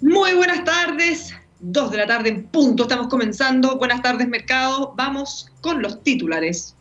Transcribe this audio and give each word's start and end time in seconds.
Muy 0.00 0.34
buenas 0.34 0.64
tardes, 0.64 1.34
dos 1.60 1.90
de 1.90 1.98
la 1.98 2.06
tarde 2.06 2.28
en 2.28 2.44
punto, 2.44 2.84
estamos 2.84 3.08
comenzando. 3.08 3.76
Buenas 3.78 4.02
tardes, 4.02 4.28
mercado. 4.28 4.94
Vamos 4.96 5.50
con 5.60 5.82
los 5.82 6.02
titulares. 6.02 6.76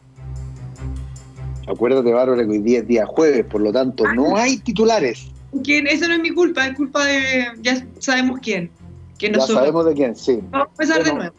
Acuérdate, 1.68 2.14
Bárbara, 2.14 2.44
que 2.46 2.52
hoy 2.52 2.60
día 2.60 2.80
es 2.80 2.88
día 2.88 3.06
jueves, 3.06 3.46
por 3.46 3.62
lo 3.62 3.74
tanto, 3.74 4.06
no 4.14 4.38
hay 4.38 4.58
titulares. 4.58 5.28
¿Quién? 5.64 5.88
Eso 5.88 6.08
no 6.08 6.14
es 6.14 6.22
mi 6.22 6.32
culpa, 6.32 6.68
es 6.68 6.76
culpa 6.76 7.06
de. 7.06 7.48
Ya 7.62 7.86
sabemos 8.00 8.40
quién. 8.42 8.70
Que 9.18 9.32
ya 9.32 9.42
sabemos 9.42 9.86
de 9.86 9.94
quién, 9.94 10.16
sí. 10.16 10.40
Vamos 10.52 10.68
a 10.68 10.72
empezar 10.72 11.04
de 11.04 11.14
nuevo. 11.14 11.36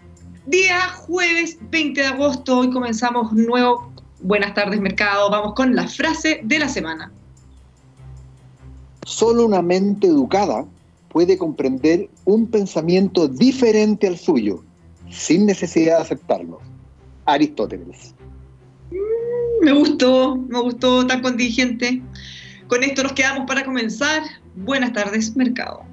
Día 0.47 0.81
jueves 1.07 1.59
20 1.71 2.01
de 2.01 2.07
agosto, 2.07 2.59
hoy 2.59 2.71
comenzamos 2.71 3.33
nuevo 3.33 3.93
Buenas 4.21 4.55
tardes, 4.55 4.81
mercado. 4.81 5.31
Vamos 5.31 5.55
con 5.55 5.75
la 5.75 5.87
frase 5.87 6.41
de 6.43 6.59
la 6.59 6.69
semana. 6.69 7.13
Solo 9.05 9.47
una 9.47 9.63
mente 9.63 10.09
educada 10.09 10.65
puede 11.09 11.39
comprender 11.39 12.11
un 12.25 12.47
pensamiento 12.47 13.29
diferente 13.29 14.07
al 14.07 14.19
suyo, 14.19 14.65
sin 15.11 15.47
necesidad 15.47 15.97
de 15.97 16.03
aceptarlo. 16.03 16.61
Aristóteles. 17.25 18.15
Mm, 18.91 19.65
me 19.65 19.73
gustó, 19.73 20.37
me 20.37 20.61
gustó 20.61 21.07
tan 21.07 21.23
contingente. 21.23 22.03
Con 22.67 22.83
esto 22.83 23.03
nos 23.03 23.13
quedamos 23.13 23.47
para 23.47 23.65
comenzar. 23.65 24.23
Buenas 24.57 24.93
tardes, 24.93 25.35
mercado. 25.37 25.88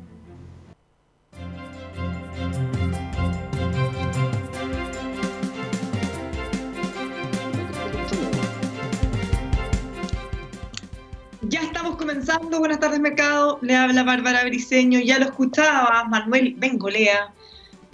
Comenzando. 12.06 12.60
Buenas 12.60 12.80
tardes, 12.80 13.00
mercado. 13.00 13.58
Le 13.64 13.76
habla 13.76 14.04
Bárbara 14.04 14.44
Briseño. 14.44 15.00
Ya 15.00 15.18
lo 15.18 15.26
escuchaba 15.26 16.04
Manuel 16.04 16.54
Bengolea, 16.56 17.34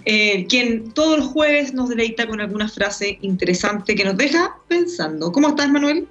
eh, 0.04 0.46
quien 0.48 0.92
todos 0.92 1.18
los 1.20 1.28
jueves 1.28 1.72
nos 1.72 1.88
deleita 1.88 2.26
con 2.26 2.38
alguna 2.38 2.68
frase 2.68 3.18
interesante 3.22 3.94
que 3.94 4.04
nos 4.04 4.18
deja 4.18 4.58
pensando. 4.68 5.32
¿Cómo 5.32 5.48
estás, 5.48 5.70
Manuel? 5.70 6.06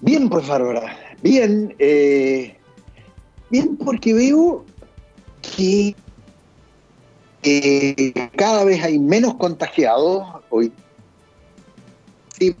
Bien, 0.00 0.28
pues, 0.28 0.46
Bárbara. 0.46 0.96
Bien. 1.22 1.74
Eh, 1.80 2.56
bien, 3.50 3.76
porque 3.76 4.14
veo 4.14 4.64
que 5.42 5.96
cada 8.36 8.62
vez 8.62 8.84
hay 8.84 9.00
menos 9.00 9.34
contagiados. 9.34 10.24
Hoy 10.50 10.72
sí 12.38 12.54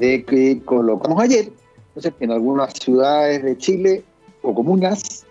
de 0.00 0.24
que 0.24 0.60
colocamos 0.64 1.22
ayer, 1.22 1.52
entonces 1.88 2.14
en 2.20 2.30
algunas 2.32 2.72
ciudades 2.72 3.42
de 3.42 3.56
Chile 3.58 4.02
o 4.42 4.54
comunas 4.54 5.26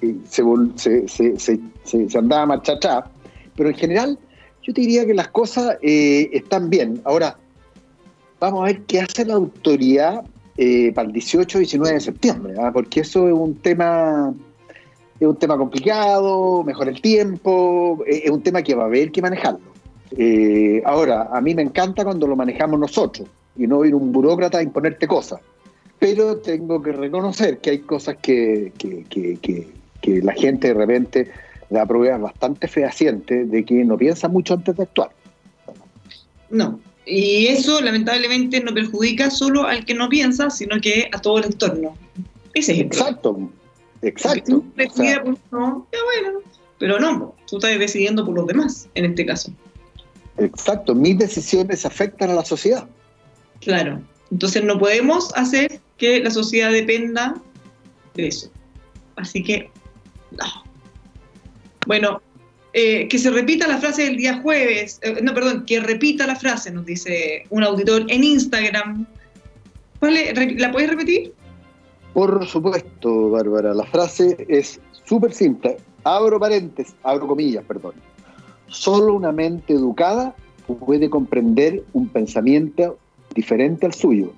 eh, 0.00 0.16
se, 0.28 0.42
se, 1.08 1.38
se, 1.38 1.60
se, 1.84 2.18
andaba 2.18 2.46
marchachá, 2.46 3.04
pero 3.56 3.68
en 3.68 3.76
general 3.76 4.18
yo 4.62 4.74
te 4.74 4.80
diría 4.80 5.06
que 5.06 5.14
las 5.14 5.28
cosas 5.28 5.78
eh, 5.82 6.28
están 6.32 6.68
bien. 6.68 7.00
Ahora, 7.04 7.36
vamos 8.40 8.62
a 8.62 8.66
ver 8.66 8.82
qué 8.82 9.00
hace 9.00 9.24
la 9.24 9.34
autoridad 9.34 10.24
eh, 10.56 10.92
para 10.92 11.06
el 11.06 11.12
18 11.12 11.58
y 11.58 11.60
19 11.60 11.94
de 11.94 12.00
septiembre, 12.00 12.54
¿ah? 12.60 12.70
porque 12.72 13.00
eso 13.00 13.28
es 13.28 13.34
un 13.34 13.54
tema 13.54 14.34
es 15.20 15.26
un 15.26 15.36
tema 15.36 15.56
complicado, 15.56 16.62
mejor 16.64 16.88
el 16.88 17.00
tiempo, 17.00 18.04
es 18.06 18.30
un 18.30 18.40
tema 18.40 18.62
que 18.62 18.74
va 18.74 18.84
a 18.84 18.86
haber 18.86 19.10
que 19.10 19.22
manejarlo. 19.22 19.60
ahora, 20.84 21.28
a 21.32 21.40
mí 21.40 21.54
me 21.54 21.62
encanta 21.62 22.04
cuando 22.04 22.28
lo 22.28 22.36
manejamos 22.36 22.78
nosotros, 22.78 23.28
y 23.58 23.66
no 23.66 23.84
ir 23.84 23.94
un 23.94 24.12
burócrata 24.12 24.58
a 24.58 24.62
imponerte 24.62 25.06
cosas. 25.06 25.40
Pero 25.98 26.36
tengo 26.38 26.80
que 26.80 26.92
reconocer 26.92 27.58
que 27.58 27.70
hay 27.70 27.78
cosas 27.80 28.16
que, 28.22 28.72
la 30.04 30.32
gente 30.32 30.68
de 30.68 30.74
repente 30.74 31.30
da 31.68 31.84
pruebas 31.84 32.20
bastante 32.20 32.68
fehacientes 32.68 33.50
de 33.50 33.64
que 33.64 33.84
no 33.84 33.98
piensa 33.98 34.28
mucho 34.28 34.54
antes 34.54 34.76
de 34.76 34.84
actuar. 34.84 35.10
No, 36.50 36.80
y 37.04 37.48
eso 37.48 37.80
lamentablemente 37.80 38.60
no 38.60 38.72
perjudica 38.72 39.28
solo 39.30 39.64
al 39.64 39.84
que 39.84 39.94
no 39.94 40.08
piensa, 40.08 40.48
sino 40.50 40.80
que 40.80 41.10
a 41.12 41.20
todo 41.20 41.38
el 41.38 41.46
entorno. 41.46 41.94
Ese 42.54 42.72
es 42.72 42.78
el 42.78 42.86
Exacto, 42.86 43.50
exacto. 44.02 44.64
no, 45.50 45.86
bueno, 45.90 46.40
pero 46.78 46.98
no, 47.00 47.34
tú 47.48 47.56
estás 47.56 47.78
decidiendo 47.78 48.24
por 48.24 48.34
los 48.34 48.46
demás 48.46 48.88
en 48.94 49.06
este 49.06 49.26
caso. 49.26 49.52
Exacto, 50.38 50.94
mis 50.94 51.18
decisiones 51.18 51.84
afectan 51.84 52.30
a 52.30 52.34
la 52.34 52.44
sociedad. 52.44 52.88
Claro. 53.60 54.00
Entonces 54.30 54.64
no 54.64 54.78
podemos 54.78 55.32
hacer 55.36 55.80
que 55.96 56.20
la 56.20 56.30
sociedad 56.30 56.70
dependa 56.70 57.34
de 58.14 58.28
eso. 58.28 58.50
Así 59.16 59.42
que, 59.42 59.70
no. 60.32 60.44
Bueno, 61.86 62.20
eh, 62.74 63.08
que 63.08 63.18
se 63.18 63.30
repita 63.30 63.66
la 63.66 63.78
frase 63.78 64.04
del 64.04 64.16
día 64.16 64.40
jueves, 64.42 65.00
eh, 65.02 65.20
no, 65.22 65.32
perdón, 65.34 65.64
que 65.66 65.80
repita 65.80 66.26
la 66.26 66.36
frase, 66.36 66.70
nos 66.70 66.84
dice 66.84 67.44
un 67.50 67.64
auditor 67.64 68.04
en 68.08 68.22
Instagram. 68.22 69.06
¿La 70.00 70.70
puedes 70.70 70.90
repetir? 70.90 71.32
Por 72.12 72.46
supuesto, 72.46 73.30
Bárbara. 73.30 73.74
La 73.74 73.84
frase 73.84 74.46
es 74.48 74.80
súper 75.04 75.32
simple. 75.32 75.78
Abro 76.04 76.38
paréntesis, 76.38 76.94
abro 77.02 77.26
comillas, 77.26 77.64
perdón. 77.64 77.94
Solo 78.68 79.14
una 79.14 79.32
mente 79.32 79.72
educada 79.72 80.34
puede 80.66 81.08
comprender 81.08 81.82
un 81.94 82.08
pensamiento 82.08 82.98
diferente 83.34 83.86
al 83.86 83.94
suyo, 83.94 84.32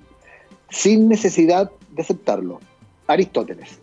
sin 0.69 1.07
necesidad 1.07 1.71
de 1.91 2.01
aceptarlo. 2.01 2.59
Aristóteles. 3.07 3.79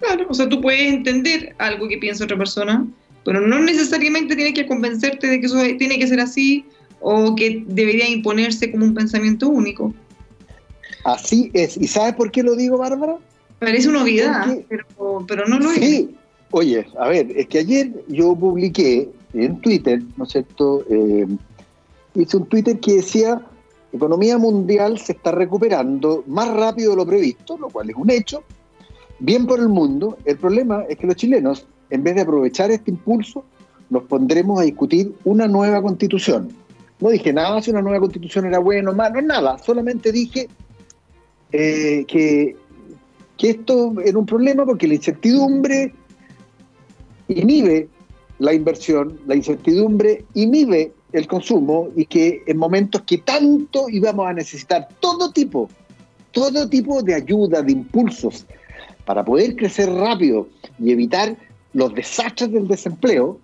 Claro, 0.00 0.26
o 0.28 0.34
sea, 0.34 0.48
tú 0.48 0.60
puedes 0.60 0.92
entender 0.92 1.54
algo 1.58 1.88
que 1.88 1.98
piensa 1.98 2.24
otra 2.24 2.36
persona, 2.36 2.86
pero 3.24 3.40
no 3.40 3.58
necesariamente 3.60 4.34
tienes 4.34 4.54
que 4.54 4.66
convencerte 4.66 5.26
de 5.26 5.40
que 5.40 5.46
eso 5.46 5.58
tiene 5.78 5.98
que 5.98 6.06
ser 6.06 6.20
así 6.20 6.64
o 7.00 7.34
que 7.34 7.64
debería 7.66 8.08
imponerse 8.08 8.70
como 8.70 8.84
un 8.84 8.94
pensamiento 8.94 9.48
único. 9.48 9.94
Así 11.04 11.50
es. 11.54 11.76
¿Y 11.76 11.86
sabes 11.86 12.14
por 12.14 12.30
qué 12.30 12.42
lo 12.42 12.56
digo, 12.56 12.78
Bárbara? 12.78 13.16
Parece 13.58 13.88
una 13.88 14.02
obviedad, 14.02 14.58
pero, 14.68 15.24
pero, 15.26 15.46
no 15.46 15.58
lo 15.58 15.70
sí. 15.70 16.14
Oye, 16.50 16.86
a 16.98 17.08
ver, 17.08 17.30
es 17.36 17.46
que 17.46 17.58
ayer 17.58 17.92
yo 18.08 18.34
publiqué 18.34 19.08
en 19.34 19.60
Twitter, 19.60 20.02
¿no 20.16 20.24
es 20.24 20.30
cierto? 20.30 20.84
Eh, 20.90 21.26
hice 22.14 22.36
un 22.38 22.46
Twitter 22.46 22.80
que 22.80 22.94
decía 22.94 23.40
economía 23.92 24.38
mundial 24.38 24.98
se 24.98 25.12
está 25.12 25.32
recuperando 25.32 26.24
más 26.26 26.48
rápido 26.54 26.90
de 26.90 26.96
lo 26.96 27.06
previsto, 27.06 27.58
lo 27.58 27.68
cual 27.68 27.90
es 27.90 27.96
un 27.96 28.10
hecho, 28.10 28.42
bien 29.18 29.46
por 29.46 29.60
el 29.60 29.68
mundo. 29.68 30.18
El 30.24 30.36
problema 30.38 30.84
es 30.88 30.96
que 30.98 31.06
los 31.06 31.16
chilenos, 31.16 31.66
en 31.90 32.02
vez 32.02 32.14
de 32.14 32.22
aprovechar 32.22 32.70
este 32.70 32.90
impulso, 32.90 33.44
nos 33.88 34.04
pondremos 34.04 34.60
a 34.60 34.64
discutir 34.64 35.14
una 35.24 35.48
nueva 35.48 35.82
constitución. 35.82 36.48
No 37.00 37.08
dije 37.10 37.32
nada 37.32 37.60
si 37.60 37.70
una 37.70 37.82
nueva 37.82 38.00
constitución 38.00 38.46
era 38.46 38.58
buena 38.58 38.90
o 38.90 38.94
malo, 38.94 39.20
nada, 39.22 39.58
solamente 39.58 40.12
dije 40.12 40.48
eh, 41.50 42.04
que, 42.06 42.56
que 43.36 43.50
esto 43.50 43.94
era 44.04 44.18
un 44.18 44.26
problema 44.26 44.64
porque 44.64 44.86
la 44.86 44.94
incertidumbre 44.94 45.92
inhibe 47.28 47.88
la 48.38 48.52
inversión, 48.54 49.18
la 49.26 49.34
incertidumbre 49.34 50.24
inhibe 50.34 50.92
el 51.12 51.26
consumo 51.26 51.88
y 51.96 52.06
que 52.06 52.42
en 52.46 52.56
momentos 52.56 53.02
que 53.02 53.18
tanto 53.18 53.88
íbamos 53.88 54.26
a 54.26 54.32
necesitar 54.32 54.88
todo 55.00 55.30
tipo, 55.32 55.68
todo 56.32 56.68
tipo 56.68 57.02
de 57.02 57.14
ayuda, 57.14 57.62
de 57.62 57.72
impulsos 57.72 58.46
para 59.04 59.24
poder 59.24 59.56
crecer 59.56 59.90
rápido 59.90 60.48
y 60.78 60.92
evitar 60.92 61.36
los 61.72 61.94
desastres 61.94 62.52
del 62.52 62.68
desempleo, 62.68 63.38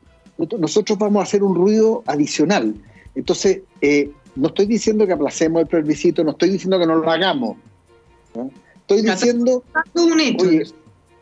nosotros 0.59 0.99
vamos 0.99 1.21
a 1.21 1.23
hacer 1.25 1.43
un 1.43 1.55
ruido 1.55 2.03
adicional. 2.07 2.75
Entonces, 3.15 3.61
eh, 3.81 4.11
no 4.35 4.49
estoy 4.49 4.67
diciendo 4.67 5.07
que 5.07 5.13
aplacemos 5.13 5.63
el 5.63 5.69
plebiscito, 5.69 6.23
no 6.23 6.33
estoy 6.33 6.51
diciendo 6.51 6.79
que 6.79 6.87
no 6.87 6.97
lo 6.97 7.11
hagamos. 7.11 7.57
Estoy 8.81 9.03
diciendo... 9.03 9.65
Un 9.95 10.21
hecho. 10.21 10.75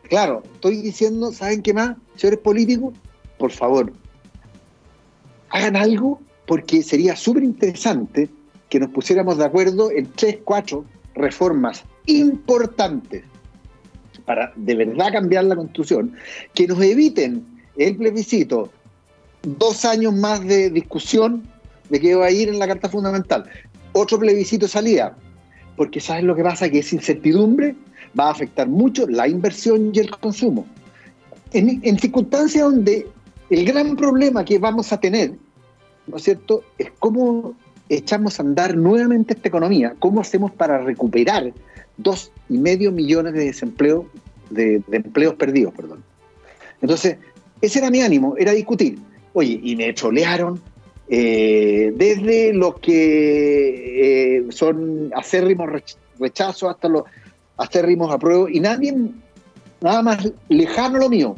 claro, 0.03 0.43
estoy 0.53 0.81
diciendo, 0.81 1.31
¿saben 1.31 1.61
qué 1.61 1.73
más? 1.73 1.95
Señores 2.15 2.39
políticos, 2.39 2.93
por 3.37 3.51
favor, 3.51 3.91
hagan 5.49 5.75
algo 5.75 6.19
porque 6.47 6.83
sería 6.83 7.15
súper 7.15 7.43
interesante 7.43 8.29
que 8.69 8.79
nos 8.79 8.89
pusiéramos 8.89 9.37
de 9.37 9.45
acuerdo 9.45 9.91
en 9.91 10.11
tres, 10.13 10.39
cuatro 10.43 10.85
reformas 11.15 11.83
importantes 12.07 13.23
para 14.25 14.51
de 14.55 14.75
verdad 14.75 15.13
cambiar 15.13 15.45
la 15.45 15.55
constitución, 15.55 16.15
que 16.53 16.67
nos 16.67 16.81
eviten 16.81 17.45
el 17.77 17.95
plebiscito, 17.95 18.71
dos 19.43 19.85
años 19.85 20.13
más 20.13 20.43
de 20.45 20.69
discusión 20.69 21.43
de 21.89 21.99
qué 21.99 22.15
va 22.15 22.25
a 22.25 22.31
ir 22.31 22.49
en 22.49 22.57
la 22.57 22.67
Carta 22.67 22.89
Fundamental, 22.89 23.45
otro 23.93 24.17
plebiscito 24.19 24.67
salida, 24.67 25.15
porque 25.75 25.99
¿sabes 25.99 26.23
lo 26.23 26.35
que 26.35 26.43
pasa? 26.43 26.69
Que 26.69 26.79
esa 26.79 26.95
incertidumbre 26.95 27.75
va 28.19 28.27
a 28.27 28.31
afectar 28.31 28.67
mucho 28.67 29.05
la 29.07 29.27
inversión 29.27 29.91
y 29.93 29.99
el 29.99 30.09
consumo. 30.09 30.65
En, 31.53 31.79
en 31.83 31.99
circunstancias 31.99 32.63
donde 32.63 33.07
el 33.49 33.65
gran 33.65 33.95
problema 33.95 34.43
que 34.43 34.57
vamos 34.57 34.91
a 34.91 34.99
tener, 34.99 35.35
¿no 36.07 36.17
es 36.17 36.23
cierto?, 36.23 36.63
es 36.77 36.91
cómo 36.99 37.55
echamos 37.89 38.39
a 38.39 38.43
andar 38.43 38.75
nuevamente 38.75 39.33
esta 39.33 39.47
economía, 39.47 39.95
cómo 39.99 40.21
hacemos 40.21 40.51
para 40.51 40.79
recuperar 40.79 41.53
dos 41.97 42.31
y 42.49 42.57
medio 42.57 42.91
millones 42.91 43.33
de 43.33 43.45
desempleo, 43.45 44.07
de, 44.49 44.81
empleos 44.91 45.35
perdidos, 45.35 45.73
perdón. 45.73 46.03
Entonces, 46.81 47.17
ese 47.61 47.79
era 47.79 47.89
mi 47.89 48.01
ánimo, 48.01 48.35
era 48.37 48.51
discutir. 48.51 48.99
Oye, 49.33 49.59
y 49.61 49.75
me 49.75 49.91
trolearon 49.93 50.61
eh, 51.07 51.93
desde 51.95 52.53
los 52.53 52.79
que 52.79 54.37
eh, 54.37 54.45
son 54.49 55.11
acérrimos 55.15 55.69
rechazos 56.19 56.69
hasta 56.69 56.89
los 56.89 57.03
acérrimos 57.57 58.13
apruebos, 58.13 58.49
y 58.51 58.59
nadie, 58.59 58.93
nada 59.81 60.01
más 60.01 60.31
lejano 60.49 60.99
lo 60.99 61.09
mío. 61.09 61.37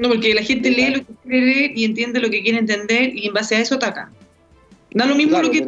No, 0.00 0.08
porque 0.08 0.32
la 0.32 0.42
gente 0.42 0.70
lee 0.70 0.94
lo 0.94 1.04
que 1.04 1.12
quiere 1.22 1.46
leer 1.46 1.72
y 1.76 1.84
entiende 1.84 2.20
lo 2.20 2.30
que 2.30 2.42
quiere 2.42 2.58
entender 2.58 3.14
y 3.14 3.26
en 3.26 3.34
base 3.34 3.56
a 3.56 3.60
eso 3.60 3.74
ataca. 3.74 4.10
Da 4.94 5.04
lo 5.04 5.14
mismo 5.14 5.42
lo 5.42 5.50
que 5.50 5.62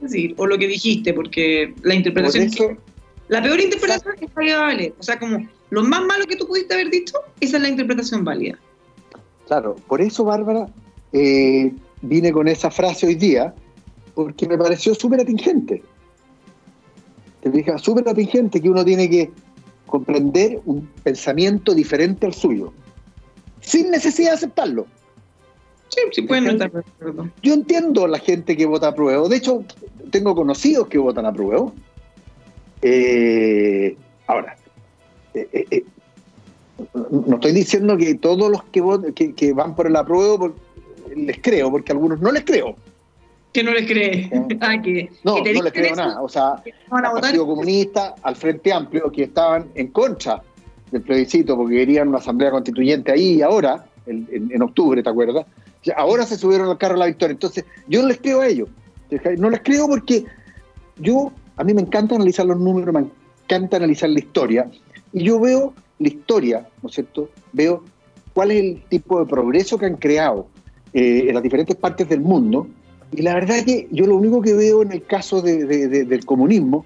decir 0.00 0.34
o 0.36 0.44
lo 0.44 0.58
que 0.58 0.66
dijiste, 0.66 1.14
porque 1.14 1.72
la 1.84 1.94
interpretación. 1.94 2.80
la 3.28 3.40
peor 3.40 3.60
interpretación 3.60 4.16
es 4.20 4.34
válida 4.34 4.60
vale. 4.60 4.92
O 4.98 5.02
sea, 5.04 5.20
como 5.20 5.48
lo 5.70 5.84
más 5.84 6.04
malo 6.04 6.26
que 6.26 6.34
tú 6.34 6.48
pudiste 6.48 6.74
haber 6.74 6.90
dicho, 6.90 7.14
esa 7.38 7.58
es 7.58 7.62
la 7.62 7.68
interpretación 7.68 8.24
válida. 8.24 8.58
Claro, 9.46 9.76
por 9.86 10.00
eso, 10.00 10.24
Bárbara, 10.24 10.66
eh, 11.12 11.72
vine 12.02 12.32
con 12.32 12.48
esa 12.48 12.72
frase 12.72 13.06
hoy 13.06 13.14
día, 13.14 13.54
porque 14.16 14.48
me 14.48 14.58
pareció 14.58 14.96
súper 14.96 15.20
atingente. 15.20 15.80
Te 17.40 17.52
fijas, 17.52 17.82
súper 17.82 18.08
atingente 18.08 18.60
que 18.60 18.68
uno 18.68 18.84
tiene 18.84 19.08
que 19.08 19.30
comprender 19.86 20.60
un 20.64 20.88
pensamiento 21.04 21.72
diferente 21.72 22.26
al 22.26 22.34
suyo, 22.34 22.72
sin 23.66 23.90
necesidad 23.90 24.30
de 24.30 24.34
aceptarlo. 24.36 24.86
Sí, 25.88 26.00
sí 26.12 26.22
pueden 26.22 26.46
estar 26.46 26.70
Yo 27.42 27.54
entiendo 27.54 28.04
a 28.04 28.08
la 28.08 28.18
gente 28.18 28.56
que 28.56 28.64
vota 28.64 28.88
a 28.88 28.94
prueba. 28.94 29.28
De 29.28 29.36
hecho, 29.36 29.64
tengo 30.10 30.34
conocidos 30.34 30.88
que 30.88 30.98
votan 30.98 31.26
a 31.26 31.32
prueba. 31.32 31.70
Eh, 32.82 33.96
ahora, 34.26 34.56
eh, 35.34 35.66
eh, 35.70 35.84
no 37.10 37.34
estoy 37.34 37.52
diciendo 37.52 37.96
que 37.96 38.14
todos 38.14 38.50
los 38.50 38.62
que, 38.64 39.34
que, 39.34 39.52
van 39.52 39.74
por 39.74 39.88
el 39.88 39.96
apruebo 39.96 40.54
les 41.14 41.38
creo, 41.40 41.70
porque 41.70 41.92
a 41.92 41.94
algunos 41.94 42.20
no 42.20 42.30
les 42.30 42.44
creo. 42.44 42.76
Que 43.52 43.64
no 43.64 43.72
les 43.72 43.86
cree. 43.86 44.30
Ah, 44.60 44.76
no, 45.24 45.38
no 45.38 45.62
les 45.62 45.72
creo 45.72 45.96
nada. 45.96 46.20
O 46.20 46.28
sea, 46.28 46.62
al 46.90 47.20
Partido 47.20 47.46
Comunista, 47.46 48.14
al 48.22 48.36
Frente 48.36 48.72
Amplio, 48.72 49.10
que 49.10 49.24
estaban 49.24 49.70
en 49.74 49.88
contra 49.88 50.42
del 50.90 51.02
plebiscito 51.02 51.56
porque 51.56 51.76
querían 51.76 52.08
una 52.08 52.18
asamblea 52.18 52.50
constituyente 52.50 53.12
ahí 53.12 53.34
y 53.34 53.42
ahora, 53.42 53.86
en 54.06 54.62
octubre, 54.62 55.02
¿te 55.02 55.08
acuerdas? 55.08 55.46
Ahora 55.96 56.24
se 56.24 56.36
subieron 56.36 56.68
al 56.68 56.78
carro 56.78 56.94
de 56.94 57.00
la 57.00 57.06
victoria. 57.06 57.32
Entonces, 57.32 57.64
yo 57.88 58.02
no 58.02 58.08
les 58.08 58.18
creo 58.18 58.40
a 58.40 58.46
ellos. 58.46 58.68
No 59.38 59.50
les 59.50 59.60
creo 59.60 59.86
porque 59.88 60.24
yo, 60.98 61.32
a 61.56 61.64
mí 61.64 61.74
me 61.74 61.82
encanta 61.82 62.14
analizar 62.14 62.46
los 62.46 62.58
números, 62.58 62.92
me 62.94 63.06
encanta 63.44 63.76
analizar 63.76 64.10
la 64.10 64.18
historia. 64.18 64.70
Y 65.12 65.24
yo 65.24 65.38
veo 65.38 65.74
la 65.98 66.08
historia, 66.08 66.68
¿no 66.82 66.88
es 66.88 66.94
cierto? 66.94 67.30
Veo 67.52 67.84
cuál 68.32 68.50
es 68.50 68.60
el 68.60 68.82
tipo 68.88 69.18
de 69.20 69.26
progreso 69.26 69.78
que 69.78 69.86
han 69.86 69.96
creado 69.96 70.46
eh, 70.92 71.26
en 71.28 71.34
las 71.34 71.42
diferentes 71.42 71.76
partes 71.76 72.08
del 72.08 72.20
mundo. 72.20 72.66
Y 73.12 73.22
la 73.22 73.34
verdad 73.34 73.58
es 73.58 73.64
que 73.64 73.88
yo 73.92 74.06
lo 74.06 74.16
único 74.16 74.42
que 74.42 74.54
veo 74.54 74.82
en 74.82 74.92
el 74.92 75.04
caso 75.04 75.40
del 75.40 76.26
comunismo, 76.26 76.84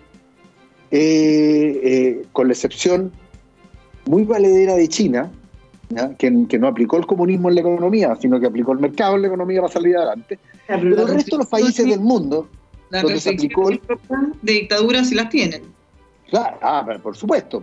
eh, 0.91 1.81
eh, 1.82 2.23
con 2.32 2.49
la 2.49 2.52
excepción 2.52 3.12
muy 4.06 4.25
valedera 4.25 4.75
de 4.75 4.88
China, 4.88 5.31
que, 6.19 6.31
no 6.31 6.69
aplicó 6.69 6.97
el 6.99 7.06
comunismo 7.06 7.49
en 7.49 7.56
la 7.56 7.61
economía, 7.62 8.17
sino 8.20 8.38
que 8.38 8.47
aplicó 8.47 8.73
el 8.73 8.79
mercado 8.79 9.17
en 9.17 9.23
la 9.23 9.29
economía 9.29 9.61
para 9.61 9.73
salir 9.73 9.97
adelante. 9.97 10.38
pero, 10.67 10.81
el 10.81 11.08
resto 11.08 11.37
de 11.37 11.38
los 11.38 11.49
países 11.49 11.87
del 11.87 12.00
mundo, 12.00 12.49
donde 12.91 13.20
se 13.20 13.31
aplicó 13.31 13.70
el... 13.70 13.81
de 14.43 14.52
dictaduras 14.52 15.08
sí 15.08 15.14
las 15.14 15.29
tienen. 15.31 15.62
Claro, 16.29 16.58
ah, 16.62 16.87
por 17.02 17.17
supuesto, 17.17 17.62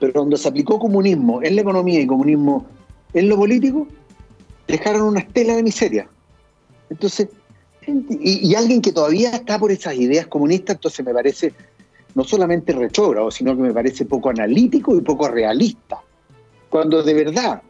Pero 0.00 0.12
cuando 0.12 0.36
se 0.36 0.48
aplicó 0.48 0.78
comunismo 0.78 1.40
en 1.42 1.54
la 1.54 1.62
economía 1.62 2.00
y 2.00 2.06
comunismo 2.06 2.66
en 3.14 3.28
lo 3.28 3.36
político, 3.36 3.86
dejaron 4.66 5.02
una 5.02 5.20
estela 5.20 5.54
de 5.54 5.62
miseria. 5.62 6.08
Entonces, 6.90 7.28
y, 7.86 8.48
y, 8.48 8.54
alguien 8.56 8.82
que 8.82 8.90
todavía 8.90 9.30
está 9.30 9.60
por 9.60 9.70
esas 9.70 9.94
ideas 9.94 10.26
comunistas, 10.26 10.74
entonces 10.74 11.06
me 11.06 11.14
parece 11.14 11.54
no 12.16 12.24
solamente 12.24 12.72
retrógrado, 12.72 13.30
sino 13.30 13.54
que 13.54 13.62
me 13.62 13.72
parece 13.72 14.06
poco 14.06 14.30
analítico 14.30 14.96
y 14.96 15.02
poco 15.02 15.28
realista 15.28 16.00
cuando 16.70 17.02
de 17.02 17.14
verdad 17.14 17.62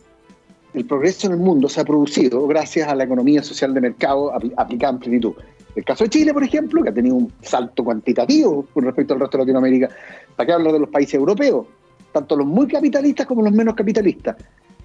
el 0.75 0.85
progreso 0.85 1.27
en 1.27 1.35
el 1.35 1.39
mundo 1.39 1.69
se 1.69 1.81
ha 1.81 1.85
producido 1.85 2.47
gracias 2.47 2.89
a 2.89 2.95
la 2.95 3.05
economía 3.05 3.43
social 3.43 3.73
de 3.75 3.81
mercado 3.81 4.33
aplicada 4.57 4.93
en 4.93 4.99
plenitud. 4.99 5.33
El 5.75 5.85
caso 5.85 6.05
de 6.05 6.11
Chile, 6.11 6.33
por 6.33 6.45
ejemplo, 6.45 6.83
que 6.83 6.89
ha 6.89 6.95
tenido 6.95 7.17
un 7.17 7.33
salto 7.43 7.85
cuantitativo 7.85 8.67
con 8.73 8.85
respecto 8.85 9.15
al 9.15 9.21
resto 9.21 9.39
de 9.39 9.45
Latinoamérica. 9.45 9.91
¿Para 10.35 10.47
qué 10.47 10.53
hablar 10.53 10.73
de 10.73 10.81
los 10.81 10.89
países 10.89 11.15
europeos? 11.15 11.67
Tanto 12.13 12.37
los 12.37 12.47
muy 12.47 12.67
capitalistas 12.67 13.27
como 13.27 13.43
los 13.43 13.53
menos 13.53 13.75
capitalistas. 13.75 14.37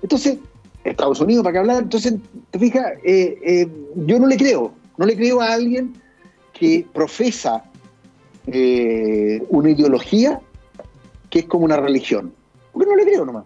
Entonces, 0.02 0.38
Estados 0.84 1.20
Unidos, 1.22 1.44
¿para 1.44 1.54
qué 1.54 1.60
hablar? 1.60 1.84
Entonces, 1.84 2.16
te 2.50 2.60
fijas, 2.60 2.94
eh, 3.04 3.40
eh, 3.44 3.68
yo 3.96 4.20
no 4.20 4.28
le 4.28 4.38
creo. 4.38 4.72
No 4.98 5.06
le 5.06 5.16
creo 5.16 5.42
a 5.42 5.54
alguien 5.54 5.94
que 6.54 6.86
profesa 6.94 7.64
eh, 8.48 9.44
una 9.50 9.70
ideología 9.70 10.40
que 11.30 11.40
es 11.40 11.46
como 11.46 11.66
una 11.66 11.78
religión. 11.78 12.34
Porque 12.72 12.90
no 12.90 12.96
le 12.96 13.04
creo 13.04 13.26
nomás. 13.26 13.46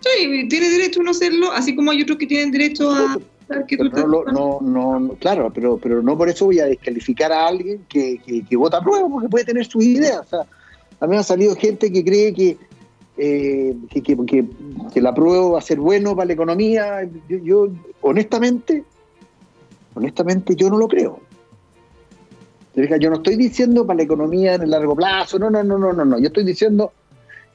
Sí, 0.00 0.46
tiene 0.48 0.70
derecho 0.70 1.00
a 1.00 1.04
no 1.04 1.10
hacerlo, 1.10 1.52
así 1.52 1.74
como 1.74 1.90
hay 1.90 2.02
otros 2.02 2.18
que 2.18 2.26
tienen 2.26 2.50
derecho 2.50 2.90
a... 2.90 3.18
no, 3.48 4.60
no, 4.60 4.60
no, 4.60 5.14
claro, 5.14 5.50
pero, 5.52 5.78
pero 5.78 6.02
no 6.02 6.16
por 6.16 6.28
eso 6.28 6.46
voy 6.46 6.60
a 6.60 6.66
descalificar 6.66 7.32
a 7.32 7.48
alguien 7.48 7.84
que, 7.88 8.20
que, 8.48 8.56
vota 8.56 8.78
a 8.78 8.82
prueba, 8.82 9.08
porque 9.08 9.28
puede 9.28 9.44
tener 9.44 9.66
sus 9.66 9.82
ideas. 9.82 10.20
O 10.20 10.24
sea, 10.24 10.46
a 11.00 11.06
mí 11.06 11.16
ha 11.16 11.22
salido 11.22 11.56
gente 11.56 11.90
que 11.90 12.04
cree 12.04 12.32
que, 12.32 12.58
eh, 13.16 13.74
que, 13.90 14.02
que, 14.02 14.46
que, 14.92 15.00
la 15.00 15.14
prueba 15.14 15.48
va 15.48 15.58
a 15.58 15.62
ser 15.62 15.80
bueno 15.80 16.14
para 16.14 16.26
la 16.26 16.32
economía. 16.34 17.08
Yo, 17.28 17.38
yo, 17.38 17.68
honestamente, 18.02 18.84
honestamente, 19.94 20.54
yo 20.54 20.70
no 20.70 20.78
lo 20.78 20.86
creo. 20.86 21.20
Yo 23.00 23.10
no 23.10 23.16
estoy 23.16 23.36
diciendo 23.36 23.86
para 23.86 23.98
la 23.98 24.02
economía 24.04 24.54
en 24.54 24.62
el 24.62 24.70
largo 24.70 24.94
plazo, 24.94 25.38
no, 25.38 25.50
no, 25.50 25.62
no, 25.64 25.78
no, 25.78 25.92
no, 25.92 26.04
no. 26.04 26.18
Yo 26.18 26.26
estoy 26.26 26.44
diciendo 26.44 26.92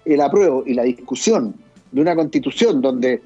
el 0.06 0.20
apruebo 0.20 0.64
y 0.66 0.74
la 0.74 0.84
discusión 0.84 1.56
de 1.92 2.02
una 2.02 2.16
constitución 2.16 2.82
donde 2.82 3.22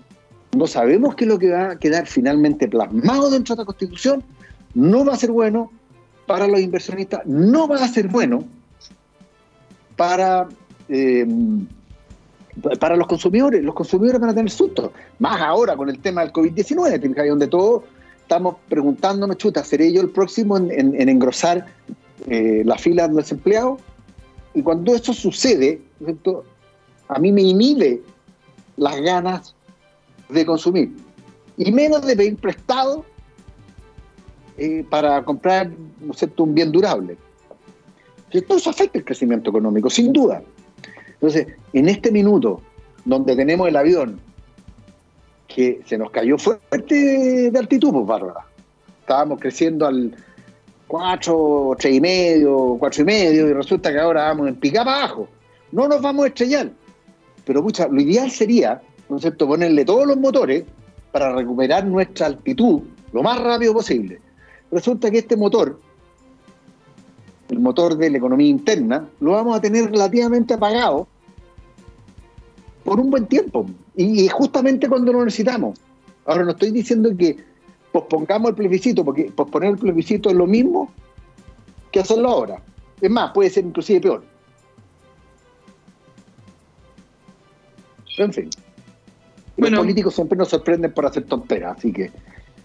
no 0.55 0.67
sabemos 0.67 1.15
qué 1.15 1.25
es 1.25 1.29
lo 1.29 1.39
que 1.39 1.49
va 1.49 1.71
a 1.71 1.79
quedar 1.79 2.05
finalmente 2.05 2.67
plasmado 2.67 3.29
dentro 3.29 3.55
de 3.55 3.61
la 3.61 3.65
constitución, 3.65 4.23
no 4.73 5.05
va 5.05 5.13
a 5.13 5.17
ser 5.17 5.31
bueno 5.31 5.71
para 6.27 6.47
los 6.47 6.59
inversionistas, 6.59 7.25
no 7.25 7.67
va 7.67 7.77
a 7.77 7.87
ser 7.87 8.07
bueno 8.09 8.43
para, 9.95 10.47
eh, 10.89 11.25
para 12.79 12.95
los 12.95 13.07
consumidores. 13.07 13.63
Los 13.63 13.73
consumidores 13.73 14.21
van 14.21 14.29
a 14.29 14.35
tener 14.35 14.51
susto, 14.51 14.91
más 15.19 15.41
ahora 15.41 15.75
con 15.75 15.89
el 15.89 15.99
tema 15.99 16.21
del 16.21 16.31
COVID-19, 16.31 17.27
donde 17.27 17.47
todos 17.47 17.83
estamos 18.27 18.57
preguntándonos, 18.67 19.37
chuta, 19.37 19.63
¿seré 19.63 19.93
yo 19.93 20.01
el 20.01 20.09
próximo 20.09 20.57
en, 20.57 21.09
engrosar 21.09 21.65
eh, 22.27 22.61
la 22.65 22.77
fila 22.77 23.07
de 23.07 23.13
los 23.13 23.31
empleados? 23.31 23.79
Y 24.53 24.61
cuando 24.61 24.93
eso 24.93 25.13
sucede, 25.13 25.79
a 27.07 27.19
mí 27.19 27.31
me 27.31 27.41
inhibe 27.41 28.01
las 28.75 28.99
ganas 28.99 29.55
de 30.27 30.45
consumir 30.45 30.91
y 31.55 31.71
menos 31.71 32.05
de 32.05 32.17
pedir 32.17 32.35
prestado 32.35 33.05
eh, 34.57 34.85
para 34.89 35.23
comprar 35.23 35.71
un 36.37 36.53
bien 36.53 36.69
durable. 36.73 37.15
Todo 38.45 38.57
eso 38.57 38.69
afecta 38.69 38.97
el 38.97 39.05
crecimiento 39.05 39.51
económico, 39.51 39.89
sin 39.89 40.11
duda. 40.11 40.43
Entonces, 41.13 41.47
en 41.71 41.87
este 41.87 42.11
minuto, 42.11 42.61
donde 43.05 43.37
tenemos 43.37 43.69
el 43.69 43.77
avión 43.77 44.19
que 45.57 45.81
se 45.87 45.97
nos 45.97 46.11
cayó 46.11 46.37
fuerte 46.37 47.49
de 47.49 47.57
altitud, 47.57 47.91
pues 47.91 48.05
Bárbara. 48.05 48.45
Estábamos 48.99 49.39
creciendo 49.39 49.87
al 49.87 50.15
4, 50.85 51.75
3 51.79 51.95
y 51.95 51.99
medio, 51.99 52.75
4 52.77 53.01
y 53.01 53.05
medio, 53.05 53.47
y 53.47 53.53
resulta 53.53 53.91
que 53.91 53.97
ahora 53.97 54.25
vamos 54.25 54.49
en 54.49 54.55
pica 54.57 54.81
abajo. 54.81 55.27
No 55.71 55.87
nos 55.87 55.99
vamos 55.99 56.25
a 56.25 56.27
estrellar. 56.27 56.69
Pero, 57.43 57.63
pucha, 57.63 57.87
lo 57.87 57.99
ideal 57.99 58.29
sería, 58.29 58.79
¿no 59.09 59.15
es 59.15 59.23
cierto?, 59.23 59.47
ponerle 59.47 59.83
todos 59.83 60.05
los 60.05 60.17
motores 60.17 60.63
para 61.11 61.33
recuperar 61.33 61.87
nuestra 61.87 62.27
altitud 62.27 62.83
lo 63.11 63.23
más 63.23 63.39
rápido 63.41 63.73
posible. 63.73 64.21
Resulta 64.69 65.09
que 65.09 65.17
este 65.17 65.35
motor 65.35 65.79
el 67.49 67.59
motor 67.59 67.97
de 67.97 68.11
la 68.11 68.17
economía 68.19 68.49
interna, 68.49 69.09
lo 69.21 69.31
vamos 69.31 69.57
a 69.57 69.61
tener 69.61 69.89
relativamente 69.89 70.53
apagado 70.53 71.07
por 72.87 73.01
un 73.01 73.09
buen 73.09 73.25
tiempo. 73.25 73.65
Y, 73.97 74.29
justamente 74.29 74.87
cuando 74.87 75.11
lo 75.11 75.25
necesitamos. 75.25 75.77
Ahora 76.25 76.45
no 76.45 76.51
estoy 76.51 76.71
diciendo 76.71 77.09
que 77.17 77.35
pospongamos 77.91 78.51
el 78.51 78.55
plebiscito, 78.55 79.03
porque 79.03 79.25
posponer 79.25 79.71
el 79.71 79.77
plebiscito 79.77 80.29
es 80.29 80.37
lo 80.37 80.47
mismo 80.47 80.89
que 81.91 81.99
hacerlo 81.99 82.29
ahora. 82.29 82.61
Es 83.01 83.11
más, 83.11 83.33
puede 83.33 83.49
ser 83.49 83.65
inclusive 83.65 83.99
peor. 83.99 84.23
En 88.19 88.31
fin. 88.31 88.49
Los 89.57 89.71
políticos 89.71 90.15
siempre 90.15 90.37
nos 90.37 90.47
sorprenden 90.47 90.93
por 90.93 91.07
hacer 91.07 91.25
tonteras, 91.25 91.79
así 91.79 91.91
que 91.91 92.09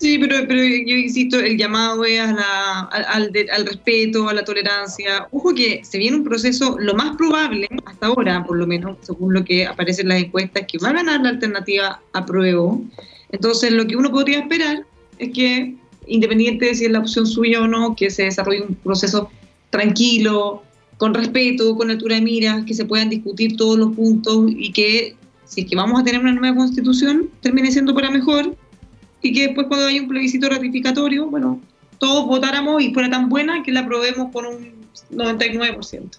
Sí, 0.02 0.18
pero, 0.18 0.34
pero 0.48 0.60
yo 0.60 0.96
insisto, 0.96 1.38
el 1.38 1.56
llamado 1.56 2.04
es 2.04 2.20
al, 2.20 3.32
respeto, 3.64 4.28
a 4.28 4.34
la 4.34 4.42
tolerancia. 4.42 5.28
Ojo 5.30 5.54
que 5.54 5.84
se 5.84 5.96
viene 5.96 6.16
un 6.16 6.24
proceso, 6.24 6.76
lo 6.80 6.94
más 6.94 7.16
probable, 7.16 7.68
hasta 7.84 8.06
ahora, 8.06 8.44
por 8.44 8.58
lo 8.58 8.66
menos, 8.66 8.98
según 9.02 9.32
lo 9.32 9.44
que 9.44 9.64
aparece 9.64 10.02
en 10.02 10.08
las 10.08 10.24
encuestas, 10.24 10.64
que 10.66 10.78
va 10.78 10.88
a 10.88 10.94
ganar 10.94 11.20
la 11.20 11.28
alternativa 11.28 12.00
a 12.14 12.26
pruebo. 12.26 12.82
Entonces, 13.30 13.70
lo 13.70 13.86
que 13.86 13.94
uno 13.94 14.10
podría 14.10 14.40
esperar 14.40 14.84
es 15.20 15.30
que, 15.30 15.76
independiente 16.08 16.66
de 16.66 16.74
si 16.74 16.86
es 16.86 16.90
la 16.90 16.98
opción 16.98 17.24
suya 17.24 17.60
o 17.60 17.68
no, 17.68 17.94
que 17.94 18.10
se 18.10 18.24
desarrolle 18.24 18.62
un 18.62 18.74
proceso 18.74 19.30
tranquilo, 19.70 20.64
con 20.96 21.14
respeto, 21.14 21.76
con 21.76 21.92
altura 21.92 22.16
de 22.16 22.22
miras, 22.22 22.64
que 22.64 22.74
se 22.74 22.86
puedan 22.86 23.08
discutir 23.08 23.56
todos 23.56 23.78
los 23.78 23.94
puntos 23.94 24.46
y 24.48 24.72
que, 24.72 25.14
si 25.44 25.60
es 25.60 25.70
que 25.70 25.76
vamos 25.76 26.00
a 26.00 26.02
tener 26.02 26.20
una 26.20 26.32
nueva 26.32 26.56
constitución, 26.56 27.30
termine 27.40 27.70
siendo 27.70 27.94
para 27.94 28.10
mejor 28.10 28.56
y 29.22 29.32
que 29.32 29.46
después 29.46 29.66
cuando 29.68 29.86
haya 29.86 30.02
un 30.02 30.08
plebiscito 30.08 30.48
ratificatorio, 30.48 31.26
bueno, 31.26 31.60
todos 31.98 32.26
votáramos 32.26 32.82
y 32.82 32.92
fuera 32.92 33.08
tan 33.08 33.28
buena 33.28 33.62
que 33.62 33.72
la 33.72 33.80
aprobemos 33.80 34.30
por 34.32 34.46
un 34.46 34.72
99%. 35.12 36.10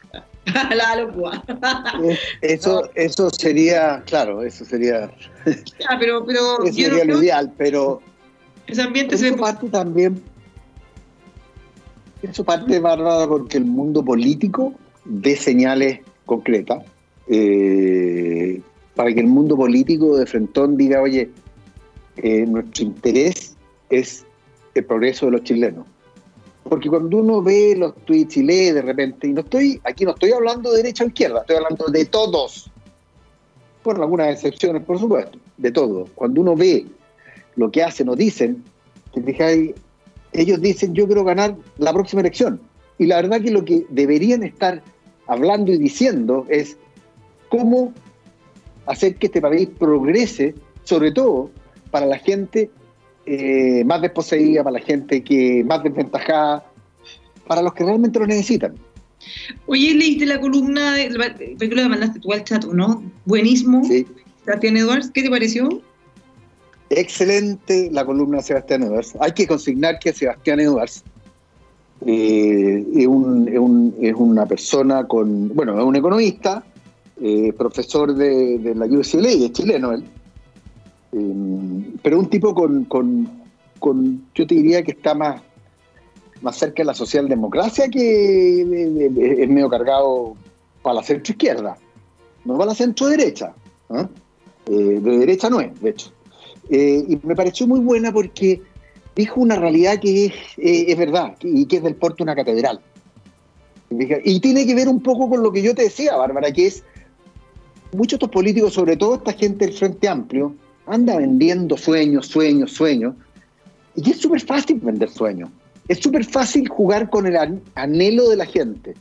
la 0.76 0.96
locura. 0.96 1.44
Eso, 2.42 2.90
eso 2.96 3.30
sería, 3.30 4.02
claro, 4.06 4.42
eso 4.44 4.66
sería. 4.66 5.12
Ya, 5.46 5.98
pero, 6.00 6.26
pero 6.26 6.64
eso 6.66 6.74
sería 6.74 7.06
lo 7.06 7.22
ideal, 7.22 7.52
pero. 7.58 8.02
Ese 8.68 8.82
ambiente 8.82 9.18
se 9.18 9.34
parte 9.34 9.68
también. 9.70 10.22
Eso 12.22 12.46
parte, 12.46 12.80
Bárbara, 12.80 13.28
porque 13.28 13.58
el 13.58 13.66
mundo 13.66 14.04
político 14.04 14.74
dé 15.04 15.36
señales 15.36 16.00
concretas 16.26 16.84
eh, 17.28 18.62
para 18.96 19.14
que 19.14 19.20
el 19.20 19.28
mundo 19.28 19.58
político 19.58 20.18
de 20.18 20.26
Frentón 20.26 20.78
diga, 20.78 21.02
oye, 21.02 21.30
eh, 22.18 22.46
nuestro 22.46 22.86
interés 22.86 23.56
es 23.90 24.26
el 24.76 24.86
progreso 24.86 25.28
de 25.28 25.34
los 25.34 25.44
chilenos. 25.44 25.86
Porque 26.64 26.90
cuando 26.90 27.18
uno 27.18 27.42
ve 27.42 27.76
los 27.78 27.96
tweets 28.06 28.38
y 28.38 28.44
lee 28.44 28.72
de 28.72 28.82
repente, 28.82 29.28
y 29.28 29.34
no 29.34 29.42
estoy, 29.42 29.82
aquí 29.84 30.06
no 30.06 30.12
estoy 30.12 30.32
hablando 30.32 30.72
de 30.72 30.78
derecha 30.78 31.04
o 31.04 31.08
izquierda, 31.08 31.42
estoy 31.42 31.58
hablando 31.58 31.86
de 31.88 32.06
todos, 32.06 32.70
por 33.84 34.00
algunas 34.00 34.30
excepciones, 34.30 34.84
por 34.84 34.98
supuesto, 34.98 35.38
de 35.58 35.72
todos. 35.72 36.10
Cuando 36.16 36.42
uno 36.42 36.56
ve 36.56 36.86
lo 37.56 37.70
que 37.70 37.84
hacen 37.84 38.10
o 38.10 38.16
dicen, 38.16 38.64
ellos 40.32 40.62
dicen 40.62 40.94
yo 40.94 41.06
quiero 41.06 41.24
ganar 41.24 41.56
la 41.78 41.94
próxima 41.94 42.22
elección. 42.22 42.60
Y 42.98 43.08
la 43.08 43.18
verdad 43.18 43.42
que 43.42 43.52
lo 43.52 43.66
que 43.66 43.86
deberían 43.90 44.44
estar 44.44 44.82
hablando 45.28 45.72
y 45.72 45.78
diciendo 45.78 46.46
es 46.50 46.78
cómo 47.50 47.94
hacer 48.86 49.16
que 49.16 49.28
este 49.28 49.42
país 49.42 49.70
progrese, 49.78 50.56
sobre 50.84 51.12
todo 51.12 51.50
para 51.94 52.08
la 52.08 52.18
gente 52.18 52.72
eh, 53.28 53.84
más 53.86 54.02
desposeída, 54.02 54.64
para 54.64 54.80
la 54.80 54.84
gente 54.84 55.24
que 55.24 55.64
más 55.64 55.84
desventajada, 55.84 56.66
para 57.46 57.62
los 57.62 57.72
que 57.76 57.84
realmente 57.84 58.18
lo 58.18 58.26
necesitan. 58.26 58.74
Oye, 59.68 59.94
leíste 59.94 60.26
la 60.26 60.42
columna, 60.42 60.96
de, 60.96 61.56
que 61.60 61.68
lo 61.68 61.88
mandaste 61.88 62.20
tú 62.20 62.34
al 62.34 62.44
chat, 62.44 62.66
¿no? 62.66 63.04
Buenísimo. 63.26 63.86
Sí. 63.86 64.08
Sebastián 64.44 64.76
Edwards, 64.76 65.12
¿qué 65.14 65.22
te 65.22 65.30
pareció? 65.30 65.84
Excelente 66.90 67.90
la 67.92 68.04
columna 68.04 68.38
de 68.38 68.44
Sebastián 68.44 68.82
Edwards. 68.84 69.14
Hay 69.20 69.34
que 69.34 69.46
consignar 69.46 70.00
que 70.00 70.14
Sebastián 70.14 70.62
Edwards 70.62 71.04
eh, 72.08 72.84
es, 72.96 73.06
una 74.16 74.46
persona 74.48 75.08
con, 75.08 75.54
bueno, 75.54 75.78
es 75.78 75.86
un 75.86 75.96
economista, 75.96 76.64
eh, 77.22 77.54
profesor 77.56 78.16
de, 78.16 78.58
de 78.58 78.74
la 78.74 78.88
UCLA, 78.88 79.30
es 79.30 79.52
chileno 79.52 79.92
él, 79.92 80.04
Em, 81.14 81.96
pero 82.02 82.20
un 82.20 82.28
tipo 82.28 82.56
con, 82.56 82.86
con, 82.86 84.26
yo 84.34 84.48
te 84.48 84.56
diría 84.56 84.84
que 84.84 84.92
está 84.92 85.14
más, 85.14 85.42
más 86.42 86.58
cerca 86.58 86.82
de 86.82 86.86
la 86.86 86.94
socialdemocracia 86.94 87.88
que 87.88 88.62
es 88.62 89.50
medio 89.50 89.70
cargado 89.70 90.36
para 90.82 90.96
la 90.96 91.04
centro 91.04 91.32
izquierda, 91.32 91.78
no 92.46 92.58
para 92.58 92.72
la 92.72 92.76
centro 92.76 93.08
derecha. 93.08 93.54
¿ah? 93.90 94.08
Eh, 94.66 95.00
de 95.02 95.18
derecha 95.20 95.50
no 95.50 95.62
es, 95.62 95.80
de 95.80 95.90
hecho. 95.92 96.12
Eh, 96.70 97.04
y 97.08 97.20
me 97.24 97.36
pareció 97.36 97.68
muy 97.68 97.80
buena 97.80 98.12
porque 98.12 98.62
dijo 99.16 99.40
una 99.40 99.56
realidad 99.56 100.00
que 100.00 100.26
es, 100.26 100.34
eh, 100.58 100.86
es 100.88 100.98
verdad 100.98 101.36
y 101.42 101.66
que 101.66 101.78
es 101.78 101.84
del 101.84 101.96
porte 101.96 102.24
una 102.24 102.36
catedral. 102.36 102.82
Y 104.26 104.40
tiene 104.40 104.66
que 104.66 104.74
ver 104.74 104.90
un 104.90 105.02
poco 105.02 105.30
con 105.30 105.44
lo 105.44 105.52
que 105.52 105.62
yo 105.62 105.76
te 105.76 105.84
decía, 105.84 106.16
Bárbara, 106.16 106.52
que 106.52 106.66
es 106.66 106.84
muchos 107.92 108.18
de 108.18 108.26
estos 108.26 108.30
políticos, 108.30 108.74
sobre 108.74 108.98
todo 108.98 109.16
esta 109.16 109.34
gente 109.34 109.66
del 109.66 109.76
Frente 109.76 110.08
Amplio, 110.08 110.56
anda 110.88 111.18
vendiendo 111.18 111.78
sueños, 111.78 112.28
sueños, 112.28 112.72
sueños. 112.72 113.16
Y 113.96 114.12
es 114.12 114.18
súper 114.18 114.42
fácil 114.42 114.80
vender 114.80 115.10
sueños. 115.10 115.50
Es 115.88 116.00
súper 116.00 116.26
fácil 116.26 116.68
jugar 116.68 117.10
con 117.10 117.28
el 117.28 117.62
anhelo 117.76 118.30
de 118.30 118.38
la 118.38 118.46
gente. 118.46 118.96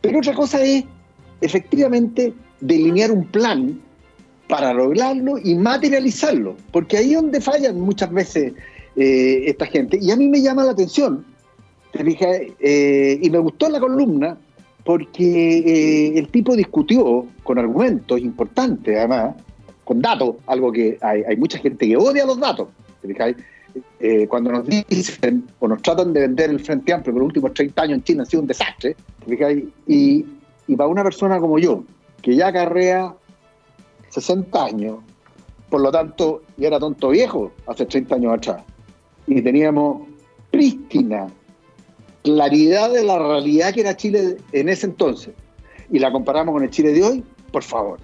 Pero 0.00 0.18
otra 0.18 0.34
cosa 0.34 0.62
es, 0.62 0.84
efectivamente, 1.40 2.34
delinear 2.60 3.10
un 3.10 3.24
plan 3.26 3.80
para 4.48 4.74
lograrlo 4.74 5.38
y 5.42 5.54
materializarlo. 5.54 6.56
Porque 6.72 6.98
ahí 6.98 7.14
es 7.14 7.22
donde 7.22 7.40
fallan 7.40 7.80
muchas 7.80 8.12
veces 8.12 8.52
eh, 8.96 9.44
esta 9.46 9.66
gente. 9.66 9.98
Y 10.00 10.10
a 10.10 10.16
mí 10.16 10.28
me 10.28 10.40
llama 10.40 10.64
la 10.64 10.72
atención, 10.72 11.24
te 11.92 12.04
dije, 12.04 12.52
eh, 12.60 13.18
y 13.22 13.30
me 13.30 13.38
gustó 13.38 13.68
la 13.68 13.80
columna, 13.80 14.36
porque 14.84 15.58
eh, 15.58 16.18
el 16.18 16.28
tipo 16.28 16.54
discutió 16.54 17.26
con 17.42 17.58
argumentos 17.58 18.20
importantes, 18.20 18.96
además, 18.96 19.34
con 19.84 20.00
datos, 20.00 20.36
algo 20.46 20.72
que 20.72 20.98
hay, 21.00 21.36
mucha 21.36 21.58
gente 21.58 21.86
que 21.86 21.96
odia 21.96 22.24
los 22.24 22.38
datos. 22.38 22.68
Eh, 23.98 24.26
cuando 24.28 24.52
nos 24.52 24.66
dicen 24.66 25.46
o 25.58 25.68
nos 25.68 25.82
tratan 25.82 26.12
de 26.12 26.20
vender 26.20 26.50
el 26.50 26.60
Frente 26.60 26.92
Amplio 26.92 27.12
por 27.12 27.22
los 27.22 27.26
últimos 27.28 27.54
30 27.54 27.82
años 27.82 27.94
en 27.96 28.04
China 28.04 28.22
ha 28.22 28.26
sido 28.26 28.42
un 28.42 28.46
desastre, 28.46 28.96
y, 29.86 30.24
para 30.76 30.88
una 30.88 31.02
persona 31.02 31.38
como 31.38 31.58
yo, 31.58 31.84
que 32.22 32.36
ya 32.36 32.52
carrea 32.52 33.14
60 34.10 34.64
años, 34.64 34.98
por 35.68 35.80
lo 35.80 35.90
tanto, 35.90 36.42
ya 36.56 36.68
era 36.68 36.78
tonto 36.78 37.10
viejo 37.10 37.52
hace 37.66 37.84
30 37.84 38.14
años 38.14 38.34
atrás, 38.34 38.62
y 39.26 39.42
teníamos 39.42 40.08
prístina 40.50 41.26
claridad 42.22 42.90
de 42.92 43.04
la 43.04 43.18
realidad 43.18 43.74
que 43.74 43.80
era 43.80 43.96
Chile 43.96 44.38
en 44.52 44.68
ese 44.68 44.86
entonces, 44.86 45.34
y 45.90 45.98
la 45.98 46.12
comparamos 46.12 46.54
con 46.54 46.62
el 46.62 46.70
Chile 46.70 46.92
de 46.92 47.02
hoy, 47.02 47.24
por 47.50 47.62
favor. 47.62 47.98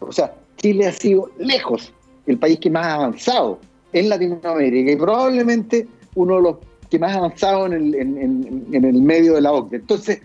O 0.00 0.12
sea, 0.12 0.32
Chile 0.58 0.86
ha 0.86 0.92
sido 0.92 1.30
lejos 1.38 1.92
el 2.26 2.38
país 2.38 2.58
que 2.58 2.70
más 2.70 2.86
ha 2.86 2.94
avanzado 2.94 3.58
en 3.92 4.08
Latinoamérica 4.08 4.92
y 4.92 4.96
probablemente 4.96 5.88
uno 6.14 6.36
de 6.36 6.42
los 6.42 6.56
que 6.90 6.98
más 6.98 7.14
ha 7.14 7.18
avanzado 7.18 7.66
en 7.66 7.72
el, 7.74 8.92
medio 9.02 9.34
de 9.34 9.40
la 9.40 9.52
OCDE. 9.52 9.76
Entonces, 9.76 10.20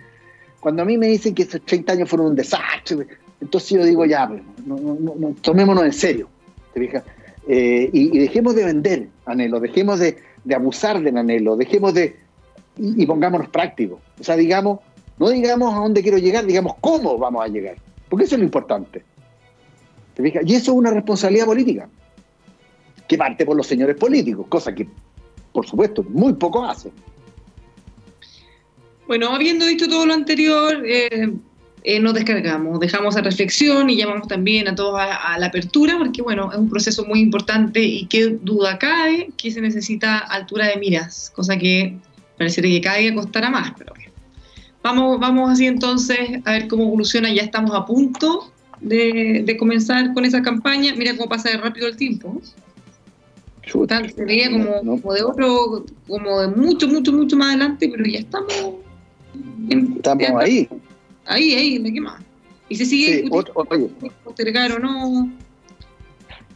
cuando 0.59 0.81
a 0.81 0.85
mí 0.85 0.97
me 0.97 1.07
dicen 1.07 1.33
que 1.33 1.43
esos 1.43 1.61
30 1.61 1.93
años 1.93 2.09
fueron 2.09 2.27
un 2.27 2.35
desastre, 2.35 3.07
entonces 3.41 3.69
yo 3.69 3.85
digo, 3.85 4.05
ya, 4.05 4.27
pues, 4.27 4.41
tomémonos 5.41 5.83
en 5.83 5.93
serio, 5.93 6.29
eh, 7.47 7.89
y, 7.91 8.17
dejemos 8.17 8.55
de 8.55 8.65
vender 8.65 9.07
anhelo, 9.25 9.59
dejemos 9.59 9.99
de, 9.99 10.17
abusar 10.53 11.01
del 11.01 11.17
anhelo, 11.17 11.55
dejemos 11.55 11.93
de... 11.93 12.15
Y, 12.77 13.03
y, 13.03 13.05
pongámonos 13.05 13.49
prácticos. 13.49 13.99
O 14.19 14.23
sea, 14.23 14.35
digamos, 14.35 14.79
no 15.19 15.29
digamos 15.29 15.73
a 15.73 15.77
dónde 15.77 16.01
quiero 16.01 16.17
llegar, 16.17 16.45
digamos 16.45 16.75
cómo 16.81 17.17
vamos 17.17 17.43
a 17.43 17.47
llegar, 17.47 17.75
porque 18.09 18.25
eso 18.25 18.35
es 18.35 18.39
lo 18.39 18.45
importante. 18.45 19.03
Y 20.17 20.55
eso 20.55 20.71
es 20.71 20.77
una 20.77 20.91
responsabilidad 20.91 21.45
política. 21.45 21.89
que 23.07 23.17
parte 23.17 23.45
por 23.45 23.57
los 23.57 23.67
señores 23.67 23.97
políticos, 23.97 24.45
cosa 24.47 24.73
que, 24.73 24.87
por 25.51 25.67
supuesto, 25.67 26.03
muy 26.03 26.33
poco 26.33 26.65
hacen. 26.65 26.91
Bueno, 29.07 29.29
habiendo 29.29 29.65
dicho 29.65 29.87
todo 29.87 30.05
lo 30.05 30.13
anterior, 30.13 30.81
eh, 30.85 31.33
eh, 31.83 31.99
nos 31.99 32.13
descargamos, 32.13 32.79
dejamos 32.79 33.17
a 33.17 33.21
reflexión 33.21 33.89
y 33.89 33.97
llamamos 33.97 34.29
también 34.29 34.69
a 34.69 34.75
todos 34.75 34.97
a, 34.97 35.37
la 35.37 35.47
apertura, 35.47 35.97
porque 35.97 36.21
bueno, 36.21 36.49
es 36.51 36.57
un 36.57 36.69
proceso 36.69 37.03
muy 37.05 37.19
importante 37.19 37.81
y 37.81 38.05
qué 38.05 38.37
duda 38.41 38.79
cabe 38.79 39.31
que 39.35 39.51
se 39.51 39.59
necesita 39.59 40.19
altura 40.19 40.67
de 40.67 40.77
miras, 40.77 41.29
cosa 41.35 41.57
que 41.57 41.97
pareciera 42.37 42.69
que 42.69 42.81
cada 42.81 42.97
día 42.97 43.13
costará 43.13 43.49
más, 43.49 43.73
pero 43.77 43.93
Vamos, 44.81 45.17
vamos 45.17 45.49
así 45.49 45.65
entonces 45.65 46.19
a 46.43 46.51
ver 46.51 46.67
cómo 46.67 46.83
evoluciona, 46.83 47.33
ya 47.33 47.41
estamos 47.41 47.71
a 47.73 47.85
punto 47.85 48.52
de, 48.83 49.55
comenzar 49.57 50.13
con 50.13 50.25
esa 50.25 50.41
campaña, 50.41 50.93
mira 50.95 51.15
cómo 51.15 51.29
pasa 51.29 51.49
de 51.49 51.57
rápido 51.57 51.87
el 51.87 51.97
tiempo. 51.97 52.41
se 53.65 54.25
veía 54.25 54.51
como, 54.51 55.01
como 55.01 55.13
de 55.13 55.23
otro, 55.23 55.85
como 56.07 56.41
de 56.41 56.47
mucho, 56.49 56.87
mucho, 56.87 57.11
mucho 57.11 57.35
más 57.37 57.49
adelante, 57.49 57.89
pero 57.89 58.05
ya 58.05 58.19
estamos 58.19 58.53
Estamos 59.69 60.29
ahí. 60.39 60.69
Ahí, 61.25 61.53
ahí, 61.53 61.77
¿de 61.79 61.93
qué 61.93 62.01
más? 62.01 62.21
Y 62.69 62.75
se 62.75 62.85
sigue 62.85 63.23
sí, 63.23 63.29
postergar 64.23 64.71
o 64.73 64.79
no. 64.79 65.31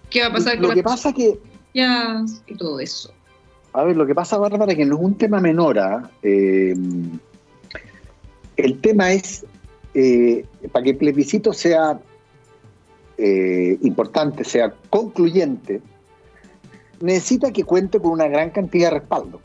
¿Qué 0.09 0.21
va 0.21 0.27
a 0.27 0.33
pasar 0.33 0.59
lo 0.59 0.73
que 0.73 0.83
pasa 0.83 1.13
que 1.13 1.37
ya 1.73 2.23
y 2.47 2.55
todo 2.55 2.79
eso? 2.79 3.11
A 3.73 3.83
ver, 3.83 3.95
lo 3.95 4.05
que 4.05 4.15
pasa, 4.15 4.37
Bárbara, 4.37 4.73
que 4.75 4.85
no 4.85 4.95
es 4.95 5.01
un 5.01 5.15
tema 5.15 5.39
menor. 5.39 5.77
¿ah? 5.79 6.09
Eh, 6.23 6.75
el 8.57 8.79
tema 8.79 9.11
es, 9.11 9.45
eh, 9.93 10.45
para 10.71 10.83
que 10.83 10.91
el 10.91 10.97
plebiscito 10.97 11.53
sea 11.53 11.99
eh, 13.17 13.77
importante, 13.81 14.43
sea 14.43 14.73
concluyente, 14.89 15.81
necesita 17.01 17.51
que 17.51 17.63
cuente 17.63 17.99
con 17.99 18.11
una 18.11 18.27
gran 18.27 18.49
cantidad 18.51 18.91
de 18.91 18.99
respaldo. 18.99 19.39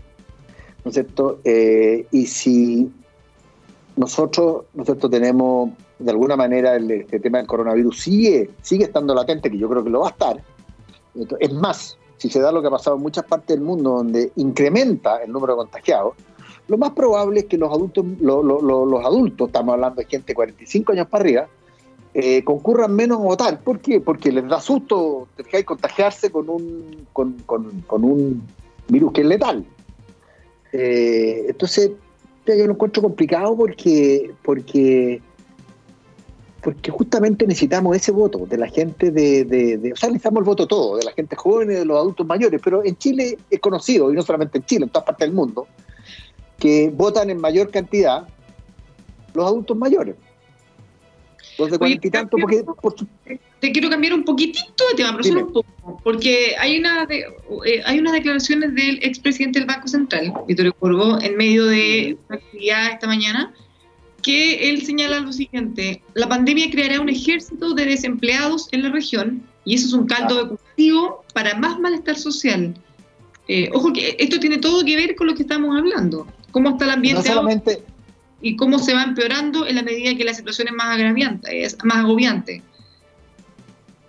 ¿No 0.85 0.89
es 0.89 0.95
cierto? 0.95 1.39
y 1.45 2.27
si 2.27 2.91
nosotros, 3.97 4.65
¿no 4.75 4.85
tenemos 4.85 5.71
de 6.03 6.11
alguna 6.11 6.37
manera 6.37 6.77
el, 6.77 6.91
este 6.91 7.21
tema 7.21 7.39
del 7.39 7.47
coronavirus 7.47 8.01
sigue, 8.01 8.51
sigue 8.61 8.85
estando 8.85 9.15
latente, 9.15 9.51
que 9.51 9.59
yo 9.59 9.69
creo 9.69 9.85
que 9.85 9.91
lo 9.91 10.01
va 10.01 10.09
a 10.09 10.11
estar. 10.11 10.43
Es 11.39 11.53
más, 11.53 11.97
si 12.17 12.29
se 12.29 12.41
da 12.41 12.53
lo 12.53 12.61
que 12.61 12.69
ha 12.69 12.71
pasado 12.71 12.97
en 12.97 13.03
muchas 13.03 13.25
partes 13.25 13.57
del 13.57 13.61
mundo 13.61 13.91
donde 13.91 14.33
incrementa 14.37 15.23
el 15.23 15.31
número 15.31 15.55
de 15.55 15.59
contagiados, 15.59 16.15
lo 16.69 16.79
más 16.79 16.91
probable 16.91 17.41
es 17.41 17.47
que 17.47 17.59
los 17.59 17.71
adultos, 17.71 18.05
los 18.21 19.05
adultos, 19.05 19.49
estamos 19.49 19.75
hablando 19.75 20.01
de 20.01 20.07
gente 20.07 20.29
de 20.29 20.35
45 20.35 20.93
años 20.93 21.07
para 21.09 21.23
arriba, 21.23 21.49
eh, 22.15 22.45
concurran 22.45 22.95
menos 22.95 23.21
a 23.21 23.23
votar. 23.23 23.61
¿Por 23.61 23.81
qué? 23.81 24.01
Porque 24.01 24.31
les 24.31 24.47
da 24.47 24.61
susto 24.61 25.29
contagiarse 25.65 26.31
con 26.31 26.49
un, 26.51 27.07
con, 27.13 28.05
un 28.05 28.43
virus 28.89 29.13
que 29.13 29.23
es 29.23 29.27
letal. 29.27 29.65
Eh, 30.73 31.47
entonces, 31.49 31.93
yo 32.47 32.67
lo 32.67 32.73
encuentro 32.73 33.03
complicado 33.03 33.57
porque, 33.57 34.31
porque, 34.43 35.23
porque 36.63 36.91
justamente 36.91 37.47
necesitamos 37.47 37.97
ese 37.97 38.13
voto 38.13 38.45
de 38.47 38.59
la 38.59 38.69
gente 38.69 39.11
de, 39.11 39.93
O 39.93 39.97
sea, 39.97 40.11
necesitamos 40.11 40.41
el 40.41 40.45
voto 40.45 40.67
todo, 40.67 40.99
de 40.99 41.05
la 41.05 41.13
gente 41.13 41.35
joven 41.35 41.71
y 41.71 41.75
de 41.75 41.85
los 41.87 41.97
adultos 41.97 42.27
mayores, 42.27 42.61
pero 42.63 42.85
en 42.85 42.97
Chile 42.99 43.39
es 43.49 43.61
conocido, 43.61 44.13
y 44.13 44.17
no 44.17 44.23
solamente 44.23 44.59
en 44.59 44.65
Chile, 44.65 44.85
en 44.85 44.91
todas 44.91 45.07
partes 45.07 45.27
del 45.27 45.35
mundo, 45.35 45.67
que 46.59 46.93
votan 46.95 47.31
en 47.31 47.41
mayor 47.41 47.71
cantidad 47.71 48.29
los 49.33 49.47
adultos 49.47 49.77
mayores. 49.77 50.17
Los 51.59 51.71
de 51.71 51.79
cuarenta 51.79 52.07
y 52.07 52.11
tanto, 52.11 52.37
porque... 52.39 52.65
Te 53.61 53.71
quiero 53.71 53.91
cambiar 53.91 54.15
un 54.15 54.25
poquitito 54.25 54.85
de 54.91 54.97
tema, 54.97 55.13
pero 55.13 55.25
solo 55.25 55.47
un 55.47 55.53
poco, 55.53 56.01
porque 56.03 56.57
hay, 56.59 56.79
una 56.79 57.07
de, 57.07 57.21
eh, 57.65 57.83
hay 57.85 57.99
unas 58.01 58.13
declaraciones 58.13 58.75
del 58.75 58.99
expresidente 59.03 59.61
del 59.61 59.69
Banco 59.69 59.87
Central, 59.87 60.33
Vittorio 60.49 60.73
Corvo, 60.75 61.21
en 61.21 61.37
medio 61.37 61.67
de 61.67 62.17
una 62.29 62.39
actividad 62.39 62.93
esta 62.93 63.07
mañana, 63.07 63.53
que 64.23 64.71
él 64.71 64.85
señala 64.85 65.21
lo 65.21 65.33
siguiente, 65.33 66.03
la 66.15 66.29
pandemia 66.29 66.71
creará 66.71 67.01
un 67.01 67.09
ejército 67.09 67.75
de 67.75 67.87
desempleados 67.87 68.69
en 68.73 68.83
la 68.83 68.91
región 68.91 69.43
y 69.65 69.75
eso 69.75 69.89
es 69.89 69.93
un 69.93 70.07
caldo 70.07 70.43
de 70.43 70.49
cultivo 70.49 71.25
para 71.35 71.55
más 71.57 71.79
malestar 71.79 72.17
social. 72.17 72.75
Eh, 73.49 73.69
ojo 73.73 73.93
que 73.93 74.17
esto 74.19 74.39
tiene 74.41 74.59
todo 74.59 74.85
que 74.85 74.97
ver 74.97 75.15
con 75.17 75.27
lo 75.27 75.35
que 75.35 75.43
estamos 75.43 75.77
hablando, 75.77 76.27
cómo 76.53 76.71
está 76.71 76.85
el 76.85 76.91
ambiente 76.93 77.31
y 78.43 78.57
cómo 78.57 78.79
se 78.81 78.93
va 78.93 79.05
empeorando 79.05 79.67
en 79.67 79.77
la 79.77 79.83
medida 79.83 80.15
que 80.17 80.25
la 80.25 80.35
situación 80.35 80.69
es 80.69 80.75
más 80.75 80.89
agraviante, 80.89 81.63
es 81.63 81.79
más 81.85 81.99
agobiante. 81.99 82.61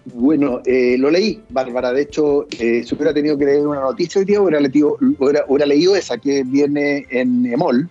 Bueno, 0.06 0.62
eh, 0.66 0.98
lo 0.98 1.10
leí, 1.10 1.40
Bárbara. 1.50 1.94
De 1.94 2.02
hecho, 2.02 2.48
eh, 2.60 2.84
si 2.84 2.96
hubiera 2.96 3.14
tenido 3.14 3.38
que 3.38 3.46
leer 3.46 3.66
una 3.66 3.80
noticia 3.80 4.20
hoy 4.20 4.26
día, 4.26 4.42
hubiera, 4.42 5.66
leído, 5.66 5.96
esa 5.96 6.18
que 6.18 6.44
viene 6.44 7.06
en 7.10 7.46
EMOL. 7.46 7.88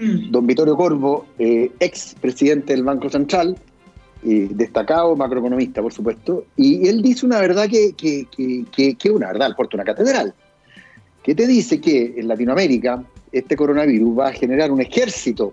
Mm. 0.00 0.32
Don 0.32 0.46
Vittorio 0.46 0.74
Corvo, 0.76 1.26
eh, 1.38 1.70
ex 1.78 2.16
presidente 2.20 2.72
del 2.72 2.82
Banco 2.82 3.08
Central, 3.08 3.56
destacado 4.22 5.14
macroeconomista, 5.14 5.82
por 5.82 5.92
supuesto, 5.92 6.46
y 6.56 6.88
él 6.88 7.02
dice 7.02 7.26
una 7.26 7.38
verdad 7.40 7.68
que, 7.68 7.92
que, 7.92 8.26
que, 8.34 8.94
que, 8.94 9.10
una 9.10 9.26
verdad, 9.26 9.48
al 9.48 9.54
porto 9.54 9.76
una 9.76 9.84
catedral, 9.84 10.32
que 11.22 11.34
te 11.34 11.46
dice 11.46 11.78
que 11.78 12.14
en 12.16 12.26
Latinoamérica 12.28 13.04
este 13.32 13.54
coronavirus 13.54 14.18
va 14.18 14.28
a 14.28 14.32
generar 14.32 14.72
un 14.72 14.80
ejército 14.80 15.52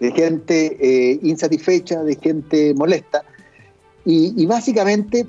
de 0.00 0.12
gente 0.12 0.76
eh, 0.80 1.18
insatisfecha, 1.22 2.02
de 2.02 2.16
gente 2.16 2.74
molesta, 2.74 3.22
y, 4.04 4.46
básicamente 4.46 5.26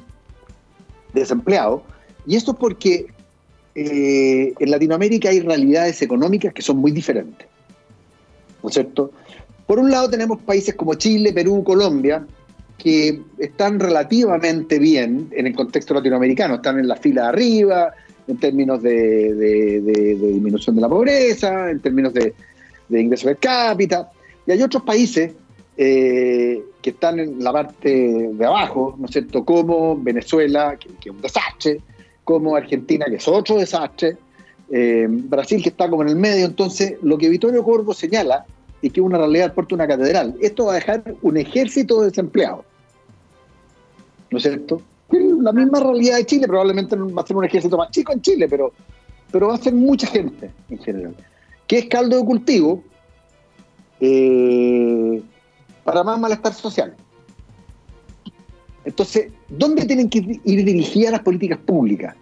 desempleado. 1.13 1.83
Y 2.27 2.35
esto 2.35 2.51
es 2.51 2.57
porque 2.57 3.07
eh, 3.73 4.53
en 4.59 4.71
Latinoamérica 4.71 5.29
hay 5.29 5.39
realidades 5.39 6.01
económicas 6.03 6.53
que 6.53 6.61
son 6.61 6.77
muy 6.77 6.91
diferentes. 6.91 7.47
¿No 8.61 8.69
es 8.69 8.75
cierto? 8.75 9.11
Por 9.65 9.79
un 9.79 9.89
lado 9.89 10.09
tenemos 10.09 10.39
países 10.41 10.75
como 10.75 10.93
Chile, 10.93 11.33
Perú, 11.33 11.63
Colombia, 11.63 12.25
que 12.77 13.21
están 13.39 13.79
relativamente 13.79 14.77
bien 14.79 15.29
en 15.31 15.47
el 15.47 15.55
contexto 15.55 15.93
latinoamericano, 15.93 16.55
están 16.55 16.79
en 16.79 16.87
la 16.87 16.95
fila 16.95 17.23
de 17.23 17.27
arriba, 17.29 17.93
en 18.27 18.37
términos 18.37 18.81
de, 18.83 19.33
disminución 20.15 20.75
de 20.75 20.81
la 20.81 20.89
pobreza, 20.89 21.71
en 21.71 21.79
términos 21.79 22.13
de, 22.13 22.33
ingreso 22.89 23.25
per 23.25 23.37
cápita. 23.37 24.09
Y 24.47 24.51
hay 24.51 24.63
otros 24.63 24.83
países 24.83 25.33
eh, 25.75 26.63
que 26.81 26.89
están 26.91 27.19
en 27.19 27.43
la 27.43 27.51
parte 27.51 27.89
de 28.33 28.45
abajo, 28.45 28.95
¿no 28.97 29.05
es 29.05 29.11
cierto? 29.11 29.43
Como 29.43 29.95
Venezuela, 30.01 30.77
que, 30.79 30.89
es 30.89 31.15
un 31.15 31.21
desastre, 31.21 31.81
como 32.23 32.55
Argentina, 32.55 33.05
que 33.05 33.15
es 33.15 33.27
otro 33.27 33.57
desastre, 33.57 34.17
eh, 34.71 35.05
Brasil, 35.07 35.61
que 35.61 35.69
está 35.69 35.89
como 35.89 36.03
en 36.03 36.09
el 36.09 36.15
medio. 36.15 36.45
Entonces, 36.45 36.95
lo 37.01 37.17
que 37.17 37.29
Vittorio 37.29 37.63
Corvo 37.63 37.93
señala 37.93 38.45
es 38.81 38.93
que 38.93 39.01
una 39.01 39.17
realidad 39.17 39.53
porta 39.53 39.75
una 39.75 39.87
catedral. 39.87 40.35
Esto 40.41 40.65
va 40.65 40.73
a 40.73 40.75
dejar 40.75 41.03
un 41.21 41.37
ejército 41.37 42.01
de 42.01 42.07
desempleados. 42.07 42.65
¿No 44.31 44.37
es 44.37 44.43
cierto? 44.43 44.81
La 45.09 45.51
misma 45.51 45.79
realidad 45.79 46.17
de 46.17 46.25
Chile, 46.25 46.47
probablemente 46.47 46.95
va 46.95 47.21
a 47.21 47.25
ser 47.25 47.37
un 47.37 47.45
ejército 47.45 47.77
más 47.77 47.91
chico 47.91 48.13
en 48.13 48.21
Chile, 48.21 48.47
pero, 48.49 48.73
pero 49.31 49.47
va 49.47 49.55
a 49.55 49.57
ser 49.57 49.73
mucha 49.73 50.07
gente 50.07 50.51
en 50.69 50.79
general. 50.79 51.15
¿Qué 51.65 51.79
es 51.79 51.85
caldo 51.85 52.17
de 52.17 52.25
cultivo? 52.25 52.83
Eh, 53.99 55.21
para 55.83 56.03
más 56.03 56.19
malestar 56.19 56.53
social. 56.53 56.95
Entonces, 58.83 59.31
¿dónde 59.49 59.85
tienen 59.85 60.09
que 60.09 60.19
ir 60.43 60.65
dirigidas 60.65 61.11
las 61.11 61.21
políticas 61.21 61.59
públicas? 61.59 62.15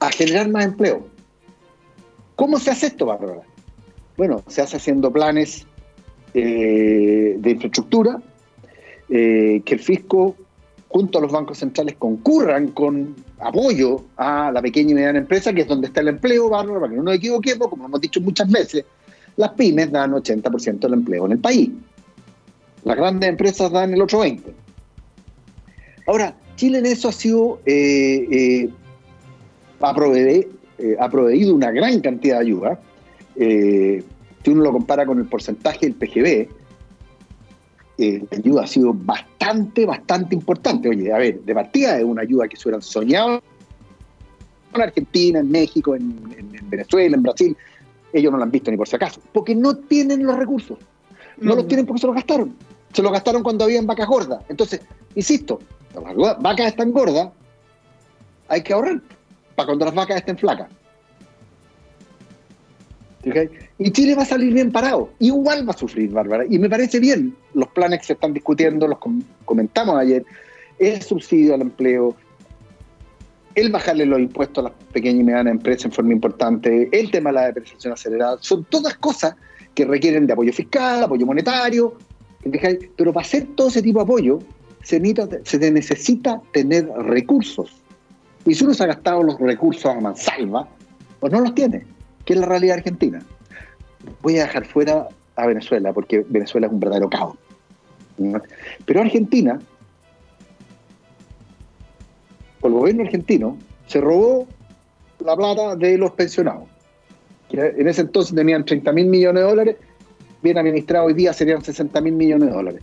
A 0.00 0.10
generar 0.10 0.50
más 0.50 0.64
empleo. 0.64 1.06
¿Cómo 2.34 2.58
se 2.58 2.70
hace 2.70 2.88
esto, 2.88 3.06
Bárbara? 3.06 3.40
Bueno, 4.16 4.42
se 4.46 4.62
hace 4.62 4.76
haciendo 4.76 5.10
planes 5.10 5.66
eh, 6.34 7.36
de 7.38 7.50
infraestructura, 7.50 8.20
eh, 9.08 9.62
que 9.64 9.74
el 9.74 9.80
fisco, 9.80 10.36
junto 10.88 11.18
a 11.18 11.22
los 11.22 11.32
bancos 11.32 11.58
centrales, 11.58 11.96
concurran 11.96 12.68
con 12.68 13.14
apoyo 13.38 14.04
a 14.16 14.50
la 14.52 14.60
pequeña 14.60 14.90
y 14.90 14.94
mediana 14.94 15.18
empresa, 15.18 15.54
que 15.54 15.62
es 15.62 15.68
donde 15.68 15.86
está 15.86 16.00
el 16.00 16.08
empleo, 16.08 16.50
Bárbara, 16.50 16.80
para 16.80 16.90
que 16.90 16.96
no 16.96 17.04
nos 17.04 17.14
equivoquemos, 17.14 17.68
como 17.68 17.86
hemos 17.86 18.00
dicho 18.00 18.20
muchas 18.20 18.50
veces, 18.50 18.84
las 19.36 19.50
pymes 19.52 19.90
dan 19.90 20.12
80% 20.12 20.80
del 20.80 20.94
empleo 20.94 21.26
en 21.26 21.32
el 21.32 21.38
país. 21.38 21.70
Las 22.84 22.96
grandes 22.96 23.28
empresas 23.28 23.70
dan 23.70 23.92
el 23.92 24.02
otro 24.02 24.24
20%. 24.24 24.42
Ahora, 26.06 26.36
Chile 26.56 26.78
en 26.78 26.86
eso 26.86 27.08
ha 27.08 27.12
sido, 27.12 27.60
eh, 27.66 28.26
eh, 28.30 28.70
eh, 30.78 30.96
ha, 30.98 31.08
proveído 31.10 31.54
una 31.54 31.70
gran 31.70 32.00
cantidad 32.00 32.36
de 32.36 32.40
ayuda. 32.40 32.80
si 33.36 34.50
uno 34.50 34.62
lo 34.62 34.72
compara 34.72 35.04
con 35.04 35.18
el 35.18 35.26
porcentaje 35.26 35.90
del 35.90 35.94
PGB, 35.94 36.48
la 37.98 38.38
ayuda 38.38 38.62
ha 38.62 38.66
sido 38.66 38.94
bastante, 38.94 39.84
bastante 39.84 40.34
importante. 40.34 40.88
Oye, 40.88 41.12
a 41.12 41.18
ver, 41.18 41.40
de 41.40 41.54
partida 41.54 41.98
es 41.98 42.04
una 42.04 42.22
ayuda 42.22 42.46
que 42.48 42.56
se 42.56 42.68
hubieran 42.68 42.82
soñado 42.82 43.42
en 44.74 44.82
Argentina, 44.82 45.40
en 45.40 45.50
México, 45.50 45.94
en, 45.94 46.20
Venezuela, 46.68 47.16
en 47.16 47.22
Brasil. 47.22 47.56
Ellos 48.16 48.32
no 48.32 48.38
lo 48.38 48.44
han 48.44 48.50
visto 48.50 48.70
ni 48.70 48.76
por 48.76 48.88
si 48.88 48.96
acaso, 48.96 49.20
porque 49.32 49.54
no 49.54 49.76
tienen 49.76 50.24
los 50.24 50.36
recursos. 50.36 50.78
No 51.38 51.54
los 51.54 51.64
mm. 51.64 51.68
tienen 51.68 51.86
porque 51.86 52.00
se 52.00 52.06
los 52.06 52.16
gastaron 52.16 52.54
se 52.96 53.02
lo 53.02 53.10
gastaron 53.10 53.42
cuando 53.42 53.64
habían 53.64 53.86
vacas 53.86 54.08
gordas. 54.08 54.42
Entonces, 54.48 54.80
insisto, 55.14 55.60
las 55.94 56.40
vacas 56.40 56.68
están 56.68 56.92
gordas 56.92 57.28
hay 58.48 58.62
que 58.62 58.72
ahorrar 58.72 59.02
para 59.54 59.66
cuando 59.66 59.84
las 59.84 59.94
vacas 59.94 60.16
estén 60.16 60.38
flacas. 60.38 60.68
Y 63.78 63.90
Chile 63.90 64.14
va 64.14 64.22
a 64.22 64.26
salir 64.26 64.54
bien 64.54 64.72
parado. 64.72 65.10
Igual 65.18 65.68
va 65.68 65.72
a 65.72 65.76
sufrir, 65.76 66.10
Bárbara. 66.10 66.44
Y 66.48 66.58
me 66.58 66.70
parece 66.70 67.00
bien 67.00 67.36
los 67.52 67.68
planes 67.68 68.00
que 68.00 68.06
se 68.06 68.12
están 68.14 68.32
discutiendo, 68.32 68.88
los 68.88 68.98
comentamos 69.44 69.98
ayer, 69.98 70.24
el 70.78 71.02
subsidio 71.02 71.54
al 71.54 71.62
empleo, 71.62 72.14
el 73.56 73.72
bajarle 73.72 74.06
los 74.06 74.20
impuestos 74.20 74.64
a 74.64 74.68
las 74.68 74.78
pequeñas 74.92 75.22
y 75.22 75.24
medianas 75.24 75.50
empresas 75.50 75.86
en 75.86 75.92
forma 75.92 76.12
importante, 76.12 76.88
el 76.92 77.10
tema 77.10 77.30
de 77.30 77.34
la 77.34 77.46
depreciación 77.46 77.92
acelerada, 77.92 78.36
son 78.40 78.64
todas 78.64 78.96
cosas 78.98 79.34
que 79.74 79.84
requieren 79.84 80.26
de 80.26 80.32
apoyo 80.32 80.52
fiscal, 80.52 81.02
apoyo 81.02 81.26
monetario, 81.26 81.94
pero 82.96 83.12
para 83.12 83.26
hacer 83.26 83.48
todo 83.56 83.68
ese 83.68 83.82
tipo 83.82 83.98
de 83.98 84.04
apoyo 84.04 84.38
se 84.84 85.00
necesita, 85.00 86.40
tener 86.52 86.86
recursos. 86.88 87.82
Y 88.44 88.54
si 88.54 88.62
uno 88.62 88.72
se 88.72 88.84
ha 88.84 88.86
gastado 88.86 89.24
los 89.24 89.38
recursos 89.40 89.86
a 89.86 90.00
mansalva, 90.00 90.68
pues 91.18 91.32
no 91.32 91.40
los 91.40 91.52
tiene 91.54 91.84
que 92.26 92.34
es 92.34 92.40
la 92.40 92.46
realidad 92.46 92.76
argentina. 92.76 93.22
Voy 94.20 94.38
a 94.38 94.42
dejar 94.42 94.66
fuera 94.66 95.08
a 95.36 95.46
Venezuela, 95.46 95.92
porque 95.92 96.26
Venezuela 96.28 96.66
es 96.66 96.72
un 96.72 96.80
verdadero 96.80 97.08
caos. 97.08 97.36
Pero 98.84 99.00
Argentina, 99.00 99.58
gobierno 102.78 103.02
argentino, 103.04 103.56
se 103.86 104.00
robó 104.00 104.46
la 105.24 105.36
plata 105.36 105.76
de 105.76 105.98
los 105.98 106.12
pensionados. 106.12 106.64
en 107.50 107.88
ese 107.88 108.02
entonces 108.02 108.34
tenían 108.34 108.64
30 108.64 108.92
mil 108.92 109.06
millones 109.06 109.42
de 109.42 109.48
dólares, 109.48 109.76
bien 110.42 110.58
administrado 110.58 111.06
hoy 111.06 111.14
día 111.14 111.32
serían 111.32 111.62
60 111.62 112.00
mil 112.00 112.14
millones 112.14 112.48
de 112.48 112.54
dólares. 112.54 112.82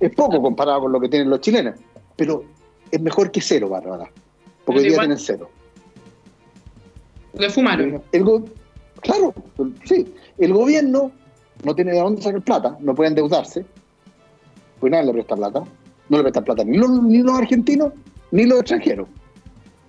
Es 0.00 0.14
poco 0.14 0.42
comparado 0.42 0.82
con 0.82 0.92
lo 0.92 1.00
que 1.00 1.08
tienen 1.08 1.30
los 1.30 1.40
chilenos, 1.40 1.74
pero 2.16 2.44
es 2.90 3.00
mejor 3.00 3.30
que 3.30 3.40
cero, 3.40 3.68
Bárbara, 3.68 4.10
porque 4.64 4.80
hoy 4.80 4.88
día 4.88 4.98
tienen 4.98 5.18
cero. 5.18 5.48
Le 7.34 7.48
fumaron. 7.48 8.02
claro, 9.00 9.32
sí. 9.84 10.12
El 10.38 10.52
gobierno 10.52 11.12
no 11.64 11.74
tiene 11.74 11.92
de 11.92 12.00
dónde 12.00 12.20
sacar 12.20 12.42
plata, 12.42 12.76
no 12.80 12.94
puede 12.94 13.10
endeudarse, 13.10 13.64
pues 14.80 14.90
nadie 14.90 15.06
le 15.06 15.12
presta 15.12 15.36
plata. 15.36 15.62
No 16.08 16.18
le 16.18 16.24
presta 16.24 16.42
plata 16.42 16.64
ni 16.64 16.76
los, 16.76 16.90
ni 17.02 17.22
los 17.22 17.38
argentinos 17.38 17.92
ni 18.32 18.44
los 18.46 18.60
extranjeros. 18.60 19.08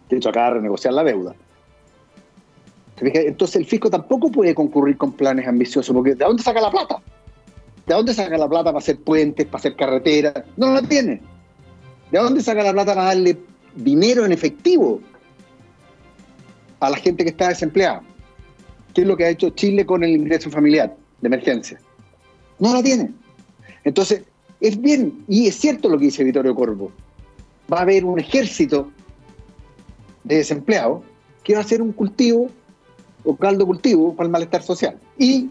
De 0.10 0.17
hecho, 0.17 0.29
acaba 0.29 0.49
de 0.49 0.53
renegociar 0.56 0.93
la 0.93 1.03
deuda. 1.03 1.34
Entonces 3.01 3.56
el 3.56 3.65
fisco 3.65 3.89
tampoco 3.89 4.32
puede 4.32 4.53
concurrir 4.53 4.97
con 4.97 5.12
planes 5.13 5.47
ambiciosos, 5.47 5.93
porque 5.93 6.13
¿de 6.13 6.23
dónde 6.23 6.43
saca 6.43 6.62
la 6.62 6.69
plata? 6.69 7.01
¿De 7.88 7.93
dónde 7.95 8.13
saca 8.13 8.38
la 8.38 8.47
plata 8.47 8.65
para 8.65 8.77
hacer 8.77 8.99
puentes, 8.99 9.47
para 9.47 9.58
hacer 9.58 9.75
carreteras? 9.75 10.45
No 10.56 10.71
la 10.71 10.82
tiene. 10.84 11.19
¿De 12.12 12.19
dónde 12.19 12.41
saca 12.41 12.63
la 12.63 12.71
plata 12.71 12.93
para 12.93 13.08
darle 13.08 13.38
dinero 13.75 14.25
en 14.25 14.32
efectivo 14.32 15.01
a 16.84 16.89
la 16.89 16.97
gente 16.97 17.23
que 17.23 17.29
está 17.29 17.47
desempleada. 17.47 18.01
¿Qué 18.93 19.01
es 19.01 19.08
lo 19.08 19.15
que 19.15 19.25
ha 19.25 19.29
hecho 19.29 19.49
Chile 19.51 19.86
con 19.86 20.03
el 20.03 20.12
ingreso 20.12 20.49
familiar 20.49 20.95
de 21.21 21.27
emergencia? 21.27 21.79
No 22.60 22.73
la 22.73 22.84
tiene. 22.84 23.10
Entonces, 23.84 24.23
es 24.60 24.79
bien, 24.79 25.23
y 25.27 25.47
es 25.47 25.56
cierto 25.56 25.89
lo 25.89 25.97
que 25.97 26.06
dice 26.06 26.23
Vittorio 26.23 26.53
Corvo, 26.53 26.91
va 27.71 27.80
a 27.80 27.82
haber 27.82 28.06
un 28.06 28.19
ejército 28.19 28.91
de 30.23 30.38
desempleados 30.38 31.04
que 31.43 31.56
va 31.56 31.62
a 31.62 31.63
ser 31.63 31.82
un 31.82 31.91
cultivo 31.91 32.49
o 33.23 33.36
caldo 33.36 33.65
cultivo 33.65 34.15
para 34.15 34.28
el 34.28 34.32
malestar 34.32 34.63
social. 34.63 34.97
Y 35.17 35.49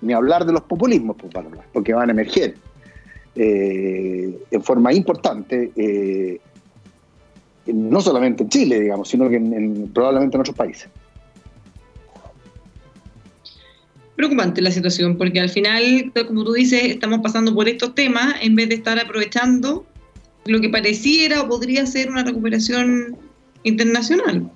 ni 0.00 0.12
hablar 0.12 0.44
de 0.44 0.52
los 0.52 0.62
populismos, 0.62 1.16
pues, 1.18 1.32
porque 1.72 1.92
van 1.92 2.08
a 2.08 2.12
emerger 2.12 2.54
eh, 3.34 4.38
en 4.50 4.62
forma 4.62 4.92
importante 4.92 5.70
eh, 5.76 6.40
no 7.66 8.00
solamente 8.00 8.42
en 8.42 8.48
Chile, 8.48 8.80
digamos, 8.80 9.08
sino 9.08 9.28
que 9.28 9.38
probablemente 9.92 10.36
en 10.36 10.40
otros 10.40 10.56
países. 10.56 10.88
Preocupante 14.16 14.60
la 14.60 14.70
situación, 14.70 15.16
porque 15.16 15.40
al 15.40 15.48
final, 15.48 16.12
como 16.26 16.44
tú 16.44 16.52
dices, 16.52 16.82
estamos 16.84 17.20
pasando 17.20 17.54
por 17.54 17.68
estos 17.68 17.94
temas 17.94 18.34
en 18.42 18.54
vez 18.54 18.68
de 18.68 18.74
estar 18.74 18.98
aprovechando 18.98 19.86
lo 20.46 20.60
que 20.60 20.68
pareciera 20.68 21.42
o 21.42 21.48
podría 21.48 21.86
ser 21.86 22.10
una 22.10 22.24
recuperación 22.24 23.16
internacional. 23.62 24.50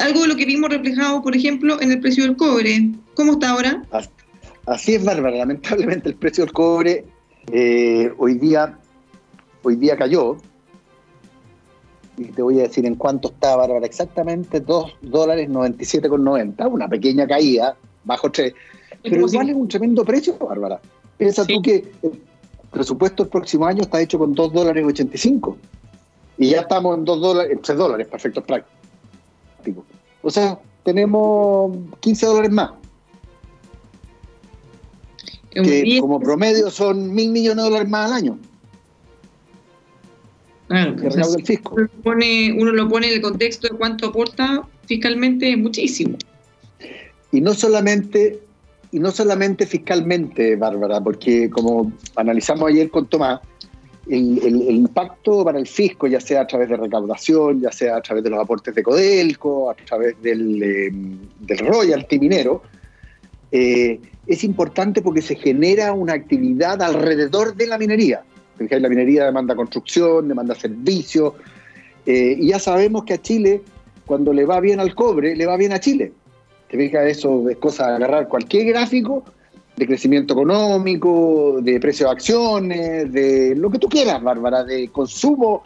algo 0.00 0.22
de 0.22 0.28
lo 0.28 0.36
que 0.36 0.44
vimos 0.44 0.70
reflejado, 0.70 1.22
por 1.22 1.34
ejemplo, 1.34 1.80
en 1.80 1.92
el 1.92 2.00
precio 2.00 2.24
del 2.24 2.36
cobre. 2.36 2.90
¿Cómo 3.14 3.32
está 3.32 3.50
ahora? 3.50 3.82
Así 4.66 4.94
es, 4.94 5.04
Bárbara. 5.04 5.38
Lamentablemente 5.38 6.08
el 6.08 6.16
precio 6.16 6.44
del 6.44 6.52
cobre 6.52 7.04
eh, 7.50 8.12
hoy, 8.18 8.34
día, 8.34 8.78
hoy 9.62 9.76
día 9.76 9.96
cayó 9.96 10.36
y 12.18 12.24
te 12.24 12.42
voy 12.42 12.58
a 12.58 12.64
decir 12.64 12.84
en 12.84 12.96
cuánto 12.96 13.28
está, 13.28 13.56
Bárbara, 13.56 13.86
exactamente 13.86 14.60
2 14.60 14.96
dólares 15.02 15.48
97,90, 15.48 16.70
una 16.70 16.88
pequeña 16.88 17.26
caída, 17.26 17.76
bajo 18.04 18.30
3, 18.30 18.52
pero 19.02 19.26
igual 19.26 19.50
es 19.50 19.56
un 19.56 19.68
tremendo 19.68 20.04
precio, 20.04 20.36
Bárbara. 20.36 20.80
Piensa 21.16 21.46
tú 21.46 21.62
que 21.62 21.84
el 22.02 22.20
presupuesto 22.70 23.24
del 23.24 23.30
próximo 23.30 23.66
año 23.66 23.82
está 23.82 24.00
hecho 24.00 24.18
con 24.18 24.34
2 24.34 24.52
dólares 24.52 24.84
85 24.86 25.56
y 26.38 26.50
ya 26.50 26.60
estamos 26.60 26.96
en 26.96 27.04
2 27.04 27.20
dólares, 27.20 27.52
en 27.52 27.62
3 27.62 27.78
dólares, 27.78 28.06
perfecto 28.06 28.42
práctico. 28.42 29.84
O 30.22 30.30
sea, 30.30 30.58
tenemos 30.84 31.76
15 32.00 32.26
dólares 32.26 32.50
más. 32.50 32.70
Que 35.50 35.98
como 36.00 36.20
promedio 36.20 36.70
son 36.70 37.12
mil 37.12 37.30
millones 37.30 37.64
de 37.64 37.70
dólares 37.70 37.88
más 37.88 38.10
al 38.10 38.16
año. 38.16 38.38
Claro, 40.68 40.94
fisco. 41.44 41.74
Uno, 41.74 41.82
lo 41.82 42.02
pone, 42.02 42.52
uno 42.52 42.72
lo 42.72 42.88
pone 42.88 43.08
en 43.08 43.14
el 43.14 43.22
contexto 43.22 43.68
de 43.68 43.78
cuánto 43.78 44.08
aporta 44.08 44.68
fiscalmente, 44.86 45.50
es 45.50 45.58
muchísimo. 45.58 46.16
Y 47.32 47.40
no 47.40 47.54
solamente, 47.54 48.38
y 48.90 48.98
no 49.00 49.10
solamente 49.10 49.66
fiscalmente, 49.66 50.56
Bárbara, 50.56 51.00
porque 51.00 51.50
como 51.50 51.92
analizamos 52.16 52.68
ayer 52.70 52.90
con 52.90 53.06
Tomás, 53.06 53.40
el, 54.08 54.70
impacto 54.70 55.44
para 55.44 55.58
el 55.58 55.66
fisco, 55.66 56.06
ya 56.06 56.20
sea 56.20 56.42
a 56.42 56.46
través 56.46 56.68
de 56.70 56.76
recaudación, 56.76 57.60
ya 57.60 57.70
sea 57.70 57.96
a 57.96 58.00
través 58.00 58.24
de 58.24 58.30
los 58.30 58.40
aportes 58.40 58.74
de 58.74 58.82
Codelco, 58.82 59.70
a 59.70 59.74
través 59.74 60.20
del, 60.22 60.62
eh, 60.62 60.90
del 61.40 61.58
royalty 61.58 62.18
minero, 62.18 62.62
eh, 63.52 64.00
es 64.26 64.44
importante 64.44 65.02
porque 65.02 65.22
se 65.22 65.36
genera 65.36 65.92
una 65.92 66.14
actividad 66.14 66.80
alrededor 66.82 67.54
de 67.54 67.66
la 67.66 67.78
minería. 67.78 68.22
La 68.58 68.88
minería 68.88 69.24
demanda 69.24 69.54
construcción, 69.54 70.26
demanda 70.26 70.54
servicios, 70.54 71.34
eh, 72.04 72.36
y 72.38 72.48
ya 72.48 72.58
sabemos 72.58 73.04
que 73.04 73.14
a 73.14 73.22
Chile, 73.22 73.62
cuando 74.06 74.32
le 74.32 74.44
va 74.44 74.60
bien 74.60 74.80
al 74.80 74.94
cobre, 74.94 75.36
le 75.36 75.46
va 75.46 75.56
bien 75.56 75.72
a 75.72 75.80
Chile. 75.80 76.12
Te 76.70 76.76
fijas, 76.76 77.06
eso 77.06 77.48
es 77.48 77.56
cosa 77.56 77.88
de 77.88 77.96
agarrar 77.96 78.28
cualquier 78.28 78.66
gráfico 78.66 79.24
de 79.78 79.86
crecimiento 79.86 80.34
económico, 80.34 81.58
de 81.62 81.78
precio 81.78 82.06
de 82.06 82.12
acciones, 82.12 83.12
de 83.12 83.54
lo 83.56 83.70
que 83.70 83.78
tú 83.78 83.88
quieras, 83.88 84.20
Bárbara, 84.20 84.64
de 84.64 84.88
consumo 84.88 85.62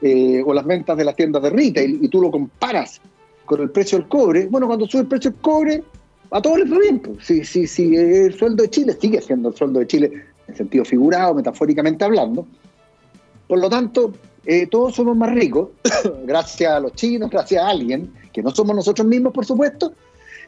eh, 0.00 0.42
o 0.46 0.54
las 0.54 0.64
ventas 0.64 0.96
de 0.96 1.04
las 1.04 1.16
tiendas 1.16 1.42
de 1.42 1.50
retail, 1.50 1.98
y 2.00 2.08
tú 2.08 2.20
lo 2.20 2.30
comparas 2.30 3.00
con 3.44 3.60
el 3.60 3.70
precio 3.70 3.98
del 3.98 4.06
cobre. 4.08 4.46
Bueno, 4.46 4.68
cuando 4.68 4.86
sube 4.86 5.02
el 5.02 5.08
precio 5.08 5.32
del 5.32 5.40
cobre, 5.40 5.82
a 6.30 6.40
todos 6.40 6.58
les 6.58 6.72
va 6.72 6.78
bien. 6.78 7.02
Si, 7.20 7.44
sí, 7.44 7.66
sí, 7.66 7.96
el 7.96 8.34
sueldo 8.34 8.62
de 8.62 8.70
Chile 8.70 8.96
sigue 9.00 9.20
siendo 9.20 9.48
el 9.48 9.56
sueldo 9.56 9.80
de 9.80 9.86
Chile 9.86 10.12
en 10.46 10.56
sentido 10.56 10.84
figurado, 10.84 11.34
metafóricamente 11.34 12.04
hablando. 12.04 12.46
Por 13.48 13.58
lo 13.58 13.68
tanto, 13.68 14.12
eh, 14.44 14.68
todos 14.68 14.94
somos 14.94 15.16
más 15.16 15.32
ricos, 15.32 15.70
gracias 16.24 16.72
a 16.72 16.78
los 16.78 16.92
chinos, 16.92 17.30
gracias 17.30 17.62
a 17.62 17.68
alguien, 17.68 18.12
que 18.32 18.42
no 18.42 18.50
somos 18.52 18.76
nosotros 18.76 19.06
mismos, 19.06 19.32
por 19.32 19.44
supuesto, 19.44 19.92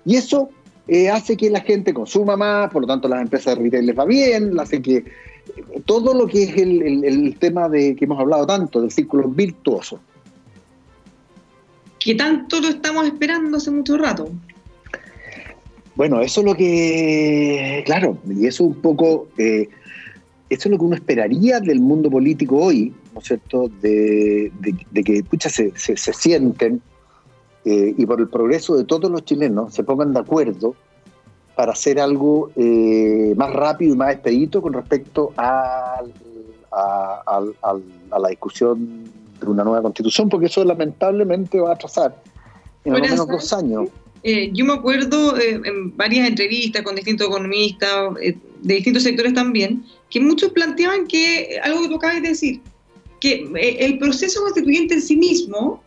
y 0.05 0.17
eso 0.17 0.51
eh, 0.87 1.11
hace 1.11 1.37
que 1.37 1.51
la 1.51 1.61
gente 1.61 1.93
consuma 1.93 2.37
más, 2.37 2.71
por 2.71 2.83
lo 2.83 2.89
tanto 2.89 3.09
las 3.09 3.21
empresas 3.21 3.57
de 3.57 3.63
retail 3.63 3.87
les 3.87 3.99
va 3.99 4.05
bien, 4.05 4.59
hace 4.59 4.81
que 4.81 5.05
todo 5.85 6.15
lo 6.15 6.27
que 6.27 6.45
es 6.45 6.57
el, 6.57 7.37
tema 7.39 7.69
de 7.69 7.95
que 7.95 8.05
hemos 8.05 8.19
hablado 8.19 8.47
tanto, 8.47 8.81
del 8.81 8.91
círculo 8.91 9.29
virtuoso. 9.29 10.01
Que 11.99 12.15
tanto 12.15 12.61
lo 12.61 12.69
estamos 12.69 13.07
esperando 13.07 13.57
hace 13.57 13.71
mucho 13.71 13.99
rato. 13.99 14.31
Bueno, 15.95 16.21
eso 16.21 16.41
es 16.41 16.47
lo 16.47 16.55
que, 16.55 17.83
claro, 17.85 18.19
y 18.29 18.47
eso 18.47 18.65
un 18.65 18.77
poco, 18.77 19.29
eh, 19.37 19.69
eso 20.49 20.69
es 20.69 20.71
lo 20.71 20.79
que 20.79 20.85
uno 20.85 20.95
esperaría 20.95 21.61
del 21.61 21.81
mundo 21.81 22.09
político 22.09 22.57
hoy, 22.57 22.95
¿no 23.13 23.21
es 23.21 23.27
cierto?, 23.27 23.69
de, 23.83 24.53
que, 25.05 25.25
pucha, 25.25 25.51
se, 25.51 25.73
sienten 25.75 26.81
eh, 27.69 27.95
y 27.97 28.07
por 28.07 28.21
el 28.21 28.29
progreso 28.29 28.77
de 28.77 28.85
todos 28.85 29.11
los 29.11 29.25
chilenos 29.25 29.75
se 29.75 29.85
pongan 29.85 30.13
de 30.13 30.21
acuerdo 30.21 30.75
para 31.55 31.73
hacer 31.73 32.01
algo 32.01 32.51
eh, 32.57 33.35
más 33.37 33.53
rápido 33.53 33.95
y 33.95 33.97
más 33.97 34.13
expedito 34.15 34.63
con 34.63 34.73
respecto 34.73 35.33
a, 35.37 36.01
la 36.73 38.29
discusión 38.29 39.05
de 39.41 39.47
una 39.47 39.65
nueva 39.65 39.83
constitución, 39.83 40.29
porque 40.29 40.47
eso 40.47 40.65
lamentablemente 40.65 41.61
va 41.61 41.71
a 41.71 41.75
atrasar 41.75 42.15
en 42.85 42.95
al 42.95 43.03
menos 43.03 43.27
dos 43.27 43.53
años. 43.53 43.89
Eh, 44.23 44.51
yo 44.53 44.65
me 44.65 44.73
acuerdo 44.73 45.37
eh, 45.39 45.61
en 45.65 45.97
varias 45.97 46.29
entrevistas 46.29 46.83
con 46.83 46.97
distintos 46.97 47.29
economistas, 47.29 48.15
eh, 48.21 48.37
de 48.63 48.75
distintos 48.75 49.03
sectores 49.03 49.35
también, 49.35 49.85
que 50.11 50.21
muchos 50.21 50.53
planteaban 50.53 51.07
que, 51.07 51.61
algo 51.63 51.83
que 51.83 51.89
tú 51.89 51.97
acabas 51.97 52.23
de 52.23 52.29
decir, 52.29 52.61
que 53.21 53.49
el 53.81 53.99
proceso 53.99 54.43
constituyente 54.43 54.95
en 54.95 55.03
sí 55.03 55.17
mismo 55.17 55.83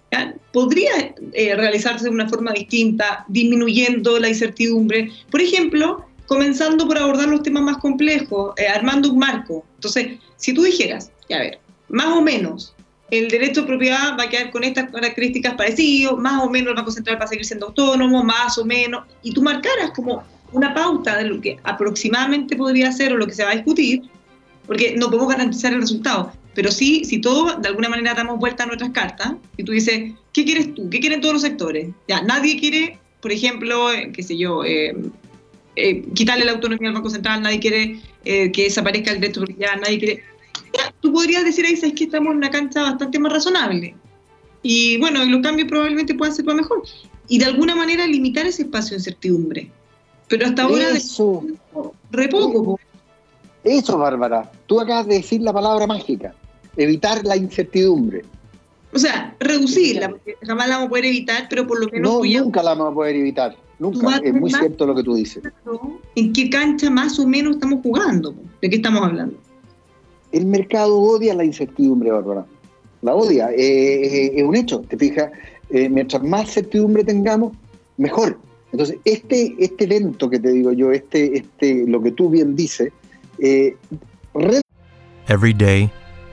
podría 0.52 0.92
eh, 1.34 1.56
realizarse 1.56 2.06
de 2.06 2.12
una 2.12 2.28
forma 2.28 2.52
distinta, 2.52 3.26
disminuyendo 3.28 4.20
la 4.20 4.30
incertidumbre. 4.30 5.12
Por 5.30 5.42
ejemplo, 5.42 6.06
comenzando 6.28 6.88
por 6.88 6.98
abordar 6.98 7.28
los 7.28 7.44
temas 7.44 7.64
más 7.64 7.78
complejos, 7.78 8.54
eh, 8.58 8.68
armando 8.68 9.12
un 9.12 9.20
marco. 9.20 9.66
Entonces, 9.76 10.20
si 10.38 10.54
tú 10.54 10.64
dijeras, 10.64 11.12
ya 11.30 11.40
ver, 11.40 11.60
más 11.90 12.08
o 12.08 12.22
menos, 12.22 12.74
el 13.10 13.28
derecho 13.28 13.62
de 13.62 13.68
propiedad 13.68 14.18
va 14.18 14.24
a 14.24 14.30
quedar 14.30 14.52
con 14.52 14.64
estas 14.64 14.90
características 14.90 15.56
parecidas, 15.56 16.18
más 16.18 16.42
o 16.44 16.50
menos 16.50 16.70
el 16.70 16.76
Banco 16.76 16.92
Central 16.92 17.20
va 17.20 17.26
a 17.26 17.28
seguir 17.28 17.46
siendo 17.46 17.68
autónomo, 17.68 18.24
más 18.24 18.58
o 18.58 18.66
menos, 18.66 19.06
y 19.22 19.34
tú 19.34 19.42
marcaras 19.42 19.92
como 19.94 20.24
una 20.54 20.74
pauta 20.74 21.18
de 21.18 21.26
lo 21.26 21.42
que 21.42 21.58
aproximadamente 21.64 22.56
podría 22.56 22.92
ser 22.92 23.14
o 23.14 23.18
lo 23.18 23.28
que 23.28 23.34
se 23.34 23.44
va 23.44 23.52
a 23.52 23.56
discutir, 23.56 24.04
porque 24.66 24.96
no 24.98 25.08
podemos 25.08 25.30
garantizar 25.30 25.74
el 25.74 25.82
resultado, 25.82 26.32
pero 26.54 26.72
sí, 26.72 27.06
si 27.06 27.20
todos 27.20 27.62
de 27.62 27.70
alguna 27.70 27.90
manera 27.90 28.14
damos 28.14 28.40
vuelta 28.40 28.64
a 28.64 28.66
nuestras 28.66 28.92
cartas, 28.92 29.34
y 29.58 29.64
tú 29.64 29.72
dices, 29.72 30.14
¿qué 30.34 30.44
quieres 30.44 30.74
tú? 30.76 30.90
¿Qué 30.90 31.00
quieren 31.00 31.22
todos 31.22 31.34
los 31.34 31.42
sectores? 31.42 31.90
Ya, 32.08 32.22
nadie 32.22 32.60
quiere, 32.60 33.00
por 33.22 33.32
ejemplo, 33.32 33.92
eh, 33.92 34.12
qué 34.14 34.22
sé 34.22 34.38
yo, 34.38 34.64
eh, 34.66 34.96
eh, 35.78 36.04
quitarle 36.14 36.46
la 36.46 36.52
autonomía 36.52 36.90
al 36.90 36.96
Banco 36.96 37.10
Central, 37.10 37.42
nadie 37.42 37.60
quiere 37.60 38.00
que 38.24 38.64
desaparezca 38.66 39.12
el 39.12 39.20
derecho 39.20 39.40
de 39.40 39.48
propiedad, 39.48 39.80
nadie 39.82 39.98
quiere... 39.98 40.24
Ya, 40.78 40.94
tú 41.02 41.12
podrías 41.12 41.44
decir 41.44 41.66
ahí, 41.66 41.76
sabes 41.76 41.96
que 41.96 42.04
estamos 42.04 42.32
en 42.32 42.38
una 42.38 42.52
cancha 42.52 42.84
bastante 42.84 43.18
más 43.18 43.34
razonable. 43.34 43.96
Y 44.62 44.98
bueno, 45.00 45.26
los 45.26 45.42
cambios 45.42 45.68
probablemente 45.68 46.14
puedan 46.14 46.36
ser 46.36 46.46
para 46.46 46.58
mejor. 46.58 46.84
Y 47.28 47.40
de 47.40 47.46
alguna 47.46 47.76
manera 47.76 48.06
limitar 48.06 48.46
ese 48.46 48.62
espacio 48.62 48.92
de 48.92 48.98
incertidumbre. 48.98 49.72
Pero 50.28 50.46
hasta 50.46 50.64
ahora... 50.64 50.92
Eso. 50.92 51.44
re 52.12 52.30
poco. 52.30 52.80
Eso, 53.64 53.98
Bárbara. 53.98 54.52
Tú 54.68 54.80
acabas 54.80 55.08
de 55.08 55.16
decir 55.16 55.42
la 55.42 55.52
palabra 55.52 55.88
mágica 55.88 56.36
evitar 56.78 57.26
la 57.26 57.36
incertidumbre. 57.36 58.24
O 58.94 59.00
sea, 59.00 59.36
reducirla, 59.40 60.10
porque 60.10 60.36
jamás 60.42 60.68
la 60.68 60.76
vamos 60.76 60.88
a 60.88 60.90
poder 60.90 61.06
evitar, 61.06 61.48
pero 61.50 61.66
por 61.66 61.80
lo 61.80 61.90
menos... 61.90 62.12
No, 62.12 62.44
nunca 62.44 62.62
la 62.62 62.72
vamos 62.72 62.92
a 62.92 62.96
poder 62.96 63.16
evitar, 63.16 63.56
nunca, 63.80 64.18
es 64.18 64.34
muy 64.34 64.52
cierto 64.52 64.86
lo 64.86 64.94
que 64.96 65.04
tú 65.04 65.16
dices. 65.16 65.44
¿En 66.16 66.34
qué 66.34 66.50
cancha 66.50 66.90
más 66.90 67.18
o 67.18 67.26
menos 67.26 67.56
estamos 67.56 67.80
jugando? 67.82 68.36
¿De 68.62 68.70
qué 68.70 68.76
estamos 68.76 69.02
hablando? 69.04 69.38
El 70.34 70.46
mercado 70.46 71.00
odia 71.00 71.34
la 71.34 71.46
incertidumbre, 71.46 72.12
Bárbara. 72.12 72.46
La 73.02 73.16
odia, 73.16 73.50
eh, 73.52 73.56
eh, 73.58 74.32
es 74.36 74.44
un 74.44 74.56
hecho, 74.56 74.82
te 74.82 74.98
fijas, 74.98 75.32
eh, 75.70 75.90
mientras 75.90 76.22
más 76.24 76.54
certidumbre 76.54 77.04
tengamos, 77.04 77.54
mejor. 77.98 78.38
Entonces, 78.74 78.98
este, 79.06 79.56
este 79.58 79.86
evento 79.86 80.30
que 80.30 80.40
te 80.40 80.52
digo 80.52 80.72
yo, 80.74 80.92
este, 80.92 81.38
este, 81.38 81.86
lo 81.88 82.02
que 82.02 82.12
tú 82.12 82.30
bien 82.30 82.56
dices, 82.56 82.92
Every 85.28 85.54
day 85.54 85.90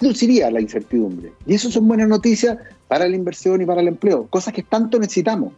Reduciría 0.00 0.50
la 0.50 0.60
incertidumbre. 0.60 1.32
Y 1.46 1.54
eso 1.54 1.70
son 1.70 1.86
buenas 1.86 2.08
noticias 2.08 2.58
para 2.88 3.08
la 3.08 3.16
inversión 3.16 3.60
y 3.60 3.66
para 3.66 3.80
el 3.80 3.88
empleo. 3.88 4.26
Cosas 4.28 4.54
que 4.54 4.62
tanto 4.62 4.98
necesitamos. 4.98 5.52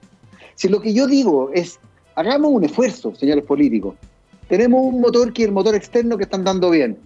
Si 0.54 0.68
lo 0.68 0.80
que 0.80 0.92
yo 0.92 1.06
digo 1.06 1.50
es, 1.52 1.78
hagamos 2.14 2.50
un 2.52 2.64
esfuerzo, 2.64 3.14
señores 3.14 3.44
políticos. 3.44 3.94
Tenemos 4.48 4.82
un 4.84 5.00
motor 5.00 5.32
que 5.32 5.44
el 5.44 5.52
motor 5.52 5.74
externo 5.74 6.16
que 6.16 6.24
están 6.24 6.44
dando 6.44 6.70
bien. 6.70 6.98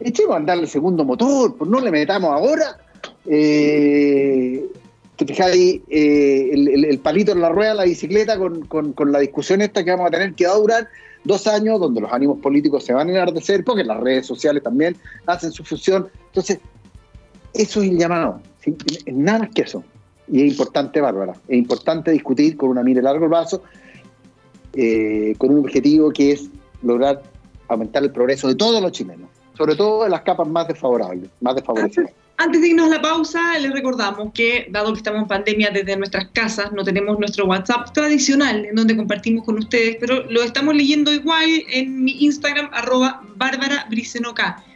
Echemos 0.00 0.34
a 0.34 0.38
andar 0.38 0.58
el 0.58 0.68
segundo 0.68 1.04
motor, 1.04 1.56
pues 1.56 1.70
no 1.70 1.80
le 1.80 1.90
metamos 1.90 2.30
ahora. 2.30 2.78
Eh, 3.26 4.64
te 5.16 5.80
eh, 5.90 6.50
el, 6.52 6.98
palito 6.98 7.32
en 7.32 7.40
la 7.40 7.48
rueda 7.50 7.74
la 7.74 7.84
bicicleta 7.84 8.36
con, 8.36 8.94
la 9.12 9.20
discusión 9.20 9.62
esta 9.62 9.84
que 9.84 9.90
vamos 9.90 10.08
a 10.08 10.10
tener 10.10 10.34
que 10.34 10.46
va 10.46 10.54
a 10.54 10.58
durar 10.58 10.88
dos 11.22 11.46
años, 11.46 11.80
donde 11.80 12.00
los 12.00 12.12
ánimos 12.12 12.40
políticos 12.40 12.84
se 12.84 12.92
van 12.92 13.08
a 13.08 13.12
enardecer, 13.12 13.64
porque 13.64 13.84
las 13.84 14.00
redes 14.00 14.26
sociales 14.26 14.62
también 14.62 14.96
hacen 15.26 15.52
su 15.52 15.64
función. 15.64 16.08
Entonces, 16.26 16.58
eso 17.54 17.82
es 17.82 17.90
el 17.90 17.98
llamado, 17.98 18.40
nada 19.06 19.38
más 19.40 19.50
que 19.50 19.62
eso. 19.62 19.84
Y 20.26 20.42
es 20.42 20.52
importante, 20.52 21.00
Bárbara, 21.00 21.34
es 21.48 21.56
importante 21.56 22.10
discutir 22.10 22.56
con 22.56 22.70
una 22.70 22.82
mira 22.82 23.00
a 23.00 23.04
largo 23.04 23.28
plazo, 23.28 23.62
eh, 24.72 25.34
con 25.38 25.50
un 25.50 25.60
objetivo 25.60 26.10
que 26.10 26.32
es 26.32 26.50
lograr 26.82 27.22
aumentar 27.68 28.02
el 28.02 28.10
progreso 28.10 28.48
de 28.48 28.54
todos 28.54 28.82
los 28.82 28.92
chilenos, 28.92 29.28
sobre 29.56 29.76
todo 29.76 30.04
de 30.04 30.10
las 30.10 30.22
capas 30.22 30.48
más 30.48 30.68
desfavorables, 30.68 31.30
más 31.40 31.54
desfavorecidas. 31.54 32.10
Antes 32.36 32.60
de 32.62 32.68
irnos 32.68 32.86
a 32.86 32.96
la 32.96 33.00
pausa, 33.00 33.58
les 33.60 33.72
recordamos 33.72 34.32
que, 34.34 34.66
dado 34.70 34.92
que 34.92 34.98
estamos 34.98 35.22
en 35.22 35.28
pandemia 35.28 35.70
desde 35.70 35.96
nuestras 35.96 36.26
casas, 36.32 36.72
no 36.72 36.82
tenemos 36.82 37.16
nuestro 37.18 37.46
WhatsApp 37.46 37.92
tradicional 37.92 38.64
en 38.64 38.74
donde 38.74 38.96
compartimos 38.96 39.44
con 39.44 39.58
ustedes, 39.58 39.96
pero 40.00 40.24
lo 40.24 40.42
estamos 40.42 40.74
leyendo 40.74 41.12
igual 41.12 41.48
en 41.68 42.02
mi 42.02 42.24
Instagram, 42.24 42.70
arroba 42.72 43.22
Bárbara 43.36 43.86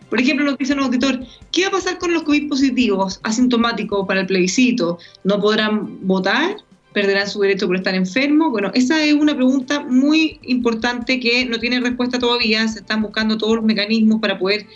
Por 0.08 0.20
ejemplo, 0.20 0.44
nos 0.44 0.56
dice 0.56 0.72
un 0.72 0.80
auditor, 0.80 1.20
¿qué 1.52 1.62
va 1.62 1.68
a 1.68 1.72
pasar 1.72 1.98
con 1.98 2.12
los 2.12 2.22
COVID 2.22 2.48
positivos 2.48 3.20
asintomáticos 3.22 4.06
para 4.06 4.20
el 4.20 4.26
plebiscito? 4.26 4.98
¿No 5.24 5.40
podrán 5.40 6.06
votar? 6.06 6.56
¿Perderán 6.94 7.28
su 7.28 7.40
derecho 7.40 7.66
por 7.66 7.76
estar 7.76 7.94
enfermos? 7.94 8.50
Bueno, 8.50 8.70
esa 8.74 9.04
es 9.04 9.12
una 9.12 9.34
pregunta 9.34 9.80
muy 9.80 10.40
importante 10.42 11.20
que 11.20 11.44
no 11.44 11.58
tiene 11.58 11.80
respuesta 11.80 12.18
todavía. 12.18 12.66
Se 12.68 12.80
están 12.80 13.02
buscando 13.02 13.36
todos 13.36 13.56
los 13.56 13.64
mecanismos 13.64 14.20
para 14.20 14.38
poder, 14.38 14.66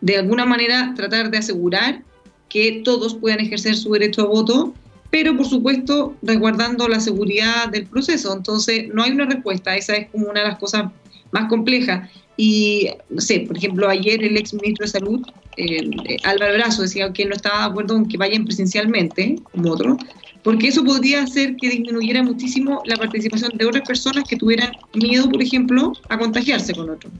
de 0.00 0.18
alguna 0.18 0.44
manera, 0.44 0.92
tratar 0.94 1.30
de 1.30 1.38
asegurar 1.38 2.02
que 2.50 2.82
todos 2.84 3.14
puedan 3.14 3.40
ejercer 3.40 3.74
su 3.76 3.90
derecho 3.92 4.22
a 4.22 4.26
voto, 4.26 4.74
pero 5.10 5.34
por 5.34 5.46
supuesto 5.46 6.14
resguardando 6.20 6.86
la 6.86 7.00
seguridad 7.00 7.70
del 7.70 7.86
proceso. 7.86 8.36
Entonces, 8.36 8.88
no 8.92 9.02
hay 9.02 9.12
una 9.12 9.24
respuesta, 9.24 9.74
esa 9.74 9.94
es 9.94 10.10
como 10.10 10.26
una 10.28 10.40
de 10.40 10.48
las 10.48 10.58
cosas 10.58 10.90
más 11.32 11.48
complejas. 11.48 12.08
Y, 12.36 12.88
no 13.10 13.20
sé, 13.20 13.40
por 13.40 13.56
ejemplo, 13.58 13.88
ayer 13.88 14.22
el 14.24 14.36
ex 14.36 14.54
ministro 14.54 14.86
de 14.86 14.90
Salud, 14.90 15.20
eh, 15.56 15.90
Álvaro 16.24 16.54
Brazo, 16.54 16.82
decía 16.82 17.12
que 17.12 17.26
no 17.26 17.34
estaba 17.34 17.60
de 17.60 17.70
acuerdo 17.70 17.96
en 17.96 18.06
que 18.06 18.16
vayan 18.16 18.44
presencialmente, 18.44 19.36
como 19.50 19.72
otro, 19.72 19.98
porque 20.42 20.68
eso 20.68 20.82
podría 20.82 21.22
hacer 21.22 21.56
que 21.56 21.68
disminuyera 21.68 22.22
muchísimo 22.22 22.82
la 22.86 22.96
participación 22.96 23.52
de 23.56 23.66
otras 23.66 23.86
personas 23.86 24.24
que 24.28 24.36
tuvieran 24.36 24.72
miedo, 24.94 25.28
por 25.28 25.42
ejemplo, 25.42 25.92
a 26.08 26.18
contagiarse 26.18 26.74
con 26.74 26.90
otro. 26.90 27.10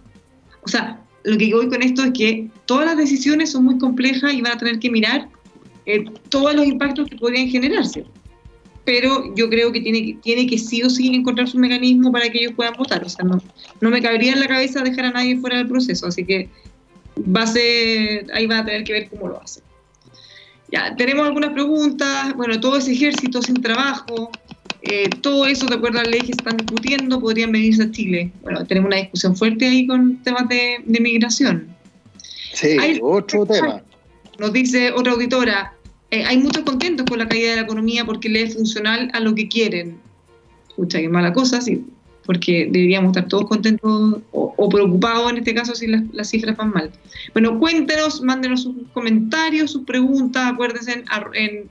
O 0.64 0.68
sea, 0.68 1.01
lo 1.25 1.37
que 1.37 1.55
voy 1.55 1.68
con 1.68 1.83
esto 1.83 2.03
es 2.05 2.12
que 2.12 2.48
todas 2.66 2.87
las 2.87 2.96
decisiones 2.96 3.53
son 3.53 3.64
muy 3.64 3.79
complejas 3.79 4.33
y 4.33 4.40
van 4.40 4.53
a 4.53 4.59
tener 4.59 4.79
que 4.79 4.90
mirar 4.90 5.29
eh, 5.87 6.05
todos 6.31 6.55
los 6.55 6.66
impactos 6.66 7.09
que 7.09 7.16
podrían 7.16 7.48
generarse. 7.48 8.05
Pero 8.85 9.33
yo 9.37 9.49
creo 9.49 9.71
que 9.71 9.81
tiene, 9.81 10.05
que 10.05 10.14
tiene 10.23 10.47
que 10.47 10.59
sí 10.59 10.83
o 10.83 10.90
sí 10.90 11.14
encontrar 11.14 11.49
su 11.49 11.59
mecanismo 11.59 12.11
para 12.11 12.29
que 12.29 12.38
ellos 12.38 12.55
puedan 12.55 12.75
votar. 12.75 13.05
O 13.05 13.09
sea, 13.09 13.25
no, 13.25 13.40
no 13.81 13.90
me 13.90 14.03
cabería 14.03 14.33
en 14.33 14.40
la 14.40 14.49
cabeza 14.49 14.83
dejar 14.83 15.07
a 15.07 15.11
nadie 15.12 15.37
fuera 15.38 15.59
del 15.59 15.68
proceso. 15.68 16.07
Así 16.07 16.25
que 16.25 16.49
va 17.18 17.42
a 17.42 17.47
ser, 17.47 18.27
ahí 18.35 18.47
van 18.47 18.61
a 18.61 18.64
tener 18.64 18.85
que 18.85 18.92
ver 18.92 19.09
cómo 19.09 19.29
lo 19.29 19.40
hacen. 19.40 19.62
Ya, 20.73 20.97
tenemos 20.97 21.27
algunas 21.27 21.53
preguntas. 21.53 22.35
Bueno, 22.35 22.59
todo 22.59 22.79
ese 22.79 22.92
ejército 22.92 23.42
sin 23.42 23.61
trabajo, 23.61 24.31
eh, 24.83 25.09
todo 25.21 25.47
eso, 25.47 25.66
de 25.66 25.75
acuerdo 25.75 26.01
a 26.01 26.05
la 26.05 26.11
ley 26.11 26.23
que 26.23 26.33
están 26.33 26.57
discutiendo, 26.57 27.21
podrían 27.21 27.53
venirse 27.53 27.85
a 27.85 27.90
Chile. 27.90 28.33
Bueno, 28.42 28.64
tenemos 28.66 28.88
una 28.88 28.97
discusión 28.97 29.37
fuerte 29.37 29.66
ahí 29.66 29.87
con 29.87 30.16
temas 30.23 30.49
de, 30.49 30.83
migración. 30.87 31.68
Sí, 32.55 32.77
otro 33.03 33.47
tema. 33.47 33.83
Nos 34.38 34.53
dice 34.53 34.90
otra 34.92 35.12
auditora, 35.12 35.75
eh, 36.12 36.25
hay 36.27 36.37
muchos 36.37 36.62
contentos 36.64 37.07
con 37.09 37.18
la 37.18 37.27
caída 37.27 37.51
de 37.51 37.57
la 37.57 37.62
economía 37.62 38.05
porque 38.05 38.29
le 38.29 38.42
es 38.42 38.53
funcional 38.55 39.11
a 39.14 39.20
lo 39.20 39.35
que 39.35 39.48
quieren. 39.48 39.98
Escucha, 40.68 41.01
qué 41.01 41.09
mala 41.09 41.33
cosa, 41.33 41.62
sí, 41.62 41.87
porque 42.27 42.68
deberíamos 42.70 43.16
estar 43.16 43.29
todos 43.29 43.46
contentos 43.48 44.20
o, 44.31 44.68
preocupados 44.68 45.31
en 45.33 45.38
este 45.38 45.55
caso 45.55 45.75
si 45.75 45.87
las, 45.87 46.29
cifras 46.29 46.55
van 46.59 46.70
mal. 46.70 46.90
Bueno, 47.33 47.59
cuéntenos, 47.59 48.20
mándenos 48.20 48.64
sus 48.64 48.75
comentarios, 48.92 49.70
sus 49.70 49.85
preguntas, 49.85 50.53
acuérdense 50.53 50.92
en, 50.92 51.05
en 51.33 51.70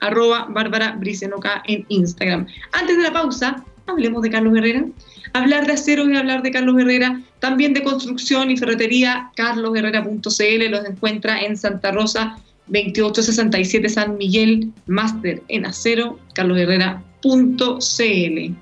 arroba 0.00 0.46
Bárbara 0.48 0.92
Bricenoca 0.92 1.62
en 1.66 1.84
Instagram. 1.88 2.46
Antes 2.72 2.96
de 2.96 3.02
la 3.02 3.12
pausa, 3.12 3.66
hablemos 3.86 4.22
de 4.22 4.30
Carlos 4.30 4.56
Herrera. 4.56 4.86
Hablar 5.34 5.66
de 5.66 5.74
acero 5.74 6.08
y 6.08 6.16
hablar 6.16 6.42
de 6.42 6.50
Carlos 6.52 6.80
Herrera, 6.80 7.20
también 7.40 7.74
de 7.74 7.82
construcción 7.82 8.50
y 8.50 8.56
ferretería, 8.56 9.30
carlosherrera.cl 9.36 10.70
los 10.70 10.84
encuentra 10.86 11.42
en 11.42 11.56
Santa 11.58 11.90
Rosa 11.90 12.38
2867 12.66 13.88
San 13.88 14.16
Miguel, 14.16 14.72
máster 14.86 15.42
en 15.48 15.66
acero, 15.66 16.18
carlosherrera.cl. 16.34 18.54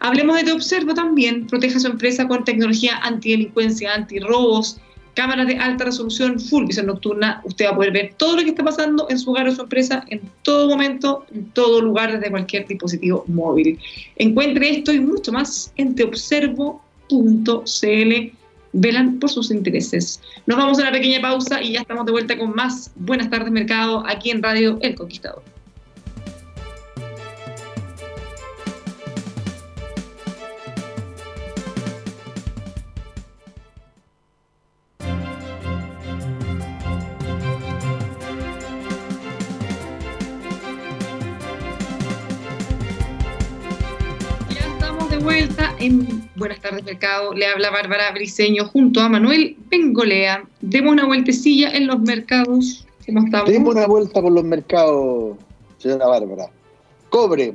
Hablemos 0.00 0.36
de 0.36 0.44
Te 0.44 0.52
Observo 0.52 0.94
también, 0.94 1.46
proteja 1.46 1.78
su 1.78 1.86
empresa 1.86 2.26
con 2.26 2.44
tecnología 2.44 2.98
antidelincuencia, 3.02 3.94
antirrobos, 3.94 4.80
cámaras 5.14 5.46
de 5.46 5.56
alta 5.56 5.84
resolución, 5.84 6.40
full 6.40 6.66
visión 6.66 6.86
nocturna. 6.86 7.40
Usted 7.44 7.66
va 7.66 7.70
a 7.70 7.76
poder 7.76 7.92
ver 7.92 8.14
todo 8.16 8.36
lo 8.36 8.42
que 8.42 8.50
está 8.50 8.64
pasando 8.64 9.06
en 9.10 9.18
su 9.18 9.30
hogar 9.30 9.48
o 9.48 9.54
su 9.54 9.62
empresa 9.62 10.04
en 10.08 10.22
todo 10.42 10.68
momento, 10.68 11.26
en 11.34 11.46
todo 11.50 11.80
lugar, 11.80 12.12
desde 12.12 12.30
cualquier 12.30 12.66
dispositivo 12.66 13.24
móvil. 13.28 13.78
Encuentre 14.16 14.70
esto 14.70 14.92
y 14.92 15.00
mucho 15.00 15.32
más 15.32 15.72
en 15.76 15.94
teobservo.cl. 15.94 16.78
Velan 18.72 19.18
por 19.18 19.30
sus 19.30 19.50
intereses. 19.50 20.20
Nos 20.46 20.56
vamos 20.56 20.78
a 20.78 20.82
una 20.82 20.92
pequeña 20.92 21.20
pausa 21.20 21.62
y 21.62 21.72
ya 21.72 21.80
estamos 21.80 22.06
de 22.06 22.12
vuelta 22.12 22.38
con 22.38 22.54
más 22.54 22.90
Buenas 22.96 23.30
tardes 23.30 23.50
Mercado 23.50 24.02
aquí 24.06 24.30
en 24.30 24.42
Radio 24.42 24.78
El 24.80 24.94
Conquistador. 24.94 25.51
En 45.82 46.30
Buenas 46.36 46.60
tardes 46.60 46.84
Mercado. 46.84 47.34
Le 47.34 47.46
habla 47.46 47.70
Bárbara 47.70 48.12
Briseño 48.12 48.66
junto 48.66 49.00
a 49.00 49.08
Manuel 49.08 49.56
Bengolea. 49.68 50.44
Demos 50.60 50.92
una 50.92 51.06
vueltecilla 51.06 51.70
en 51.72 51.88
los 51.88 52.00
mercados. 52.00 52.86
¿Cómo 53.04 53.24
estamos? 53.24 53.50
Demos 53.50 53.74
una 53.74 53.86
vuelta 53.88 54.22
por 54.22 54.30
los 54.30 54.44
mercados, 54.44 55.36
señora 55.78 56.06
Bárbara. 56.06 56.46
Cobre, 57.10 57.54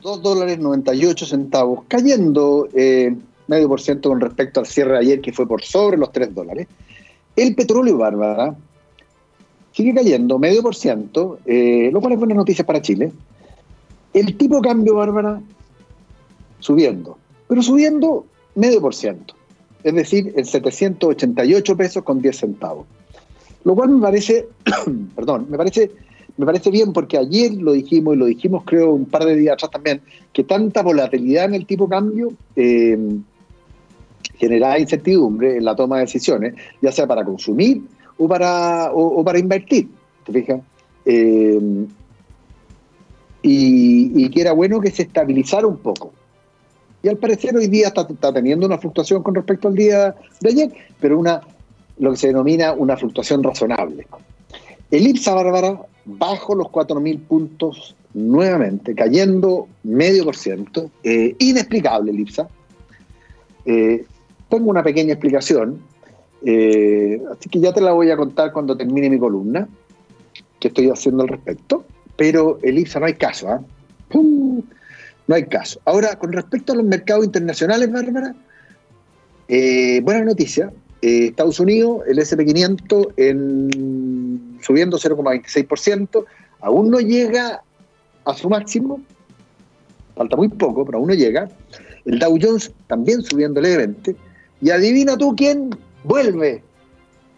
2 0.00 0.22
dólares 0.22 0.58
98 0.58 1.26
centavos, 1.26 1.80
cayendo 1.88 2.68
eh, 2.74 3.14
medio 3.46 3.68
por 3.68 3.82
ciento 3.82 4.08
con 4.08 4.20
respecto 4.20 4.60
al 4.60 4.66
cierre 4.66 4.92
de 4.92 4.98
ayer, 4.98 5.20
que 5.20 5.32
fue 5.32 5.46
por 5.46 5.62
sobre 5.62 5.98
los 5.98 6.10
3 6.10 6.34
dólares. 6.34 6.66
El 7.36 7.54
petróleo, 7.54 7.98
Bárbara, 7.98 8.56
sigue 9.72 9.92
cayendo 9.92 10.38
medio 10.38 10.62
por 10.62 10.74
ciento, 10.74 11.38
eh, 11.44 11.90
lo 11.92 12.00
cual 12.00 12.14
es 12.14 12.18
buena 12.18 12.34
noticia 12.34 12.64
para 12.64 12.80
Chile. 12.80 13.12
El 14.14 14.36
tipo 14.38 14.56
de 14.56 14.62
cambio, 14.62 14.94
Bárbara, 14.94 15.40
subiendo, 16.60 17.18
pero 17.48 17.62
subiendo 17.62 18.26
medio 18.54 18.80
por 18.80 18.94
ciento, 18.94 19.34
es 19.82 19.94
decir, 19.94 20.32
en 20.36 20.44
788 20.44 21.76
pesos 21.76 22.02
con 22.02 22.20
10 22.20 22.36
centavos. 22.36 22.86
Lo 23.64 23.74
cual 23.74 23.90
me 23.90 24.00
parece, 24.00 24.48
perdón, 25.16 25.46
me 25.48 25.56
parece, 25.56 25.90
me 26.36 26.46
parece 26.46 26.70
bien 26.70 26.92
porque 26.92 27.18
ayer 27.18 27.52
lo 27.54 27.72
dijimos 27.72 28.14
y 28.14 28.18
lo 28.18 28.26
dijimos 28.26 28.64
creo 28.64 28.92
un 28.92 29.06
par 29.06 29.24
de 29.24 29.36
días 29.36 29.54
atrás 29.54 29.70
también, 29.70 30.02
que 30.32 30.44
tanta 30.44 30.82
volatilidad 30.82 31.46
en 31.46 31.54
el 31.54 31.66
tipo 31.66 31.88
cambio 31.88 32.32
eh, 32.56 32.98
generaba 34.36 34.78
incertidumbre 34.78 35.58
en 35.58 35.64
la 35.64 35.76
toma 35.76 35.96
de 35.96 36.02
decisiones, 36.02 36.54
ya 36.80 36.90
sea 36.90 37.06
para 37.06 37.24
consumir 37.24 37.82
o 38.18 38.28
para, 38.28 38.90
o, 38.92 39.24
para 39.24 39.38
invertir, 39.38 39.88
¿te 40.24 40.32
fijas? 40.32 40.60
Eh, 41.04 41.86
y, 43.42 44.24
y, 44.24 44.30
que 44.30 44.40
era 44.40 44.52
bueno 44.52 44.80
que 44.80 44.90
se 44.92 45.02
estabilizara 45.02 45.66
un 45.66 45.78
poco. 45.78 46.12
Y 47.02 47.08
al 47.08 47.16
parecer 47.16 47.56
hoy 47.56 47.66
día 47.66 47.88
está, 47.88 48.32
teniendo 48.32 48.66
una 48.66 48.78
fluctuación 48.78 49.22
con 49.22 49.34
respecto 49.34 49.68
al 49.68 49.74
día 49.74 50.14
de 50.40 50.48
ayer, 50.48 50.72
pero 51.00 51.18
una 51.18 51.40
lo 51.98 52.12
que 52.12 52.16
se 52.16 52.28
denomina 52.28 52.72
una 52.72 52.96
fluctuación 52.96 53.42
razonable. 53.42 54.06
El 54.90 55.06
IPSA 55.06 55.34
Bárbara 55.34 55.80
bajo 56.04 56.54
los 56.54 56.68
4.000 56.68 57.20
puntos 57.20 57.94
nuevamente, 58.14 58.94
cayendo 58.94 59.68
medio 59.82 60.24
por 60.24 60.36
ciento. 60.36 60.90
Eh, 61.02 61.34
inexplicable 61.38 62.10
el 62.10 62.20
IPSA. 62.20 62.48
Eh, 63.64 64.04
tengo 64.48 64.70
una 64.70 64.82
pequeña 64.82 65.12
explicación, 65.12 65.80
eh, 66.44 67.22
así 67.32 67.48
que 67.48 67.60
ya 67.60 67.72
te 67.72 67.80
la 67.80 67.92
voy 67.92 68.10
a 68.10 68.16
contar 68.16 68.52
cuando 68.52 68.76
termine 68.76 69.08
mi 69.10 69.18
columna, 69.18 69.68
que 70.60 70.68
estoy 70.68 70.88
haciendo 70.88 71.22
al 71.22 71.28
respecto. 71.28 71.84
Pero 72.16 72.58
el 72.62 72.78
IPSA 72.78 73.00
no 73.00 73.06
hay 73.06 73.14
caso. 73.14 73.48
¿ah? 73.48 73.60
No 75.26 75.34
hay 75.34 75.44
caso. 75.46 75.80
Ahora, 75.84 76.18
con 76.18 76.32
respecto 76.32 76.72
a 76.72 76.76
los 76.76 76.84
mercados 76.84 77.24
internacionales, 77.24 77.90
Bárbara, 77.90 78.34
eh, 79.48 80.00
buena 80.02 80.24
noticia. 80.24 80.72
Eh, 81.00 81.26
Estados 81.26 81.58
Unidos, 81.60 82.02
el 82.06 82.18
SP500 82.18 83.12
en, 83.16 84.58
subiendo 84.62 84.98
0,26%, 84.98 86.24
aún 86.60 86.90
no 86.90 87.00
llega 87.00 87.62
a 88.24 88.34
su 88.34 88.48
máximo, 88.48 89.00
falta 90.14 90.36
muy 90.36 90.48
poco, 90.48 90.84
pero 90.84 90.98
aún 90.98 91.08
no 91.08 91.14
llega. 91.14 91.48
El 92.04 92.18
Dow 92.18 92.38
Jones 92.40 92.72
también 92.86 93.22
subiendo 93.22 93.60
levemente. 93.60 94.16
Y 94.60 94.70
adivina 94.70 95.16
tú 95.16 95.34
quién 95.36 95.70
vuelve 96.04 96.62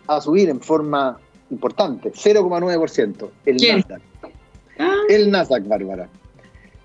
a 0.07 0.21
subir 0.21 0.51
en 0.51 0.61
forma 0.61 1.19
importante, 1.51 2.13
0,9%, 2.13 3.31
el 3.47 3.57
Nasdaq. 3.57 4.03
Ah. 4.79 4.95
El 5.09 5.31
Nasdaq, 5.31 5.67
Bárbara. 5.67 6.09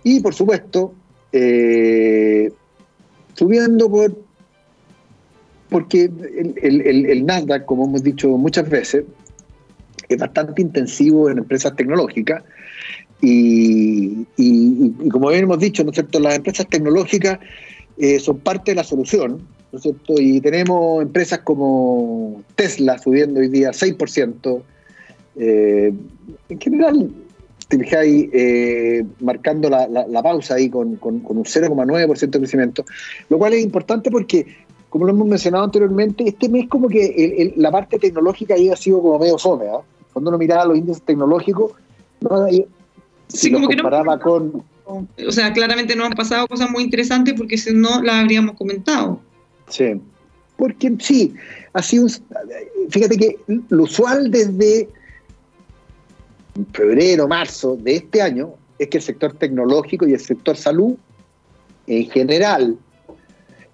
Y 0.03 0.19
por 0.21 0.33
supuesto, 0.33 0.93
eh, 1.31 2.51
subiendo 3.35 3.89
por 3.89 4.29
porque 5.69 6.09
el, 6.61 7.25
Nasdaq, 7.25 7.65
como 7.65 7.85
hemos 7.85 8.03
dicho 8.03 8.29
muchas 8.29 8.67
veces, 8.69 9.05
es 10.07 10.17
bastante 10.17 10.61
intensivo 10.61 11.29
en 11.29 11.37
empresas 11.37 11.75
tecnológicas 11.75 12.43
y, 13.21 14.25
como 15.11 15.29
bien 15.29 15.43
hemos 15.43 15.59
dicho, 15.59 15.83
¿no 15.83 15.91
es 15.91 15.95
cierto? 15.95 16.19
las 16.19 16.37
empresas 16.37 16.67
tecnológicas 16.67 17.39
eh, 17.97 18.19
son 18.19 18.39
parte 18.39 18.71
de 18.71 18.75
la 18.75 18.83
solución, 18.83 19.47
¿no 19.71 19.77
es 19.77 19.83
cierto? 19.83 20.13
y 20.17 20.41
tenemos 20.41 21.03
empresas 21.03 21.39
como 21.39 22.41
Tesla 22.55 22.97
subiendo 22.97 23.39
hoy 23.39 23.49
día 23.49 23.69
6%, 23.69 24.61
eh, 25.35 25.93
en 26.49 26.59
general 26.59 27.11
te 27.69 28.29
eh, 28.33 29.05
marcando 29.19 29.69
la, 29.69 30.23
pausa 30.23 30.55
ahí 30.55 30.69
con, 30.69 30.99
un 31.01 31.23
0,9% 31.23 32.29
de 32.29 32.39
crecimiento, 32.39 32.83
lo 33.29 33.37
cual 33.37 33.53
es 33.53 33.63
importante 33.63 34.09
porque, 34.09 34.45
como 34.89 35.05
lo 35.05 35.11
hemos 35.11 35.27
mencionado 35.27 35.65
anteriormente, 35.65 36.27
este 36.27 36.49
mes 36.49 36.67
como 36.67 36.89
que 36.89 37.53
la 37.55 37.71
parte 37.71 37.99
tecnológica 37.99 38.55
ahí 38.55 38.69
ha 38.69 38.75
sido 38.75 39.01
como 39.01 39.19
medio 39.19 39.37
fome, 39.37 39.67
¿ah? 39.67 39.81
Cuando 40.11 40.29
uno 40.29 40.39
miraba 40.39 40.65
los 40.65 40.77
índices 40.79 41.03
tecnológicos, 41.03 41.73
no, 42.21 42.47
sí, 43.27 43.51
como 43.51 43.67
que 43.67 43.75
no, 43.75 44.19
con... 44.19 44.63
O 44.85 45.31
sea, 45.31 45.53
claramente 45.53 45.95
no 45.95 46.05
han 46.05 46.13
pasado 46.13 46.47
cosas 46.47 46.71
muy 46.71 46.83
interesantes 46.83 47.35
porque 47.35 47.55
si 47.55 47.71
no 47.71 48.01
las 48.01 48.15
habríamos 48.15 48.55
comentado. 48.55 49.21
Sí, 49.67 50.01
porque 50.57 50.95
sí, 50.99 51.35
ha 51.73 51.83
sido 51.83 52.07
Fíjate 52.89 53.15
que 53.15 53.37
lo 53.69 53.83
usual 53.83 54.31
desde 54.31 54.89
febrero, 56.73 57.27
marzo 57.27 57.75
de 57.75 57.95
este 57.95 58.21
año, 58.21 58.53
es 58.77 58.87
que 58.87 58.97
el 58.97 59.03
sector 59.03 59.33
tecnológico 59.33 60.07
y 60.07 60.13
el 60.13 60.19
sector 60.19 60.55
salud 60.55 60.95
en 61.87 62.09
general 62.09 62.77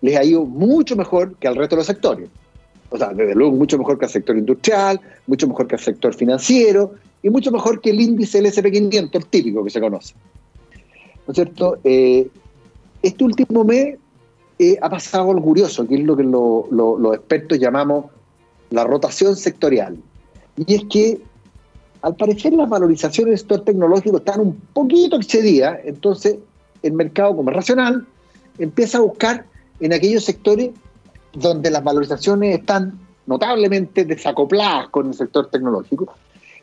les 0.02 0.18
ha 0.18 0.24
ido 0.24 0.46
mucho 0.46 0.96
mejor 0.96 1.36
que 1.36 1.48
al 1.48 1.56
resto 1.56 1.76
de 1.76 1.80
los 1.80 1.88
sectores. 1.88 2.30
O 2.90 2.98
sea, 2.98 3.10
desde 3.10 3.36
luego 3.36 3.56
mucho 3.56 3.78
mejor 3.78 3.98
que 3.98 4.06
al 4.06 4.12
sector 4.12 4.38
industrial, 4.38 5.02
mucho 5.28 5.48
mejor 5.48 5.68
que 5.68 5.76
al 5.76 5.82
sector 5.82 6.14
financiero 6.14 6.94
y 7.24 7.30
mucho 7.30 7.52
mejor 7.52 7.82
que 7.82 7.90
el 7.90 8.00
índice 8.00 8.42
del 8.42 8.52
SP500, 8.52 9.10
el 9.14 9.26
típico 9.26 9.64
que 9.64 9.70
se 9.70 9.82
conoce. 9.82 10.14
¿No 11.26 11.32
es 11.32 11.36
cierto? 11.36 11.80
Eh, 11.84 12.28
este 13.02 13.24
último 13.24 13.64
mes 13.64 13.98
eh, 14.60 14.78
ha 14.82 14.90
pasado 14.90 15.32
algo 15.32 15.44
curioso, 15.44 15.88
que 15.88 15.96
es 15.96 16.02
lo 16.02 16.16
que 16.16 16.24
los 16.24 17.16
expertos 17.16 17.60
llamamos 17.60 18.06
la 18.70 18.84
rotación 18.84 19.36
sectorial. 19.36 19.98
Y 20.56 20.76
es 20.76 20.86
que 20.86 21.22
al 22.06 22.16
parecer 22.16 22.54
las 22.54 22.70
valorizaciones 22.70 23.32
del 23.32 23.40
sector 23.40 23.62
tecnológico 23.62 24.18
están 24.18 24.40
un 24.40 24.54
poquito 24.74 25.16
excedidas, 25.16 25.80
entonces 25.86 26.38
el 26.84 26.94
mercado 26.94 27.36
como 27.36 27.50
racional 27.50 28.06
empieza 28.60 29.00
a 29.00 29.02
buscar 29.02 29.48
en 29.80 29.92
aquellos 29.92 30.24
sectores 30.24 30.70
donde 31.34 31.72
las 31.72 31.84
valorizaciones 31.84 32.60
están 32.60 33.00
notablemente 33.26 34.06
desacopladas 34.06 34.90
con 34.90 35.08
el 35.08 35.16
sector 35.16 35.50
tecnológico 35.50 36.14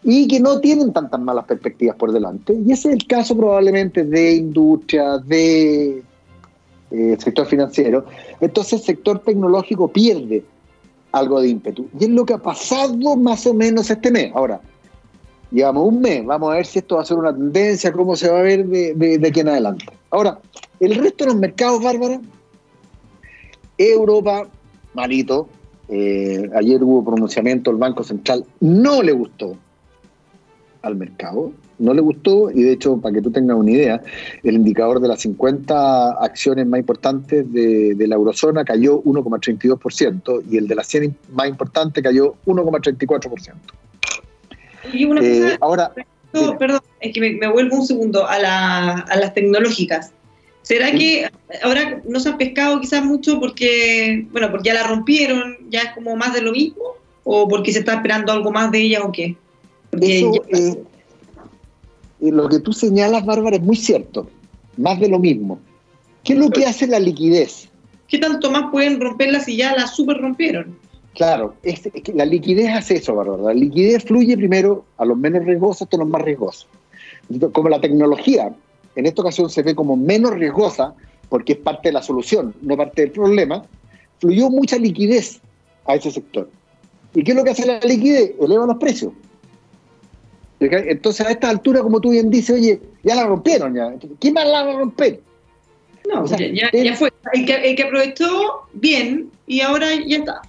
y 0.05 0.29
que 0.29 0.39
no 0.39 0.61
tienen 0.61 0.93
tantas 0.93 1.21
malas 1.21 1.45
perspectivas 1.45 1.97
por 1.97 2.13
delante. 2.13 2.55
Y 2.55 2.71
ese 2.71 2.91
es 2.91 2.95
el 2.95 3.07
caso 3.09 3.37
probablemente 3.37 4.05
de 4.05 4.35
industria, 4.37 5.19
de 5.19 6.05
eh, 6.93 7.17
sector 7.19 7.47
financiero. 7.47 8.07
Entonces 8.41 8.75
el 8.75 8.87
sector 8.87 9.19
tecnológico 9.19 9.89
pierde 9.89 10.45
algo 11.11 11.41
de 11.41 11.49
ímpetu. 11.49 11.89
Y 11.99 12.05
es 12.05 12.11
lo 12.11 12.25
que 12.25 12.35
ha 12.35 12.39
pasado 12.39 13.17
más 13.17 13.45
o 13.45 13.55
menos 13.55 13.91
este 13.91 14.13
mes. 14.13 14.31
Ahora, 14.37 14.61
Llevamos 15.53 15.89
un 15.89 16.01
mes, 16.01 16.25
vamos 16.25 16.51
a 16.51 16.57
ver 16.57 16.67
si 16.67 16.79
esto 16.79 16.97
va 16.97 17.03
a 17.03 17.05
ser 17.05 17.19
una 17.19 17.33
tendencia, 17.33 17.93
cómo 17.93 18.17
se 18.17 18.31
va 18.31 18.39
a 18.39 18.43
ver 18.43 18.65
de, 18.67 18.95
de, 18.95 19.29
aquí 19.29 19.41
en 19.41 19.49
adelante. 19.49 19.85
Ahora, 20.11 20.39
el 20.81 20.95
resto 20.95 21.25
de 21.25 21.31
los 21.33 21.39
mercados, 21.39 21.83
Bárbara, 21.83 22.21
Europa, 23.77 24.49
malito. 24.95 25.49
Eh, 25.89 26.49
ayer 26.55 26.83
hubo 26.83 27.05
pronunciamiento, 27.05 27.71
el 27.71 27.77
Banco 27.77 28.03
Central 28.03 28.47
no 28.61 29.03
le 29.03 29.13
gustó 29.13 29.57
al 30.81 30.97
mercado, 30.97 31.53
no 31.79 31.93
le 31.93 32.01
gustó 32.01 32.51
y 32.51 32.63
de 32.63 32.73
hecho, 32.73 32.97
para 32.97 33.15
que 33.15 33.21
tú 33.21 33.31
tengas 33.31 33.59
una 33.59 33.71
idea, 33.71 34.03
el 34.43 34.55
indicador 34.55 35.01
de 35.01 35.09
las 35.09 35.21
50 35.21 36.13
acciones 36.13 36.67
más 36.67 36.81
importantes 36.81 37.53
de, 37.53 37.95
de 37.95 38.07
la 38.07 38.15
eurozona 38.15 38.65
cayó 38.65 39.03
1,32% 39.03 40.45
y 40.51 40.57
el 40.57 40.67
de 40.67 40.75
las 40.75 40.87
100 40.87 41.15
más 41.35 41.49
importantes 41.49 42.03
cayó 42.03 42.37
1,34%. 42.47 43.53
Y 44.93 45.05
una 45.05 45.21
eh, 45.21 45.57
ahora, 45.61 45.93
perdón, 46.59 46.81
es 47.01 47.13
que 47.13 47.21
me, 47.21 47.49
vuelvo 47.49 47.77
un 47.77 47.87
segundo 47.87 48.27
a, 48.27 48.39
las 48.39 49.35
tecnológicas. 49.35 50.13
¿Será 50.63 50.93
que 50.93 51.29
ahora 51.63 52.01
no 52.09 52.21
se 52.21 52.29
han 52.29 52.39
pescado 52.39 52.81
quizás 52.81 53.05
mucho 53.05 53.41
porque, 53.41 54.27
bueno, 54.31 54.51
porque 54.51 54.69
ya 54.69 54.75
la 54.75 54.85
rompieron, 54.85 55.57
ya 55.69 55.81
es 55.81 55.95
como 55.95 56.17
más 56.17 56.33
de 56.35 56.43
lo 56.43 56.53
mismo? 56.53 56.83
¿O 57.25 57.49
porque 57.49 57.73
se 57.73 57.81
está 57.81 57.95
esperando 57.95 58.33
algo 58.33 58.51
más 58.53 58.71
de 58.71 58.81
ella 58.81 59.03
o 59.03 59.11
qué? 59.11 59.37
Eso, 60.01 60.33
eh, 60.49 60.77
lo 62.21 62.49
que 62.49 62.61
tú 62.61 62.73
señalas, 62.73 63.25
Bárbara, 63.27 63.57
es 63.57 63.63
muy 63.63 63.77
cierto. 63.77 64.31
Más 64.77 64.99
de 65.01 65.09
lo 65.09 65.19
mismo. 65.19 65.61
¿Qué 66.25 66.35
es 66.35 66.39
lo 66.39 66.51
que 66.51 66.65
hace 66.65 66.87
la 66.87 67.01
liquidez? 67.01 67.69
¿Qué 68.07 68.19
tanto 68.19 68.51
más 68.51 68.71
pueden 68.71 69.01
romperla 69.01 69.41
si 69.41 69.57
ya 69.57 69.75
la 69.75 69.87
super 69.87 70.19
rompieron? 70.19 70.77
Claro, 71.15 71.55
es, 71.63 71.81
que 71.81 72.13
la 72.15 72.25
liquidez 72.25 72.71
hace 72.71 72.97
eso, 72.97 73.15
¿verdad? 73.17 73.39
La 73.45 73.55
liquidez 73.55 74.05
fluye 74.05 74.37
primero 74.37 74.85
a 74.97 75.05
los 75.05 75.17
menos 75.17 75.45
riesgosos 75.45 75.83
hasta 75.83 75.99
los 75.99 76.09
más 76.09 76.23
riesgosos. 76.23 76.67
Como 77.53 77.69
la 77.69 77.81
tecnología 77.81 78.55
en 78.97 79.07
esta 79.07 79.23
ocasión 79.23 79.51
se 79.51 79.63
ve 79.63 79.75
como 79.75 79.97
menos 79.97 80.33
riesgosa, 80.33 80.95
porque 81.29 81.53
es 81.53 81.59
parte 81.59 81.89
de 81.89 81.93
la 81.93 82.03
solución, 82.03 82.55
no 82.63 82.77
parte 82.77 83.03
del 83.03 83.11
problema, 83.11 83.65
fluyó 84.21 84.51
mucha 84.51 84.77
liquidez 84.79 85.41
a 85.87 85.97
ese 85.97 86.11
sector. 86.11 86.49
¿Y 87.15 87.23
qué 87.25 87.33
es 87.33 87.37
lo 87.37 87.45
que 87.45 87.51
hace 87.51 87.67
la 87.67 87.81
liquidez? 87.81 88.33
Eleva 88.41 88.67
los 88.67 88.77
precios. 88.77 89.13
Entonces, 90.61 91.27
a 91.27 91.31
esta 91.31 91.51
altura, 91.51 91.83
como 91.83 92.01
tú 92.01 92.11
bien 92.11 92.31
dices, 92.31 92.57
oye, 92.57 92.81
ya 93.03 93.17
la 93.17 93.27
rompieron, 93.27 93.75
ya. 93.75 93.95
¿Quién 94.21 94.35
más 94.35 94.47
la 94.47 94.63
va 94.63 94.73
a 94.73 94.79
romper? 94.79 95.21
No, 96.09 96.25
ya, 96.27 96.71
ya, 96.73 96.95
fue. 96.95 97.13
El 97.33 97.47
que, 97.47 97.55
el 97.55 97.77
que 97.77 97.83
aprovechó, 97.83 98.63
bien, 98.73 99.31
y 99.47 99.61
ahora 99.61 99.89
ya 100.07 100.19
está. 100.19 100.43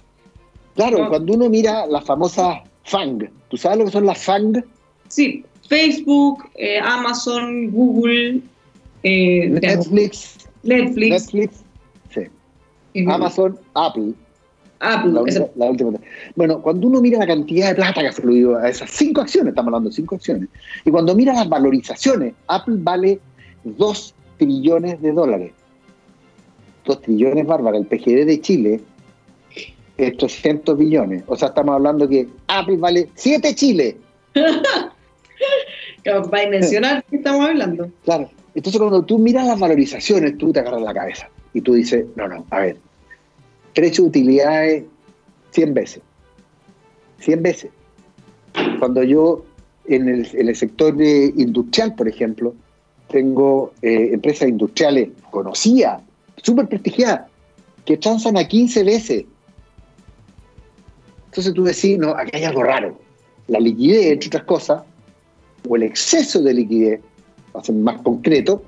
Claro, 0.74 1.08
cuando 1.08 1.34
uno 1.34 1.48
mira 1.48 1.86
las 1.86 2.04
famosas 2.04 2.58
FANG, 2.84 3.30
¿tú 3.48 3.56
sabes 3.56 3.78
lo 3.78 3.84
que 3.86 3.90
son 3.92 4.06
las 4.06 4.22
FANG? 4.24 4.64
Sí, 5.08 5.44
Facebook, 5.68 6.44
eh, 6.56 6.78
Amazon, 6.80 7.70
Google, 7.70 8.40
eh, 9.02 9.48
Netflix. 9.48 10.38
Netflix. 10.62 11.10
Netflix, 11.10 11.64
sí. 12.10 13.06
Amazon, 13.06 13.58
Apple. 13.74 14.14
Apple, 14.80 15.12
la, 15.56 15.66
última. 15.70 15.92
Bueno, 16.36 16.60
cuando 16.60 16.88
uno 16.88 17.00
mira 17.00 17.18
la 17.18 17.26
cantidad 17.26 17.68
de 17.68 17.74
plata 17.76 18.00
que 18.02 18.08
ha 18.08 18.12
fluido 18.12 18.56
a 18.56 18.68
esas 18.68 18.90
cinco 18.90 19.22
acciones, 19.22 19.52
estamos 19.52 19.68
hablando 19.68 19.88
de 19.88 19.96
cinco 19.96 20.16
acciones, 20.16 20.48
y 20.84 20.90
cuando 20.90 21.14
mira 21.14 21.32
las 21.32 21.48
valorizaciones, 21.48 22.34
Apple 22.48 22.76
vale 22.78 23.20
2 23.64 24.14
trillones 24.38 25.00
de 25.00 25.12
dólares. 25.12 25.52
2 26.84 27.00
trillones, 27.00 27.46
bárbara. 27.46 27.78
El 27.78 27.86
PGD 27.86 28.26
de 28.26 28.40
Chile 28.40 28.80
300 29.96 30.76
billones. 30.76 31.22
O 31.26 31.36
sea, 31.36 31.48
estamos 31.48 31.74
hablando 31.74 32.08
que 32.08 32.28
Apple 32.48 32.76
vale 32.78 33.08
7 33.14 33.54
Chile. 33.54 33.96
Para 36.30 36.48
mencionar 36.48 37.04
que 37.04 37.16
estamos 37.16 37.46
hablando. 37.46 37.90
Claro. 38.04 38.28
Entonces, 38.54 38.80
cuando 38.80 39.02
tú 39.02 39.18
miras 39.18 39.46
las 39.46 39.58
valorizaciones, 39.58 40.38
tú 40.38 40.52
te 40.52 40.60
agarras 40.60 40.82
la 40.82 40.94
cabeza 40.94 41.28
y 41.54 41.60
tú 41.60 41.74
dices, 41.74 42.06
no, 42.16 42.28
no, 42.28 42.46
a 42.50 42.60
ver, 42.60 42.76
precio 43.74 44.04
de 44.04 44.08
utilidades 44.10 44.84
100 45.50 45.74
veces. 45.74 46.02
100 47.20 47.42
veces. 47.42 47.70
Cuando 48.78 49.02
yo 49.02 49.44
en 49.86 50.08
el, 50.08 50.56
sector 50.56 50.94
industrial, 51.00 51.94
por 51.94 52.08
ejemplo, 52.08 52.54
tengo 53.08 53.72
eh, 53.82 54.10
empresas 54.12 54.48
industriales 54.48 55.08
conocidas, 55.30 56.02
súper 56.42 56.68
prestigiadas, 56.68 57.28
que 57.84 57.96
transan 57.96 58.36
a 58.36 58.46
15 58.46 58.84
veces 58.84 59.24
entonces 61.34 61.52
tú 61.52 61.64
decís, 61.64 61.98
no, 61.98 62.10
aquí 62.10 62.30
hay 62.32 62.44
algo 62.44 62.62
raro. 62.62 62.96
La 63.48 63.58
liquidez, 63.58 64.12
entre 64.12 64.28
otras 64.28 64.44
cosas, 64.44 64.82
o 65.68 65.74
el 65.74 65.82
exceso 65.82 66.40
de 66.40 66.54
liquidez, 66.54 67.00
para 67.50 67.64
ser 67.64 67.74
más 67.74 68.00
concreto, 68.02 68.62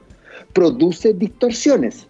produce 0.52 1.14
distorsiones. 1.14 2.08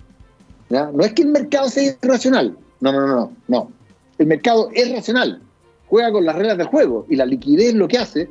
No 0.70 1.04
es 1.04 1.12
que 1.12 1.22
el 1.22 1.28
mercado 1.28 1.68
sea 1.68 1.94
irracional. 2.02 2.57
No, 2.80 2.90
no, 2.90 3.07
no, 3.07 3.32
no, 3.48 3.70
El 4.16 4.28
mercado 4.28 4.70
es 4.72 4.90
racional. 4.90 5.42
Juega 5.88 6.11
con 6.11 6.24
las 6.24 6.34
reglas 6.34 6.57
del 6.57 6.68
juego. 6.68 7.04
Y 7.11 7.16
la 7.16 7.26
liquidez 7.26 7.74
lo 7.74 7.86
que 7.86 7.98
hace 7.98 8.30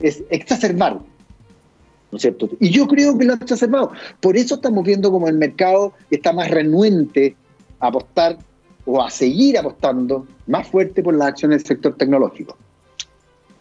es 0.00 0.24
exacerbar. 0.30 0.94
¿No 2.10 2.16
es 2.16 2.22
cierto? 2.22 2.48
Y 2.58 2.70
yo 2.70 2.86
creo 2.86 3.18
que 3.18 3.26
lo 3.26 3.34
ha 3.34 3.36
exacerbado. 3.36 3.92
Por 4.20 4.38
eso 4.38 4.54
estamos 4.54 4.82
viendo 4.82 5.12
como 5.12 5.28
el 5.28 5.36
mercado 5.36 5.92
está 6.10 6.32
más 6.32 6.50
renuente 6.50 7.36
a 7.80 7.88
apostar 7.88 8.38
o 8.86 9.02
a 9.02 9.10
seguir 9.10 9.58
apostando 9.58 10.26
más 10.46 10.66
fuerte 10.68 11.02
por 11.02 11.14
las 11.14 11.28
acciones 11.28 11.62
del 11.62 11.66
sector 11.66 11.94
tecnológico. 11.96 12.56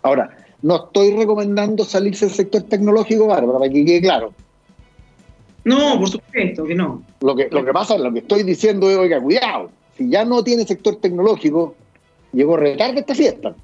Ahora, 0.03 0.37
no 0.61 0.85
estoy 0.85 1.15
recomendando 1.15 1.83
salirse 1.83 2.27
del 2.27 2.35
sector 2.35 2.61
tecnológico, 2.63 3.27
Bárbara, 3.27 3.59
para 3.59 3.71
que 3.71 3.83
quede 3.83 4.01
claro. 4.01 4.33
No, 5.63 5.99
por 5.99 6.09
supuesto 6.09 6.63
que 6.63 6.75
no. 6.75 7.03
Lo 7.21 7.35
que, 7.35 7.49
lo 7.49 7.65
que 7.65 7.73
pasa, 7.73 7.97
lo 7.97 8.13
que 8.13 8.19
estoy 8.19 8.43
diciendo 8.43 8.89
es, 8.89 8.97
oiga, 8.97 9.19
cuidado, 9.19 9.71
si 9.97 10.09
ya 10.09 10.23
no 10.23 10.43
tiene 10.43 10.65
sector 10.65 10.97
tecnológico, 10.97 11.75
llegó 12.31 12.55
retarde 12.55 12.99
esta 12.99 13.15
fiesta. 13.15 13.55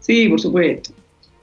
Sí, 0.00 0.28
por 0.28 0.40
supuesto. 0.40 0.92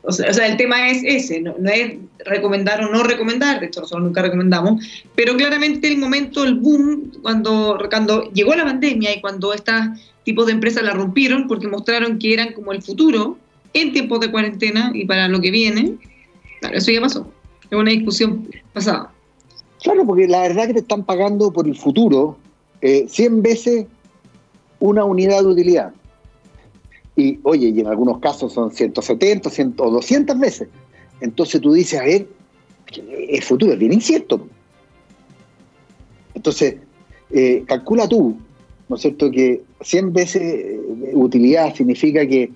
O 0.04 0.12
sea, 0.12 0.48
el 0.48 0.58
tema 0.58 0.90
es 0.90 1.04
ese, 1.04 1.42
no, 1.42 1.54
es 1.66 1.94
recomendar 2.26 2.84
o 2.84 2.92
no 2.92 3.04
recomendar, 3.04 3.60
de 3.60 3.68
hecho 3.68 3.82
nosotros 3.82 4.04
nunca 4.04 4.24
recomendamos, 4.24 4.84
pero 5.16 5.38
claramente 5.38 5.88
el 5.88 6.00
momento, 6.00 6.44
el 6.44 6.56
boom, 6.56 7.12
cuando, 7.22 7.78
cuando 7.88 8.24
llegó 8.32 8.56
la 8.56 8.66
pandemia 8.66 9.16
y 9.16 9.22
cuando 9.22 9.54
estos 9.54 9.76
tipos 10.24 10.48
de 10.48 10.54
empresas 10.54 10.84
la 10.84 10.92
rompieron 10.92 11.48
porque 11.48 11.68
mostraron 11.68 12.18
que 12.18 12.34
eran 12.34 12.54
como 12.54 12.72
el 12.72 12.82
futuro 12.82 13.38
en 13.74 13.94
tiempos 13.94 14.20
de 14.22 14.32
cuarentena 14.32 14.92
y 14.94 15.06
para 15.06 15.28
lo 15.28 15.40
que 15.40 15.52
viene, 15.52 15.98
claro, 16.62 16.78
eso 16.78 16.92
ya 16.92 17.02
pasó, 17.02 17.32
es 17.70 17.78
una 17.78 17.92
discusión 17.92 18.50
pasada. 18.74 19.12
Claro, 19.84 20.06
porque 20.06 20.28
la 20.28 20.42
verdad 20.42 20.68
que 20.68 20.74
te 20.74 20.80
están 20.80 21.04
pagando 21.04 21.52
por 21.52 21.68
el 21.68 21.76
futuro 21.76 22.38
eh, 22.82 23.06
100 23.08 23.42
veces 23.42 23.86
una 24.80 25.06
unidad 25.06 25.42
de 25.42 25.48
utilidad. 25.48 25.94
Y 27.16 27.40
oye, 27.44 27.70
y 27.70 27.80
en 27.80 27.88
algunos 27.88 28.20
casos 28.20 28.54
son 28.54 28.72
170 28.72 29.50
100, 29.50 29.76
o 29.78 29.92
200 29.92 30.40
veces. 30.40 30.70
Entonces 31.20 31.62
tú 31.62 31.74
dices, 31.74 32.00
a 32.00 32.04
ver, 32.04 32.28
el 33.30 33.42
futuro 33.42 33.74
es 33.74 33.80
bien 33.80 33.94
incierto. 33.94 34.48
Entonces, 36.34 36.76
eh, 37.30 37.64
calcula 37.68 38.08
tú, 38.08 38.38
¿no 38.90 38.96
es 38.96 39.02
cierto?, 39.02 39.30
que 39.30 39.62
100 39.82 40.14
veces 40.14 40.42
eh, 40.42 40.80
utilidad 41.14 41.74
significa 41.76 42.26
que, 42.26 42.52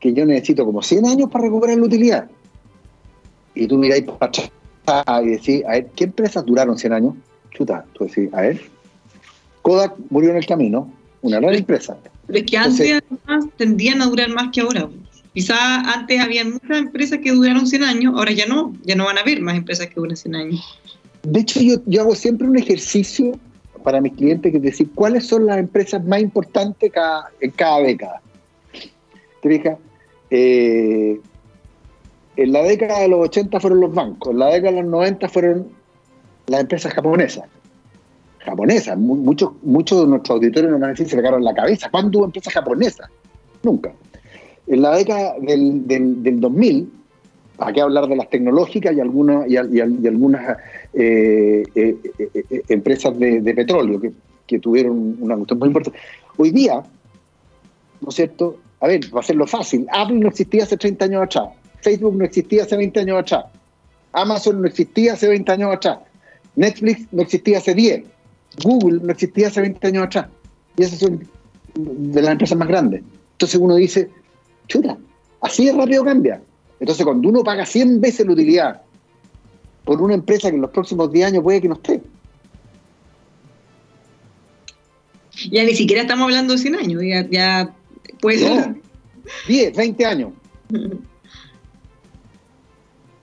que, 0.00 0.12
yo 0.12 0.24
necesito 0.24 0.64
como 0.64 0.82
100 0.82 1.06
años 1.06 1.30
para 1.30 1.44
recuperar 1.44 1.78
la 1.78 1.84
utilidad. 1.84 2.30
Y 3.54 3.66
tú 3.66 3.78
miráis 3.78 4.04
para 4.04 4.26
atrás 4.26 4.50
y 5.24 5.28
decís, 5.28 5.64
a 5.66 5.72
ver, 5.72 5.86
¿qué 5.96 6.04
empresas 6.04 6.44
duraron 6.44 6.78
100 6.78 6.92
años? 6.92 7.14
Chuta, 7.50 7.84
tú 7.92 8.04
decís, 8.04 8.32
a 8.32 8.42
ver, 8.42 8.60
Kodak 9.62 9.94
murió 10.10 10.30
en 10.30 10.36
el 10.36 10.46
camino, 10.46 10.90
una 11.22 11.40
gran 11.40 11.54
empresa. 11.54 11.96
Pero 12.26 12.38
es 12.38 12.44
que 12.46 12.56
antes 12.56 13.02
tendían 13.56 14.02
a 14.02 14.06
durar 14.06 14.28
más 14.30 14.48
que 14.52 14.60
ahora. 14.60 14.88
Quizá 15.32 15.80
antes 15.92 16.20
había 16.20 16.44
muchas 16.44 16.78
empresas 16.78 17.18
que 17.22 17.30
duraron 17.30 17.66
100 17.66 17.82
años, 17.84 18.14
ahora 18.16 18.32
ya 18.32 18.46
no, 18.46 18.74
ya 18.84 18.94
no 18.94 19.04
van 19.04 19.18
a 19.18 19.20
haber 19.20 19.40
más 19.42 19.56
empresas 19.56 19.86
que 19.88 19.94
duren 19.94 20.16
100 20.16 20.34
años. 20.34 20.80
De 21.22 21.40
hecho, 21.40 21.60
yo, 21.60 21.76
yo 21.86 22.00
hago 22.00 22.14
siempre 22.14 22.48
un 22.48 22.56
ejercicio 22.56 23.38
para 23.82 24.00
mis 24.00 24.14
clientes 24.14 24.50
que 24.50 24.56
es 24.56 24.62
decir, 24.62 24.88
¿cuáles 24.94 25.26
son 25.26 25.46
las 25.46 25.58
empresas 25.58 26.02
más 26.04 26.20
importantes 26.20 26.90
cada, 26.90 27.30
en 27.40 27.50
cada 27.50 27.80
década? 27.80 28.20
¿Te 29.42 29.48
fijas? 29.48 29.78
Eh, 30.30 31.20
en 32.36 32.52
la 32.52 32.62
década 32.62 33.00
de 33.00 33.08
los 33.08 33.20
80 33.28 33.60
fueron 33.60 33.80
los 33.80 33.94
bancos, 33.94 34.32
en 34.32 34.38
la 34.38 34.46
década 34.46 34.76
de 34.76 34.82
los 34.82 34.90
90 34.90 35.28
fueron 35.28 35.68
las 36.46 36.60
empresas 36.62 36.94
japonesas 36.94 37.44
japonesa. 38.46 38.96
Muchos, 38.96 39.50
muchos 39.62 40.00
de 40.02 40.06
nuestros 40.06 40.36
auditores 40.36 40.70
nos 40.70 40.80
van 40.80 40.90
a 40.90 40.96
se 40.96 41.16
le 41.16 41.40
la 41.40 41.54
cabeza. 41.54 41.90
¿Cuándo 41.90 42.18
hubo 42.18 42.26
empresas 42.26 42.52
japonesas? 42.52 43.08
Nunca. 43.62 43.92
En 44.66 44.82
la 44.82 44.96
década 44.96 45.34
del, 45.40 45.86
del, 45.86 46.40
2000, 46.40 46.90
¿para 47.56 47.72
qué 47.72 47.80
hablar 47.80 48.08
de 48.08 48.16
las 48.16 48.28
tecnológicas 48.30 48.94
y 48.94 49.00
algunas, 49.00 49.48
y, 49.48 49.56
algunas 49.56 50.58
eh, 50.94 51.62
eh, 51.74 51.96
eh, 52.18 52.62
empresas 52.68 53.18
de, 53.18 53.54
petróleo 53.54 54.00
que, 54.00 54.58
tuvieron 54.58 55.16
una 55.20 55.36
cuestión 55.36 55.58
muy 55.58 55.68
importante? 55.68 55.98
Hoy 56.36 56.50
día, 56.50 56.82
¿no 58.00 58.08
es 58.08 58.14
cierto?, 58.14 58.58
a 58.80 58.88
ver, 58.88 59.00
va 59.14 59.18
a 59.18 59.20
hacerlo 59.20 59.46
fácil. 59.46 59.86
Apple 59.90 60.16
no 60.16 60.28
existía 60.28 60.64
hace 60.64 60.76
30 60.76 61.06
años 61.06 61.22
atrás. 61.22 61.48
Facebook 61.80 62.14
no 62.14 62.24
existía 62.24 62.62
hace 62.62 62.76
20 62.76 63.00
años 63.00 63.20
atrás. 63.20 63.46
Amazon 64.12 64.60
no 64.60 64.66
existía 64.66 65.14
hace 65.14 65.28
20 65.28 65.52
años 65.52 65.74
atrás. 65.74 65.98
Netflix 66.56 67.06
no 67.12 67.22
existía 67.22 67.58
hace 67.58 67.74
10. 67.74 68.04
Google 68.62 69.00
no 69.02 69.12
existía 69.12 69.48
hace 69.48 69.60
20 69.60 69.86
años 69.86 70.06
atrás. 70.06 70.26
Y 70.76 70.82
esas 70.82 70.98
son 70.98 71.26
de 71.74 72.22
las 72.22 72.32
empresas 72.32 72.58
más 72.58 72.68
grandes. 72.68 73.02
Entonces 73.32 73.60
uno 73.60 73.76
dice, 73.76 74.10
chuta, 74.68 74.96
así 75.40 75.66
de 75.66 75.72
rápido 75.72 76.04
cambia. 76.04 76.40
Entonces 76.80 77.04
cuando 77.04 77.28
uno 77.28 77.42
paga 77.42 77.66
100 77.66 78.00
veces 78.00 78.26
la 78.26 78.32
utilidad 78.32 78.82
por 79.84 80.02
una 80.02 80.14
empresa 80.14 80.50
que 80.50 80.56
en 80.56 80.62
los 80.62 80.70
próximos 80.70 81.12
10 81.12 81.28
años 81.28 81.42
puede 81.42 81.60
que 81.60 81.68
no 81.68 81.74
esté. 81.74 82.02
Ya 85.50 85.64
ni 85.64 85.74
siquiera 85.74 86.02
estamos 86.02 86.24
hablando 86.24 86.54
de 86.54 86.58
100 86.58 86.74
años, 86.76 87.02
ya, 87.04 87.28
ya 87.28 87.74
puede 88.20 88.38
ser. 88.38 88.74
10, 89.46 89.76
20 89.76 90.06
años. 90.06 90.32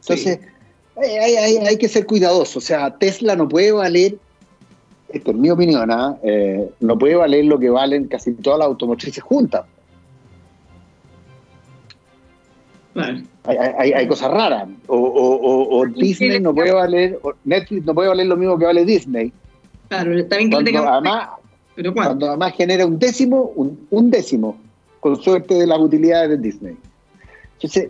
Entonces, 0.01 0.39
hay, 0.95 1.35
hay, 1.35 1.57
hay, 1.57 1.77
que 1.77 1.87
ser 1.87 2.05
cuidadoso. 2.05 2.59
O 2.59 2.61
sea, 2.61 2.97
Tesla 2.97 3.35
no 3.35 3.47
puede 3.47 3.71
valer, 3.71 4.17
esto 5.13 5.29
es 5.29 5.37
mi 5.37 5.51
opinión, 5.51 5.91
¿ah? 5.91 6.17
eh, 6.23 6.71
no 6.79 6.97
puede 6.97 7.15
valer 7.15 7.45
lo 7.45 7.59
que 7.59 7.69
valen 7.69 8.07
casi 8.07 8.33
todas 8.33 8.57
las 8.57 8.67
automotrices 8.67 9.23
juntas. 9.23 9.63
Vale. 12.95 13.23
Hay, 13.43 13.57
hay, 13.57 13.93
hay, 13.93 14.07
cosas 14.07 14.31
raras. 14.31 14.67
O, 14.87 14.97
o, 14.97 15.79
o 15.79 15.85
Disney 15.85 16.39
no 16.39 16.53
puede 16.53 16.71
valer, 16.71 17.19
Netflix 17.43 17.85
no 17.85 17.93
puede 17.93 18.09
valer 18.09 18.25
lo 18.25 18.37
mismo 18.37 18.57
que 18.57 18.65
vale 18.65 18.85
Disney. 18.85 19.31
Claro, 19.89 20.17
está 20.17 20.37
bien 20.37 20.49
que 20.49 20.55
cuando, 20.55 20.89
además, 20.89 21.29
¿Pero 21.75 21.93
cuando 21.93 22.27
además 22.29 22.53
genera 22.55 22.85
un 22.85 22.97
décimo, 22.97 23.51
un, 23.55 23.87
un, 23.91 24.09
décimo, 24.09 24.57
con 24.99 25.21
suerte 25.21 25.53
de 25.53 25.67
las 25.67 25.79
utilidades 25.79 26.29
de 26.29 26.37
Disney. 26.37 26.77
Entonces, 27.55 27.89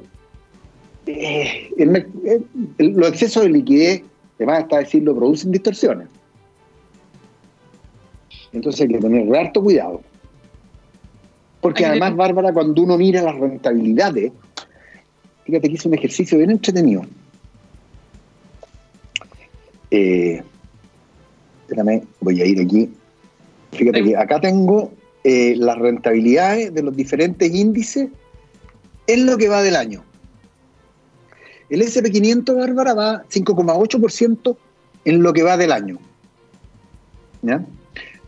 eh, 1.05 1.69
el, 1.77 2.05
el, 2.77 2.91
los 2.93 3.09
excesos 3.09 3.43
de 3.43 3.49
liquidez, 3.49 4.03
además 4.37 4.63
está 4.63 4.79
decirlo, 4.79 5.15
producen 5.15 5.51
distorsiones. 5.51 6.09
Entonces 8.53 8.81
hay 8.81 8.87
que 8.87 8.99
tener 8.99 9.35
harto 9.35 9.61
cuidado. 9.61 10.01
Porque 11.59 11.85
además, 11.85 12.15
Bárbara, 12.15 12.53
cuando 12.53 12.81
uno 12.81 12.97
mira 12.97 13.21
las 13.21 13.35
rentabilidades, 13.35 14.31
fíjate 15.45 15.67
que 15.67 15.73
hice 15.73 15.87
un 15.87 15.93
ejercicio 15.93 16.37
bien 16.37 16.51
entretenido. 16.51 17.03
Eh, 19.89 20.43
espérame, 21.61 22.03
voy 22.19 22.41
a 22.41 22.45
ir 22.45 22.59
aquí. 22.59 22.89
Fíjate 23.71 24.03
que 24.03 24.17
acá 24.17 24.41
tengo 24.41 24.91
eh, 25.23 25.55
las 25.57 25.77
rentabilidades 25.77 26.73
de 26.73 26.83
los 26.83 26.95
diferentes 26.95 27.53
índices 27.53 28.09
en 29.07 29.25
lo 29.25 29.37
que 29.37 29.47
va 29.49 29.63
del 29.63 29.75
año. 29.75 30.03
El 31.69 31.81
SP500, 31.81 32.55
Bárbara, 32.55 32.93
va 32.93 33.23
5,8% 33.29 34.57
en 35.05 35.23
lo 35.23 35.33
que 35.33 35.43
va 35.43 35.57
del 35.57 35.71
año. 35.71 35.97
¿Ya? 37.41 37.65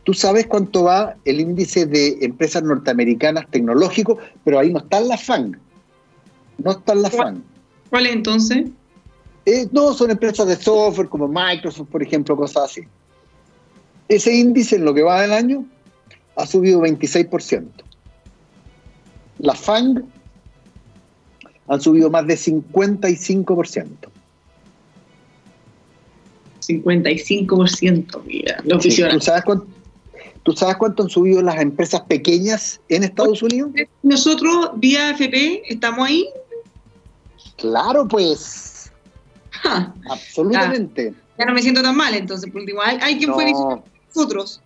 Tú 0.06 0.14
sabes 0.14 0.46
cuánto 0.46 0.84
va 0.84 1.16
el 1.26 1.40
índice 1.40 1.88
de 1.88 2.20
empresas 2.22 2.62
norteamericanas 2.62 3.48
tecnológicos, 3.50 4.20
pero 4.44 4.60
ahí 4.60 4.72
no 4.72 4.78
están 4.78 5.08
las 5.08 5.24
FANG. 5.24 5.58
No 6.60 6.72
están 6.72 7.02
las 7.02 7.12
FANG. 7.12 7.42
¿Cuál 7.90 8.06
es 8.06 8.14
entonces? 8.14 8.68
Eh, 9.48 9.68
no, 9.72 9.94
son 9.94 10.12
empresas 10.12 10.48
de 10.48 10.58
software 10.58 11.10
como 11.10 11.28
Microsoft, 11.28 11.90
por 11.90 12.04
ejemplo, 12.04 12.38
cosas 12.38 12.66
así. 12.66 12.82
Ese 14.08 14.32
índice 14.32 14.76
en 14.76 14.86
lo 14.86 14.94
que 14.94 15.02
va 15.02 15.24
del 15.24 15.34
año 15.34 15.66
ha 16.36 16.46
subido 16.46 16.82
26%. 16.82 17.66
Las 19.40 19.60
FANG 19.60 20.04
han 21.68 21.82
subido 21.82 22.12
más 22.12 22.28
de 22.28 22.36
55%. 22.36 23.88
55%, 26.62 28.24
mira. 28.24 28.64
Sí, 28.80 29.04
¿tú, 29.10 29.20
sabes 29.20 29.44
cuánto, 29.44 29.68
¿Tú 30.46 30.54
sabes 30.54 30.76
cuánto 30.76 31.02
han 31.02 31.10
subido 31.10 31.42
las 31.42 31.60
empresas 31.60 32.02
pequeñas 32.02 32.80
en 32.90 33.04
Estados 33.04 33.42
Unidos? 33.42 33.72
Nosotros, 34.04 34.70
vía 34.76 35.10
FP, 35.10 35.64
estamos 35.74 36.08
ahí. 36.08 36.30
Claro, 37.58 38.08
pues. 38.08 38.92
Absolutamente. 40.08 41.16
Ya, 41.40 41.46
no 41.46 41.54
me 41.56 41.64
siento 41.64 41.82
tan 41.82 41.98
mal, 41.98 42.14
entonces, 42.14 42.52
por 42.52 42.62
último. 42.62 42.80
Hay, 42.84 43.00
hay 43.02 43.18
quien 43.18 43.34
fue 43.34 43.52
nosotros. 44.14 44.62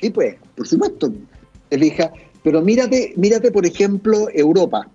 Sí, 0.00 0.10
pues, 0.10 0.36
por 0.54 0.68
supuesto. 0.68 1.12
Elija. 1.70 2.12
Pero 2.44 2.62
mírate, 2.62 3.14
mírate, 3.16 3.50
por 3.50 3.66
ejemplo, 3.66 4.28
Europa. 4.32 4.86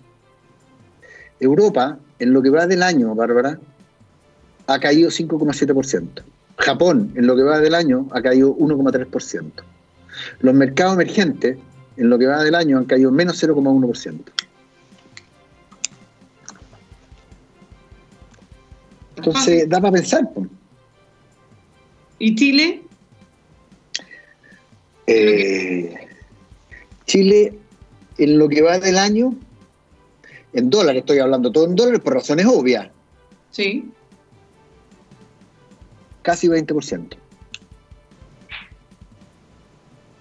Europa, 1.41 2.00
en 2.20 2.32
lo 2.32 2.41
que 2.41 2.52
va 2.52 2.68
del 2.68 2.84
año, 2.84 3.14
Bárbara, 3.16 3.60
ha 4.68 4.80
caído 4.80 5.10
5,7%. 5.10 6.24
Japón, 6.56 7.12
en 7.16 7.28
lo 7.28 7.36
que 7.36 7.43
va 7.43 7.60
del 7.60 7.76
año, 7.76 8.08
ha 8.12 8.22
caído 8.22 8.56
1,3%. 8.56 9.52
Los 10.39 10.53
mercados 10.53 10.93
emergentes, 10.95 11.57
en 11.97 12.09
lo 12.09 12.17
que 12.17 12.28
va 12.28 12.43
del 12.43 12.55
año, 12.55 12.78
han 12.78 12.86
caído 12.86 13.11
menos 13.11 13.41
0,1%. 13.43 14.20
Entonces, 19.17 19.67
da 19.67 19.82
para 19.82 19.93
pensar. 19.93 20.30
¿Y 22.20 22.36
Chile? 22.36 22.82
Eh, 25.07 25.93
Chile, 27.05 27.57
en 28.17 28.38
lo 28.38 28.47
que 28.47 28.61
va 28.61 28.80
del 28.80 28.97
año, 28.97 29.36
en 30.53 30.70
dólares, 30.70 31.01
estoy 31.01 31.20
hablando 31.20 31.51
todo 31.51 31.65
en 31.65 31.76
dólares 31.76 31.99
por 32.01 32.13
razones 32.13 32.45
obvias. 32.45 32.89
Sí. 33.51 33.91
Casi 36.22 36.47
20%. 36.47 37.17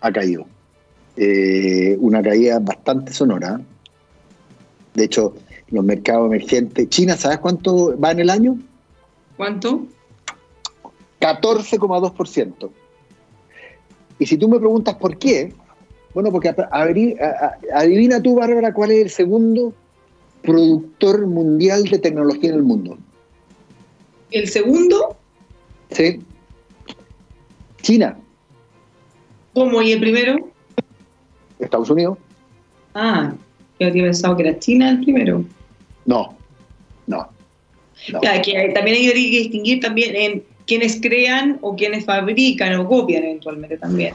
Ha 0.09 0.13
caído. 0.13 0.47
Eh, 1.17 1.97
una 2.01 2.23
caída 2.23 2.59
bastante 2.61 3.13
sonora. 3.13 3.61
De 4.95 5.05
hecho, 5.05 5.35
los 5.71 5.85
mercados 5.85 6.27
emergentes. 6.27 6.89
China, 6.89 7.15
¿sabes 7.17 7.39
cuánto 7.39 7.99
va 7.99 8.13
en 8.13 8.21
el 8.21 8.31
año? 8.31 8.59
¿Cuánto? 9.37 9.87
14,2%. 11.21 12.71
Y 14.19 14.27
si 14.27 14.39
tú 14.39 14.49
me 14.49 14.59
preguntas 14.59 14.95
por 14.95 15.19
qué, 15.19 15.53
bueno, 16.15 16.33
porque 16.33 16.55
adivina 17.75 18.23
tú, 18.23 18.37
Bárbara, 18.37 18.73
cuál 18.73 18.93
es 18.93 19.03
el 19.03 19.11
segundo 19.11 19.75
productor 20.43 21.27
mundial 21.27 21.85
de 21.85 21.99
tecnología 21.99 22.51
en 22.51 22.57
el 22.57 22.63
mundo. 22.63 22.97
¿El 24.31 24.49
segundo? 24.49 25.17
Sí. 25.91 26.23
China. 27.83 28.19
¿Cómo? 29.59 29.83
¿Y 29.83 29.91
el 29.91 29.99
primero? 29.99 30.37
Estados 31.59 31.91
Unidos. 31.91 32.17
Ah, 32.95 33.33
yo 33.81 33.89
había 33.89 34.05
pensado 34.05 34.37
que 34.37 34.45
era 34.45 34.57
China 34.61 34.91
el 34.91 35.01
primero. 35.01 35.45
No, 36.07 36.37
no. 37.09 37.29
que 37.97 38.73
también 38.73 38.97
hay 38.97 39.09
que 39.09 39.15
distinguir 39.15 39.81
también 39.81 40.15
en 40.15 40.45
quienes 40.65 41.01
crean 41.01 41.59
o 41.61 41.75
quienes 41.75 42.05
fabrican 42.05 42.79
o 42.79 42.87
copian 42.87 43.25
eventualmente 43.25 43.79
también. 43.79 44.15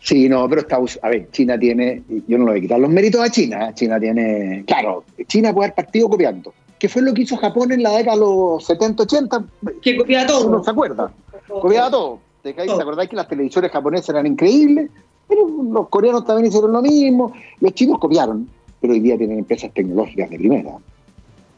Sí, 0.00 0.28
no, 0.28 0.46
pero 0.46 0.60
Estados, 0.60 0.98
a 1.02 1.08
ver, 1.08 1.30
China 1.30 1.58
tiene, 1.58 2.02
yo 2.28 2.36
no 2.36 2.44
le 2.44 2.50
voy 2.50 2.58
a 2.58 2.60
quitar 2.60 2.78
los 2.78 2.90
méritos 2.90 3.22
a 3.22 3.30
China, 3.30 3.70
¿eh? 3.70 3.72
China 3.74 3.98
tiene, 3.98 4.62
claro, 4.66 5.04
China 5.26 5.54
puede 5.54 5.68
haber 5.68 5.74
partido 5.74 6.10
copiando. 6.10 6.52
¿Qué 6.78 6.90
fue 6.90 7.00
lo 7.00 7.14
que 7.14 7.22
hizo 7.22 7.38
Japón 7.38 7.72
en 7.72 7.82
la 7.82 7.96
década 7.96 8.16
de 8.16 8.20
los 8.20 8.66
70, 8.66 9.04
80? 9.04 9.44
Que 9.80 9.96
copiaba 9.96 10.26
todo. 10.26 10.50
No 10.50 10.62
se 10.62 10.70
acuerda. 10.70 11.10
Copiaba 11.48 11.90
todo. 11.90 12.25
¿Te, 12.54 12.66
¿Te 12.66 12.72
acordás 12.72 13.08
que 13.08 13.16
las 13.16 13.28
televisiones 13.28 13.72
japonesas 13.72 14.10
eran 14.10 14.26
increíbles? 14.26 14.90
Pero 15.28 15.48
los 15.48 15.88
coreanos 15.88 16.24
también 16.24 16.46
hicieron 16.46 16.72
lo 16.72 16.80
mismo. 16.80 17.32
Los 17.60 17.74
chinos 17.74 17.98
copiaron, 17.98 18.48
pero 18.80 18.92
hoy 18.92 19.00
día 19.00 19.18
tienen 19.18 19.40
empresas 19.40 19.72
tecnológicas 19.74 20.30
de 20.30 20.38
primera, 20.38 20.76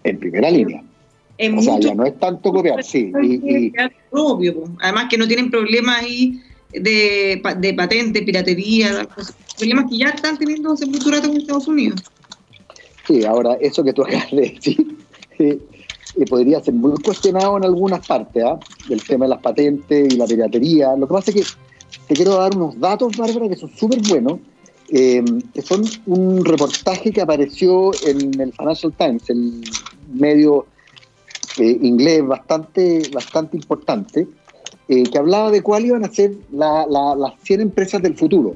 en 0.04 0.18
primera 0.18 0.50
línea. 0.50 0.82
o 1.56 1.62
sea, 1.62 1.78
ya 1.78 1.94
no 1.94 2.06
es 2.06 2.18
tanto 2.18 2.52
copiar, 2.52 2.82
sí. 2.82 3.12
Y, 3.22 3.72
Obvio, 4.10 4.64
además 4.80 5.06
que 5.10 5.18
no 5.18 5.26
tienen 5.28 5.50
problemas 5.50 5.98
ahí 6.00 6.40
de, 6.72 7.42
de 7.58 7.74
patente, 7.74 8.22
piratería, 8.22 9.06
problemas 9.58 9.90
que 9.90 9.98
ya 9.98 10.08
están 10.08 10.38
teniendo 10.38 10.74
sepultura 10.76 11.18
en 11.18 11.36
Estados 11.36 11.68
Unidos. 11.68 12.00
Sí, 13.06 13.24
ahora 13.24 13.58
eso 13.60 13.84
que 13.84 13.92
tú 13.92 14.02
acabas 14.06 14.30
de 14.30 14.40
decir 14.40 14.96
eh, 15.38 15.58
eh, 16.18 16.26
podría 16.26 16.60
ser 16.60 16.74
muy 16.74 16.96
cuestionado 17.02 17.56
en 17.56 17.64
algunas 17.64 18.06
partes, 18.06 18.42
¿ah? 18.44 18.58
del 18.88 19.02
tema 19.02 19.26
de 19.26 19.30
las 19.30 19.40
patentes 19.40 20.12
y 20.12 20.16
la 20.16 20.26
piratería. 20.26 20.96
Lo 20.96 21.06
que 21.06 21.14
pasa 21.14 21.30
es 21.30 21.36
que 21.36 21.98
te 22.08 22.14
quiero 22.14 22.34
dar 22.36 22.56
unos 22.56 22.78
datos, 22.80 23.16
Bárbara, 23.16 23.48
que 23.48 23.56
son 23.56 23.70
súper 23.70 24.00
buenos, 24.08 24.40
eh, 24.90 25.22
que 25.54 25.62
son 25.62 25.84
un 26.06 26.44
reportaje 26.44 27.12
que 27.12 27.20
apareció 27.20 27.90
en 28.06 28.40
el 28.40 28.52
Financial 28.52 28.92
Times, 28.96 29.30
el 29.30 29.62
medio 30.12 30.66
inglés 31.58 32.24
bastante, 32.24 33.02
bastante 33.12 33.56
importante, 33.56 34.28
que 34.86 35.18
hablaba 35.18 35.50
de 35.50 35.60
cuáles 35.60 35.88
iban 35.88 36.04
a 36.04 36.08
ser 36.08 36.34
las 36.52 37.32
100 37.42 37.60
empresas 37.60 38.00
del 38.00 38.16
futuro. 38.16 38.54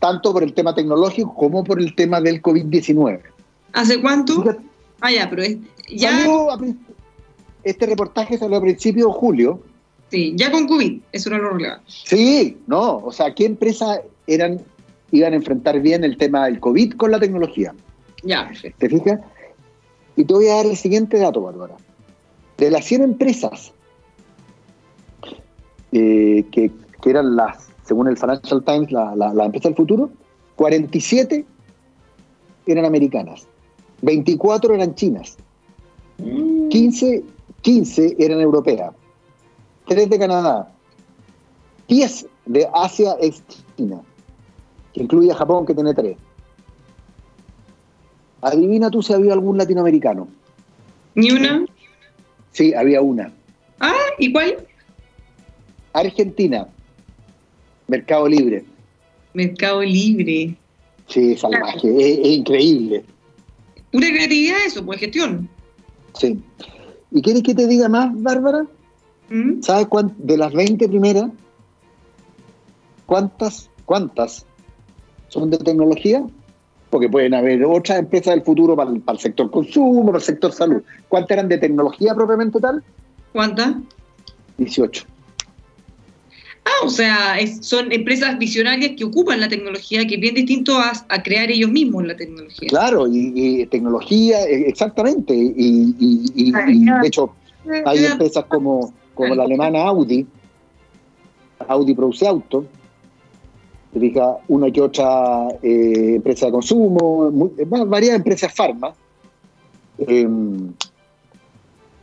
tanto 0.00 0.32
por 0.32 0.42
el 0.42 0.54
tema 0.54 0.74
tecnológico 0.74 1.34
como 1.34 1.64
por 1.64 1.80
el 1.80 1.94
tema 1.94 2.20
del 2.20 2.42
COVID-19. 2.42 3.20
¿Hace 3.72 4.00
cuánto? 4.00 4.42
Ah, 5.00 5.10
ya, 5.12 5.28
pero 5.28 5.42
es, 5.42 5.58
ya... 5.88 6.26
este 7.62 7.86
reportaje 7.86 8.38
salió 8.38 8.58
a 8.58 8.60
principios 8.60 9.08
de 9.08 9.12
julio. 9.12 9.62
Sí, 10.10 10.32
ya 10.36 10.50
con 10.50 10.66
COVID, 10.66 11.00
eso 11.12 11.30
no 11.30 11.38
lo 11.38 11.50
relevante. 11.50 11.84
Sí, 11.86 12.58
no, 12.66 12.98
o 12.98 13.12
sea, 13.12 13.34
¿qué 13.34 13.46
empresas 13.46 14.00
eran, 14.26 14.60
iban 15.10 15.32
a 15.32 15.36
enfrentar 15.36 15.80
bien 15.80 16.04
el 16.04 16.16
tema 16.16 16.46
del 16.46 16.60
COVID 16.60 16.94
con 16.94 17.10
la 17.10 17.18
tecnología? 17.18 17.74
Ya, 18.22 18.46
perfecto. 18.48 18.78
¿Te 18.78 18.88
fijas? 18.88 19.20
Y 20.16 20.24
te 20.24 20.34
voy 20.34 20.48
a 20.48 20.56
dar 20.56 20.66
el 20.66 20.76
siguiente 20.76 21.18
dato, 21.18 21.40
Bárbara. 21.40 21.74
De 22.56 22.70
las 22.70 22.84
100 22.84 23.02
empresas 23.02 23.72
eh, 25.94 26.44
que, 26.50 26.72
eran 27.06 27.36
las, 27.36 27.68
según 27.84 28.08
el 28.08 28.16
Financial 28.16 28.64
Times, 28.64 28.90
la, 28.90 29.14
la, 29.14 29.44
empresa 29.44 29.68
del 29.68 29.76
futuro, 29.76 30.10
47 30.56 31.44
eran 32.66 32.84
americanas, 32.84 33.46
24 34.04 34.74
eran 34.74 34.94
chinas, 34.94 35.36
15, 36.18 37.18
mm. 37.18 37.22
15 37.62 38.16
eran 38.18 38.40
europeas, 38.40 38.92
3 39.86 40.10
de 40.10 40.18
Canadá, 40.18 40.70
10 41.88 42.26
de 42.46 42.68
Asia 42.74 43.16
ex 43.20 43.42
China, 43.76 44.02
que 44.92 45.02
incluye 45.02 45.32
a 45.32 45.34
Japón 45.34 45.64
que 45.66 45.74
tiene 45.74 45.94
3. 45.94 46.16
Adivina 48.42 48.90
tú 48.90 49.02
si 49.02 49.14
había 49.14 49.32
algún 49.32 49.56
latinoamericano. 49.56 50.28
¿Ni 51.14 51.30
una? 51.30 51.64
Sí, 52.52 52.74
había 52.74 53.00
una. 53.00 53.32
Ah, 53.80 53.94
¿y 54.18 54.30
cuál? 54.32 54.66
Argentina. 55.94 56.68
Mercado 57.88 58.28
Libre. 58.28 58.64
Mercado 59.32 59.82
Libre. 59.82 60.56
Sí, 61.06 61.36
salvaje, 61.36 61.88
es, 61.98 62.26
increíble. 62.26 63.04
Pura 63.94 64.08
creatividad 64.08 64.56
eso, 64.66 64.84
pues 64.84 64.98
gestión. 64.98 65.48
Sí. 66.14 66.42
¿Y 67.12 67.22
quieres 67.22 67.44
que 67.44 67.54
te 67.54 67.68
diga 67.68 67.88
más, 67.88 68.10
Bárbara? 68.20 68.66
¿Mm? 69.28 69.62
¿Sabes 69.62 69.86
cuántas, 69.86 70.16
de 70.18 70.36
las 70.36 70.52
20 70.52 70.88
primeras, 70.88 71.30
cuántas, 73.06 73.70
cuántas 73.84 74.46
son 75.28 75.48
de 75.48 75.58
tecnología? 75.58 76.26
Porque 76.90 77.08
pueden 77.08 77.34
haber 77.34 77.64
otras 77.64 78.00
empresas 78.00 78.34
del 78.34 78.42
futuro 78.42 78.74
para, 78.74 78.92
para 78.94 79.14
el 79.14 79.22
sector 79.22 79.48
consumo, 79.48 80.04
para 80.06 80.18
el 80.18 80.24
sector 80.24 80.50
salud. 80.50 80.82
¿Cuántas 81.08 81.30
eran 81.30 81.48
de 81.48 81.58
tecnología 81.58 82.16
propiamente 82.16 82.58
tal? 82.58 82.82
¿Cuántas? 83.32 83.76
18. 84.58 85.04
Ah, 86.64 86.86
o 86.86 86.88
sea, 86.88 87.36
son 87.60 87.92
empresas 87.92 88.38
visionarias 88.38 88.92
que 88.96 89.04
ocupan 89.04 89.38
la 89.38 89.48
tecnología, 89.48 90.06
que 90.06 90.14
es 90.14 90.20
bien 90.20 90.34
distinto 90.34 90.78
a, 90.78 91.22
crear 91.22 91.50
ellos 91.50 91.70
mismos 91.70 92.06
la 92.06 92.16
tecnología. 92.16 92.68
Claro, 92.68 93.06
y, 93.06 93.66
tecnología, 93.66 94.44
e, 94.44 94.68
exactamente. 94.68 95.34
Y, 95.34 96.52
de 96.52 97.06
hecho, 97.06 97.34
hay 97.84 98.06
empresas 98.06 98.44
como, 98.46 98.94
como 99.14 99.34
la 99.34 99.44
alemana 99.44 99.82
Audi, 99.82 100.26
Audi 101.68 101.94
produce 101.94 102.26
auto, 102.26 102.66
una 104.48 104.70
que 104.70 104.80
otra 104.80 105.48
eh, 105.62 106.14
empresa 106.16 106.46
de 106.46 106.52
consumo, 106.52 107.30
varias 107.86 108.16
empresas 108.16 108.52
farma. 108.52 108.92
Em, 109.98 110.72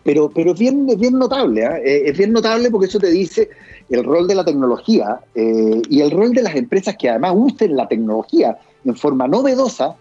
pero, 0.03 0.31
pero 0.33 0.53
es 0.53 0.59
bien, 0.59 0.87
bien 0.97 1.19
notable, 1.19 1.61
¿eh? 1.61 2.09
es 2.09 2.17
bien 2.17 2.31
notable 2.31 2.71
porque 2.71 2.87
eso 2.87 2.99
te 2.99 3.11
dice 3.11 3.49
el 3.91 4.05
rol 4.05 4.25
de 4.25 4.35
la 4.35 4.45
tecnología 4.45 5.19
eh, 5.35 5.81
y 5.89 6.01
el 6.01 6.11
rol 6.11 6.31
de 6.31 6.41
las 6.41 6.55
empresas 6.55 6.95
que 6.97 7.09
además 7.09 7.33
usen 7.35 7.75
la 7.75 7.87
tecnología 7.87 8.57
en 8.85 8.95
forma 8.95 9.27
novedosa, 9.27 9.95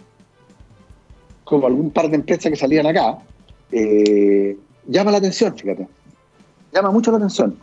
como 1.45 1.67
algún 1.67 1.91
par 1.91 2.09
de 2.09 2.15
empresas 2.17 2.51
que 2.51 2.57
salían 2.57 2.87
acá, 2.87 3.19
eh, 3.73 4.57
llama 4.87 5.11
la 5.11 5.19
atención, 5.19 5.57
fíjate. 5.59 5.89
Llama 6.73 6.93
mucho 6.93 7.11
la 7.11 7.17
atención. 7.17 7.57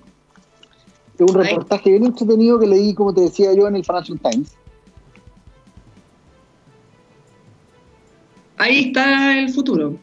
Es 1.17 1.21
un 1.21 1.33
reportaje 1.33 1.91
bien 1.91 2.05
entretenido 2.05 2.59
que 2.59 2.67
leí, 2.67 2.93
como 2.93 3.13
te 3.13 3.21
decía 3.21 3.53
yo, 3.53 3.67
en 3.67 3.77
el 3.77 3.85
Financial 3.85 4.19
Times. 4.19 4.55
Ahí 8.57 8.87
está 8.87 9.39
el 9.39 9.49
futuro. 9.49 9.95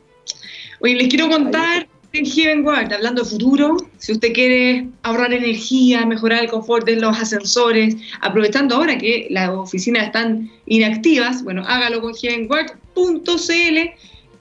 Oye, 0.80 0.94
les 0.94 1.08
quiero 1.08 1.28
contar 1.28 1.86
en 2.12 2.24
Heaven 2.24 2.66
hablando 2.66 3.22
de 3.22 3.28
futuro, 3.28 3.76
si 4.04 4.12
usted 4.12 4.34
quiere 4.34 4.88
ahorrar 5.02 5.32
energía, 5.32 6.04
mejorar 6.04 6.44
el 6.44 6.50
confort 6.50 6.84
de 6.84 6.96
los 6.96 7.18
ascensores, 7.18 7.96
aprovechando 8.20 8.74
ahora 8.74 8.98
que 8.98 9.28
las 9.30 9.48
oficinas 9.48 10.04
están 10.04 10.50
inactivas, 10.66 11.42
bueno, 11.42 11.62
hágalo 11.66 12.02
con 12.02 12.12
heavenguard.cl. 12.14 13.78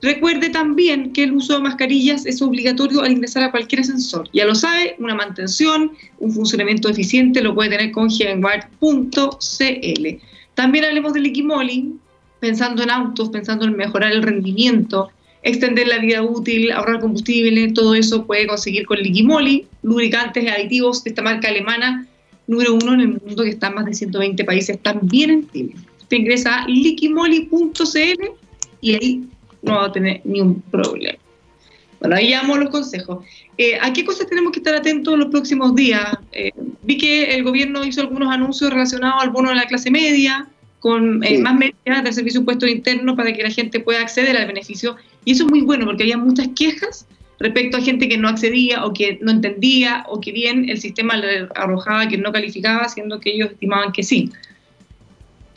Recuerde 0.01 0.49
también 0.49 1.13
que 1.13 1.23
el 1.23 1.31
uso 1.31 1.53
de 1.53 1.59
mascarillas 1.59 2.25
es 2.25 2.41
obligatorio 2.41 3.03
al 3.03 3.13
ingresar 3.13 3.43
a 3.43 3.51
cualquier 3.51 3.79
ascensor. 3.79 4.27
Ya 4.33 4.43
lo 4.43 4.53
sabe, 4.53 4.97
una 4.99 5.15
mantención, 5.15 5.93
un 6.19 6.33
funcionamiento 6.33 6.89
eficiente 6.89 7.41
lo 7.41 7.55
puede 7.55 7.69
tener 7.69 7.93
con 7.93 8.09
heavenguard.cl. 8.09 10.07
También 10.55 10.83
hablemos 10.83 11.13
del 11.13 11.23
Liquimoli, 11.23 11.93
pensando 12.41 12.83
en 12.83 12.89
autos, 12.89 13.29
pensando 13.29 13.63
en 13.63 13.77
mejorar 13.77 14.11
el 14.11 14.23
rendimiento, 14.23 15.09
extender 15.43 15.87
la 15.87 15.99
vida 15.99 16.21
útil, 16.21 16.71
ahorrar 16.71 16.99
combustible, 16.99 17.71
todo 17.73 17.95
eso 17.95 18.25
puede 18.25 18.47
conseguir 18.47 18.85
con 18.85 18.97
Liquimoli, 18.99 19.67
lubricantes 19.83 20.43
y 20.43 20.47
aditivos 20.47 21.03
de 21.03 21.11
esta 21.11 21.21
marca 21.21 21.49
alemana, 21.49 22.07
número 22.47 22.73
uno 22.75 22.93
en 22.93 23.01
el 23.01 23.07
mundo 23.09 23.43
que 23.43 23.49
está 23.49 23.67
en 23.67 23.75
más 23.75 23.85
de 23.85 23.93
120 23.93 24.43
países, 24.45 24.79
también 24.81 25.29
en 25.29 25.51
Chile. 25.51 25.73
Usted 26.01 26.17
ingresa 26.17 26.63
a 26.63 26.67
liquimoli.cl 26.67 28.23
y 28.81 28.93
ahí 28.93 29.23
no 29.61 29.75
va 29.75 29.85
a 29.85 29.91
tener 29.91 30.21
ni 30.23 30.41
un 30.41 30.61
problema. 30.61 31.17
Bueno, 31.99 32.17
ahí 32.17 32.29
llamamos 32.29 32.59
los 32.59 32.69
consejos. 32.69 33.23
Eh, 33.57 33.77
¿A 33.81 33.93
qué 33.93 34.03
cosas 34.03 34.27
tenemos 34.27 34.51
que 34.51 34.59
estar 34.59 34.75
atentos 34.75 35.17
los 35.17 35.29
próximos 35.29 35.73
días? 35.73 36.17
Eh, 36.33 36.51
vi 36.81 36.97
que 36.97 37.35
el 37.35 37.43
gobierno 37.43 37.85
hizo 37.85 38.01
algunos 38.01 38.29
anuncios 38.33 38.69
relacionados 38.71 39.23
al 39.23 39.29
bono 39.29 39.49
de 39.49 39.55
la 39.55 39.65
clase 39.65 39.89
media, 39.89 40.47
con 40.79 41.23
eh, 41.23 41.37
más 41.39 41.55
medidas 41.55 42.03
del 42.03 42.13
servicio 42.13 42.41
impuesto 42.41 42.67
interno 42.67 43.15
para 43.15 43.31
que 43.31 43.41
la 43.41 43.49
gente 43.49 43.79
pueda 43.79 44.01
acceder 44.01 44.35
al 44.35 44.47
beneficio. 44.47 44.97
Y 45.25 45.31
eso 45.31 45.45
es 45.45 45.49
muy 45.49 45.61
bueno 45.61 45.85
porque 45.85 46.03
había 46.03 46.17
muchas 46.17 46.47
quejas 46.55 47.05
respecto 47.39 47.77
a 47.77 47.81
gente 47.81 48.07
que 48.07 48.17
no 48.17 48.29
accedía 48.29 48.85
o 48.85 48.93
que 48.93 49.19
no 49.21 49.31
entendía 49.31 50.05
o 50.07 50.19
que 50.19 50.31
bien 50.31 50.69
el 50.69 50.79
sistema 50.79 51.17
le 51.17 51.47
arrojaba 51.55 52.07
que 52.07 52.17
no 52.17 52.31
calificaba, 52.31 52.87
siendo 52.87 53.19
que 53.19 53.31
ellos 53.31 53.51
estimaban 53.51 53.91
que 53.91 54.03
sí. 54.03 54.29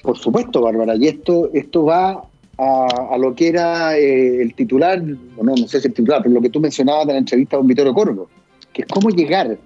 Por 0.03 0.19
supuesto, 0.19 0.63
Bárbara, 0.63 0.97
y 0.97 1.09
esto, 1.09 1.51
esto 1.53 1.85
va 1.85 2.23
a, 2.59 3.19
lo 3.19 3.35
que 3.35 3.49
era 3.49 3.97
eh, 3.99 4.41
el 4.41 4.55
titular, 4.55 5.03
no, 5.03 5.17
no 5.43 5.69
sé 5.69 5.81
si 5.81 5.89
el 5.89 5.95
titular, 5.95 6.23
pero 6.23 6.35
lo 6.35 6.41
que 6.41 6.51
tú 6.51 6.61
mencionabas 6.61 7.07
en 7.09 7.13
la 7.13 7.19
entrevista 7.19 7.57
con 7.57 7.67
Vittorio 7.67 7.93
Corvo, 7.93 8.29
que 8.73 8.83
es 8.83 8.89
cómo 8.89 9.11
llegar 9.11 9.59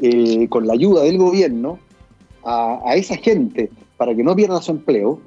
eh, 0.00 0.48
con 0.48 0.66
la 0.66 0.72
ayuda 0.74 1.02
del 1.02 1.18
gobierno 1.18 1.78
a 2.42 2.94
esa 2.96 3.16
gente 3.18 3.68
para 3.98 4.14
que 4.14 4.24
no 4.24 4.34
pierda 4.34 4.62
su 4.62 4.70
empleo, 4.70 5.20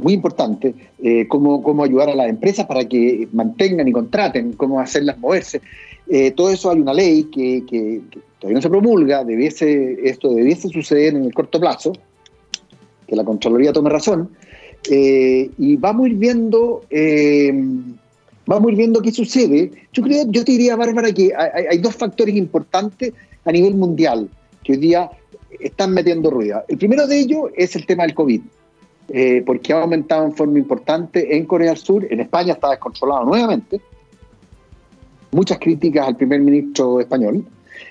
muy 0.00 0.14
importante, 0.14 0.74
eh, 1.02 1.26
cómo, 1.28 1.84
ayudar 1.84 2.10
a 2.10 2.14
las 2.14 2.28
empresas 2.28 2.66
para 2.66 2.86
que 2.86 3.28
mantengan 3.32 3.86
y 3.88 3.92
contraten, 3.92 4.52
cómo 4.54 4.80
hacerlas 4.80 5.18
moverse. 5.18 5.60
Eh, 6.08 6.30
todo 6.32 6.50
eso 6.50 6.70
hay 6.70 6.80
una 6.80 6.94
ley 6.94 7.24
que, 7.24 8.00
todavía 8.38 8.56
no 8.56 8.62
se 8.62 8.70
promulga, 8.70 9.24
debiese, 9.24 9.98
esto 10.04 10.32
debiese 10.32 10.68
suceder 10.68 11.14
en 11.14 11.24
el 11.24 11.34
corto 11.34 11.60
plazo, 11.60 11.92
que 13.06 13.16
la 13.16 13.24
Contraloría 13.24 13.72
tome 13.72 13.90
razón, 13.90 14.30
eh, 14.90 15.50
y 15.58 15.76
vamos 15.76 16.06
a 16.06 16.08
ir 16.08 16.16
viendo, 16.16 16.82
vamos 18.46 18.68
a 18.68 18.72
ir 18.72 18.76
viendo 18.76 19.00
qué 19.00 19.12
sucede. 19.12 19.70
Yo 19.92 20.02
creo, 20.02 20.24
yo 20.28 20.44
te 20.44 20.52
diría, 20.52 20.74
Bárbara, 20.74 21.12
que 21.12 21.32
hay, 21.36 21.66
hay 21.70 21.78
dos 21.78 21.94
factores 21.94 22.34
importantes 22.34 23.12
a 23.44 23.52
nivel 23.52 23.74
mundial 23.74 24.28
que 24.64 24.72
hoy 24.72 24.78
día 24.78 25.10
están 25.60 25.92
metiendo 25.92 26.30
ruido. 26.30 26.64
El 26.66 26.78
primero 26.78 27.06
de 27.06 27.20
ellos 27.20 27.50
es 27.56 27.76
el 27.76 27.86
tema 27.86 28.04
del 28.04 28.14
COVID, 28.14 28.40
eh, 29.14 29.42
porque 29.44 29.74
ha 29.74 29.82
aumentado 29.82 30.24
en 30.24 30.32
forma 30.32 30.58
importante 30.58 31.36
en 31.36 31.44
Corea 31.44 31.68
del 31.68 31.76
Sur, 31.76 32.06
en 32.08 32.20
España 32.20 32.54
está 32.54 32.70
descontrolado 32.70 33.26
nuevamente. 33.26 33.78
Muchas 35.32 35.58
críticas 35.58 36.08
al 36.08 36.16
primer 36.16 36.40
ministro 36.40 36.98
español. 36.98 37.44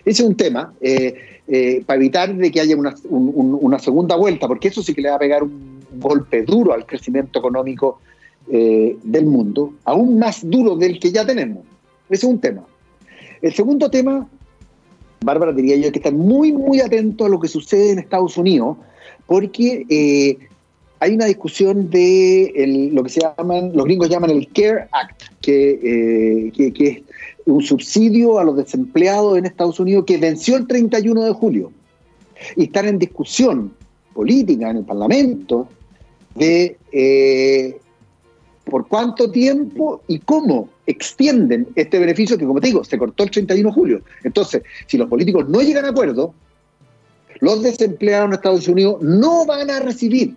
Ese 0.03 0.23
es 0.23 0.27
un 0.27 0.35
tema 0.35 0.73
eh, 0.81 1.13
eh, 1.47 1.83
para 1.85 1.97
evitar 1.97 2.33
de 2.33 2.51
que 2.51 2.59
haya 2.59 2.75
una, 2.75 2.95
una, 3.07 3.77
segunda 3.77 4.15
vuelta, 4.15 4.47
porque 4.47 4.69
eso 4.69 4.81
sí 4.81 4.95
que 4.95 5.01
le 5.03 5.09
va 5.09 5.17
a 5.17 5.19
pegar 5.19 5.43
un 5.43 5.81
golpe 5.93 6.41
duro 6.41 6.73
al 6.73 6.87
crecimiento 6.87 7.37
económico 7.37 7.99
del 8.47 9.25
mundo, 9.27 9.75
aún 9.85 10.19
más 10.19 10.41
duro 10.43 10.75
del 10.75 10.99
que 10.99 11.11
ya 11.11 11.25
tenemos. 11.25 11.63
Ese 12.09 12.25
es 12.25 12.31
un 12.31 12.39
tema. 12.39 12.63
El 13.41 13.53
segundo 13.53 13.89
tema 13.89 14.27
Bárbara, 15.23 15.53
diría 15.53 15.77
yo 15.77 15.91
que 15.91 15.99
están 15.99 16.17
muy, 16.17 16.51
muy 16.51 16.81
atentos 16.81 17.27
a 17.27 17.29
lo 17.29 17.39
que 17.39 17.47
sucede 17.47 17.91
en 17.91 17.99
Estados 17.99 18.35
Unidos, 18.37 18.75
porque 19.27 19.85
hay 21.01 21.15
una 21.15 21.25
discusión 21.25 21.89
de 21.89 22.89
lo 22.93 23.03
que 23.03 23.09
se 23.09 23.21
llaman, 23.21 23.71
los 23.73 23.85
gringos 23.85 24.07
llaman 24.07 24.29
el 24.29 24.47
CARE 24.53 24.87
Act, 24.91 25.47
eh, 25.47 26.51
que, 26.55 26.87
es 26.87 27.01
un 27.47 27.63
subsidio 27.63 28.37
a 28.37 28.43
los 28.43 28.55
desempleados 28.55 29.35
en 29.35 29.47
Estados 29.47 29.79
Unidos 29.79 30.05
que 30.05 30.17
venció 30.17 30.57
el 30.57 30.67
31 30.67 31.23
de 31.23 31.31
julio. 31.31 31.71
Y 32.55 32.65
están 32.65 32.87
en 32.87 32.99
discusión 32.99 33.73
política 34.13 34.69
en 34.69 34.77
el 34.77 34.85
Parlamento 34.85 35.67
de 36.35 36.77
eh, 36.91 37.79
por 38.65 38.87
cuánto 38.87 39.31
tiempo 39.31 40.03
y 40.07 40.19
cómo 40.19 40.69
extienden 40.85 41.67
este 41.75 41.97
beneficio 41.97 42.37
que, 42.37 42.45
como 42.45 42.61
te 42.61 42.67
digo, 42.67 42.83
se 42.83 42.99
cortó 42.99 43.23
el 43.23 43.31
31 43.31 43.69
de 43.69 43.73
julio. 43.73 44.01
Entonces, 44.23 44.61
si 44.85 44.99
los 44.99 45.09
políticos 45.09 45.49
no 45.49 45.61
llegan 45.63 45.85
a 45.85 45.89
acuerdo, 45.89 46.35
los 47.39 47.63
desempleados 47.63 48.27
en 48.27 48.33
Estados 48.33 48.67
Unidos 48.67 49.01
no 49.01 49.47
van 49.47 49.71
a 49.71 49.79
recibir 49.79 50.35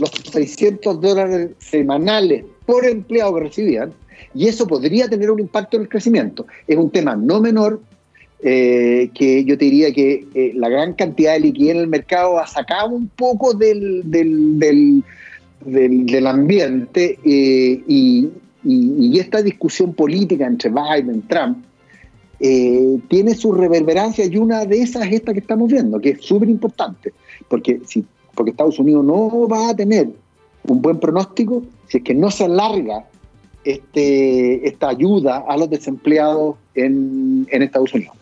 los 0.00 0.10
600 0.32 1.00
dólares 1.00 1.50
semanales 1.58 2.44
por 2.66 2.84
empleado 2.86 3.34
que 3.34 3.40
recibían, 3.42 3.92
y 4.34 4.48
eso 4.48 4.66
podría 4.66 5.08
tener 5.08 5.30
un 5.30 5.40
impacto 5.40 5.76
en 5.76 5.82
el 5.82 5.88
crecimiento. 5.88 6.46
Es 6.66 6.76
un 6.76 6.90
tema 6.90 7.16
no 7.16 7.40
menor 7.40 7.80
eh, 8.44 9.10
que 9.14 9.44
yo 9.44 9.56
te 9.56 9.66
diría 9.66 9.92
que 9.92 10.26
eh, 10.34 10.52
la 10.56 10.68
gran 10.68 10.94
cantidad 10.94 11.34
de 11.34 11.40
liquidez 11.40 11.76
en 11.76 11.80
el 11.82 11.86
mercado 11.86 12.40
ha 12.40 12.46
sacado 12.48 12.90
un 12.90 13.06
poco 13.08 13.54
del, 13.54 14.02
del, 14.04 15.04
ambiente 16.26 17.20
eh, 17.24 17.80
y, 17.86 18.30
esta 19.18 19.42
discusión 19.42 19.94
política 19.94 20.46
entre 20.46 20.70
Biden 20.70 21.16
y 21.16 21.20
Trump 21.28 21.58
tiene 23.08 23.34
su 23.36 23.52
reverberancia 23.52 24.24
y 24.24 24.36
una 24.36 24.64
de 24.64 24.82
esas 24.82 25.06
es 25.06 25.12
esta 25.14 25.32
que 25.32 25.38
estamos 25.38 25.70
viendo, 25.70 26.00
que 26.00 26.10
es 26.10 26.22
súper 26.22 26.48
importante, 26.48 27.12
porque, 27.48 27.80
si, 27.86 28.04
porque 28.34 28.50
Estados 28.50 28.78
Unidos 28.78 29.04
no 29.04 29.48
va 29.48 29.70
a 29.70 29.76
tener 29.76 30.10
un 30.64 30.82
buen 30.82 30.98
pronóstico 30.98 31.62
si 31.88 31.98
es 31.98 32.04
que 32.04 32.14
no 32.14 32.30
se 32.30 32.44
alarga 32.44 33.04
este, 33.64 34.66
esta 34.66 34.88
ayuda 34.88 35.44
a 35.46 35.56
los 35.56 35.70
desempleados 35.70 36.56
en, 36.74 37.46
en 37.50 37.62
Estados 37.62 37.92
Unidos. 37.94 38.16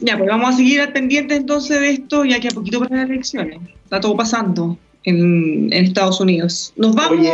Ya, 0.00 0.18
pues 0.18 0.28
vamos 0.28 0.54
a 0.54 0.56
seguir 0.56 0.80
al 0.80 0.92
pendiente 0.92 1.36
entonces 1.36 1.80
de 1.80 1.90
esto, 1.90 2.24
ya 2.24 2.40
que 2.40 2.48
a 2.48 2.50
poquito 2.50 2.80
para 2.80 2.96
las 2.96 3.10
elecciones. 3.10 3.60
Está 3.84 4.00
todo 4.00 4.16
pasando 4.16 4.76
en, 5.04 5.72
Estados 5.72 6.20
Unidos. 6.20 6.72
Nos 6.76 6.94
vamos. 6.94 7.18
Oye, 7.18 7.32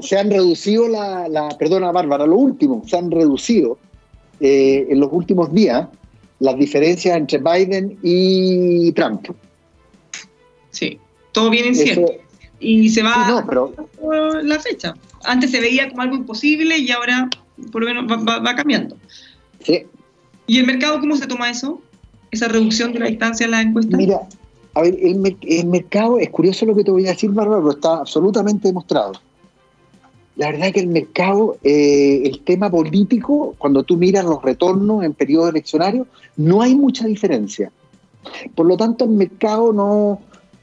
se 0.00 0.18
han, 0.18 0.30
reducido 0.30 0.88
la, 0.88 1.28
la, 1.28 1.48
Perdona, 1.58 1.90
Bárbara, 1.90 2.26
lo 2.26 2.36
último, 2.36 2.82
se 2.86 2.96
han 2.96 3.10
reducido 3.10 3.78
eh, 4.40 4.86
en 4.90 5.00
los 5.00 5.10
últimos 5.12 5.52
días 5.52 5.88
las 6.40 6.56
diferencias 6.58 7.16
entre 7.16 7.38
Biden 7.38 7.98
y 8.02 8.92
Trump. 8.92 9.28
Sí, 10.72 10.98
todo 11.30 11.48
bien 11.48 11.66
incierto. 11.66 12.12
y 12.58 12.90
se 12.90 13.02
va 13.02 13.46
la 14.42 14.58
fecha. 14.58 14.94
Antes 15.24 15.52
se 15.52 15.60
veía 15.60 15.88
como 15.88 16.02
algo 16.02 16.16
imposible 16.16 16.76
y 16.78 16.90
ahora 16.90 17.30
por 17.70 17.82
lo 17.82 17.88
menos 17.88 18.10
va, 18.10 18.40
va 18.40 18.56
cambiando. 18.56 18.96
Sí. 19.64 19.84
¿Y 20.48 20.58
el 20.58 20.66
mercado 20.66 20.98
cómo 20.98 21.16
se 21.16 21.28
toma 21.28 21.48
eso? 21.48 21.80
esa 22.32 22.48
reducción 22.48 22.92
de 22.92 22.98
la 22.98 23.06
distancia 23.06 23.44
en 23.44 23.52
la 23.52 23.60
encuesta? 23.60 23.96
Mira, 23.96 24.22
a 24.74 24.82
ver, 24.82 24.96
el, 25.00 25.66
mercado, 25.66 26.18
es 26.18 26.30
curioso 26.30 26.66
lo 26.66 26.74
que 26.74 26.82
te 26.82 26.90
voy 26.90 27.06
a 27.06 27.10
decir, 27.10 27.30
Bárbara, 27.30 27.60
pero 27.60 27.72
está 27.72 27.98
absolutamente 27.98 28.68
demostrado. 28.68 29.12
La 30.36 30.50
verdad 30.50 30.68
es 30.68 30.72
que 30.72 30.80
el 30.80 30.88
mercado, 30.88 31.58
eh, 31.62 32.22
el 32.24 32.40
tema 32.40 32.70
político, 32.70 33.54
cuando 33.58 33.82
tú 33.82 33.98
miras 33.98 34.24
los 34.24 34.42
retornos 34.42 35.04
en 35.04 35.12
periodo 35.12 35.50
eleccionario, 35.50 36.06
no 36.36 36.62
hay 36.62 36.74
mucha 36.74 37.06
diferencia. 37.06 37.70
Por 38.54 38.66
lo 38.66 38.78
tanto, 38.78 39.04
el 39.04 39.10
mercado 39.10 39.74
no, 39.74 40.20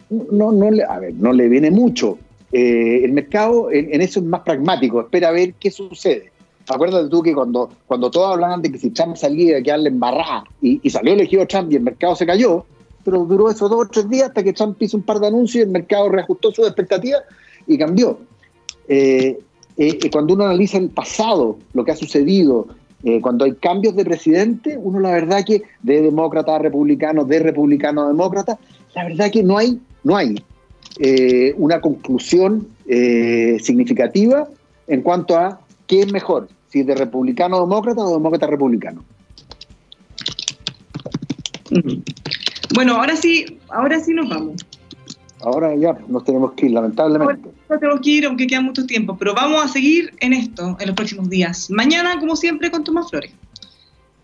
no, 0.10 0.52
no, 0.52 0.72
le, 0.72 0.84
a 0.84 1.00
ver, 1.00 1.14
no 1.16 1.34
le 1.34 1.48
viene 1.48 1.72
mucho. 1.72 2.18
Eh, 2.52 3.02
el 3.04 3.14
mercado 3.14 3.72
en, 3.72 4.02
eso 4.02 4.20
es 4.20 4.26
más 4.26 4.42
pragmático, 4.42 5.02
espera 5.02 5.30
a 5.30 5.32
ver 5.32 5.54
qué 5.54 5.70
sucede. 5.70 6.32
Acuérdate 6.68 7.10
tú 7.10 7.22
que 7.22 7.34
cuando, 7.34 7.72
cuando 7.88 8.12
todos 8.12 8.34
hablaban 8.34 8.62
de 8.62 8.72
que 8.72 8.78
si 8.78 8.90
Trump 8.92 9.16
salía 9.16 9.56
de 9.56 9.64
quedarle 9.64 9.90
embarrada 9.90 10.44
y, 10.62 10.80
y 10.84 10.90
salió 10.90 11.14
elegido 11.14 11.46
Trump 11.48 11.72
y 11.72 11.76
el 11.76 11.84
mercado 11.84 12.16
se 12.16 12.26
cayó, 12.26 12.66
pero 13.04 13.26
duró 13.26 13.50
esos 13.50 13.70
dos 13.70 13.86
o 13.86 13.90
tres 13.90 14.10
días 14.10 14.30
hasta 14.30 14.44
que 14.44 14.54
Trump 14.54 14.82
hizo 14.82 14.98
un 14.98 15.04
par 15.04 15.20
de 15.20 15.28
anuncios 15.28 15.62
y 15.62 15.66
el 15.66 15.70
mercado 15.70 16.10
reajustó 16.10 16.52
sus 16.52 16.68
expectativas 16.68 17.22
y 17.66 17.78
cambió. 17.78 18.20
Eh, 18.88 19.40
eh, 19.78 20.10
cuando 20.12 20.34
uno 20.34 20.46
analiza 20.46 20.78
el 20.78 20.90
pasado, 20.90 21.58
lo 21.74 21.86
que 21.86 21.92
ha 21.92 21.96
sucedido, 21.96 22.68
cuando 23.22 23.46
hay 23.46 23.54
cambios 23.54 23.96
de 23.96 24.04
presidente, 24.04 24.78
uno 24.78 25.00
la 25.00 25.12
verdad 25.12 25.46
que 25.46 25.64
de 25.82 26.02
demócrata 26.02 26.58
a 26.58 26.60
republicano, 26.60 27.24
de 27.24 27.40
republicano 27.40 28.02
a 28.02 28.08
demócrata, 28.10 28.60
la 28.94 29.06
verdad 29.06 29.32
que 29.32 29.42
no 29.42 29.58
hay, 29.58 29.80
no 30.04 30.16
hay 30.16 30.36
una 31.58 31.82
conclusión 31.82 32.68
significativa 32.86 34.48
en 34.88 35.02
cuanto 35.02 35.38
a 35.38 35.62
qué 35.88 36.02
es 36.02 36.12
mejor, 36.12 36.50
si 36.70 36.84
de 36.84 36.96
republicano 36.96 37.58
a 37.58 37.62
demócrata 37.62 38.02
o 38.02 38.14
demócrata 38.14 38.48
republicano. 38.48 39.04
Bueno, 42.74 42.96
ahora 42.96 43.16
sí, 43.16 43.60
ahora 43.70 44.00
sí 44.00 44.14
nos 44.14 44.30
vamos. 44.30 44.66
Ahora 45.42 45.74
ya 45.76 45.98
nos 46.08 46.26
tenemos 46.26 46.52
que 46.54 46.66
ir, 46.66 46.72
lamentablemente. 46.74 47.50
No 47.70 47.80
tenemos 47.80 48.02
que 48.02 48.10
ir, 48.10 48.26
aunque 48.26 48.46
queda 48.46 48.62
mucho 48.62 48.86
tiempo, 48.86 49.16
pero 49.18 49.34
vamos 49.34 49.64
a 49.64 49.68
seguir 49.68 50.14
en 50.20 50.34
esto 50.34 50.76
en 50.80 50.88
los 50.88 50.96
próximos 50.96 51.30
días. 51.30 51.70
Mañana, 51.70 52.20
como 52.20 52.36
siempre, 52.36 52.70
con 52.70 52.84
Tomás 52.84 53.10
Flores. 53.10 53.32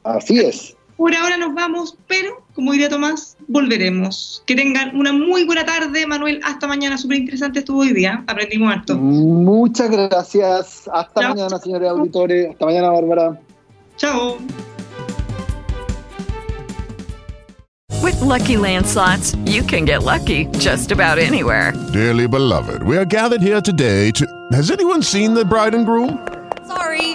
Así 0.04 0.40
es. 0.40 0.76
Por 0.98 1.14
ahora 1.14 1.36
nos 1.38 1.54
vamos, 1.54 1.98
pero, 2.08 2.42
como 2.54 2.72
diría 2.72 2.88
Tomás, 2.88 3.36
volveremos. 3.48 4.42
Que 4.46 4.56
tengan 4.56 4.96
una 4.96 5.12
muy 5.12 5.44
buena 5.44 5.66
tarde, 5.66 6.08
Manuel. 6.08 6.40
Hasta 6.44 6.68
mañana. 6.68 6.98
Súper 6.98 7.18
interesante 7.18 7.60
estuvo 7.60 7.80
hoy 7.82 7.94
día. 7.94 8.24
Aprendimos 8.28 8.74
harto. 8.74 8.96
Muchas 8.98 9.90
gracias. 9.90 10.90
Hasta 10.92 11.30
mañana, 11.30 11.60
señores 11.60 11.90
auditores. 11.90 12.52
Hasta 12.52 12.66
mañana, 12.66 12.90
Bárbara. 12.92 13.40
Chao. 13.98 14.38
With 18.02 18.22
lucky 18.22 18.56
landslots, 18.56 19.36
you 19.46 19.64
can 19.64 19.84
get 19.84 20.04
lucky 20.04 20.46
just 20.60 20.92
about 20.92 21.18
anywhere. 21.18 21.74
Dearly 21.92 22.28
beloved, 22.28 22.84
we 22.84 22.98
are 22.98 23.06
gathered 23.06 23.42
here 23.42 23.60
today 23.62 24.12
to. 24.12 24.26
Has 24.54 24.72
anyone 24.72 25.02
seen 25.02 25.34
the 25.34 25.44
bride 25.44 25.76
and 25.76 25.86
groom? 25.86 26.26
Sorry, 26.68 27.15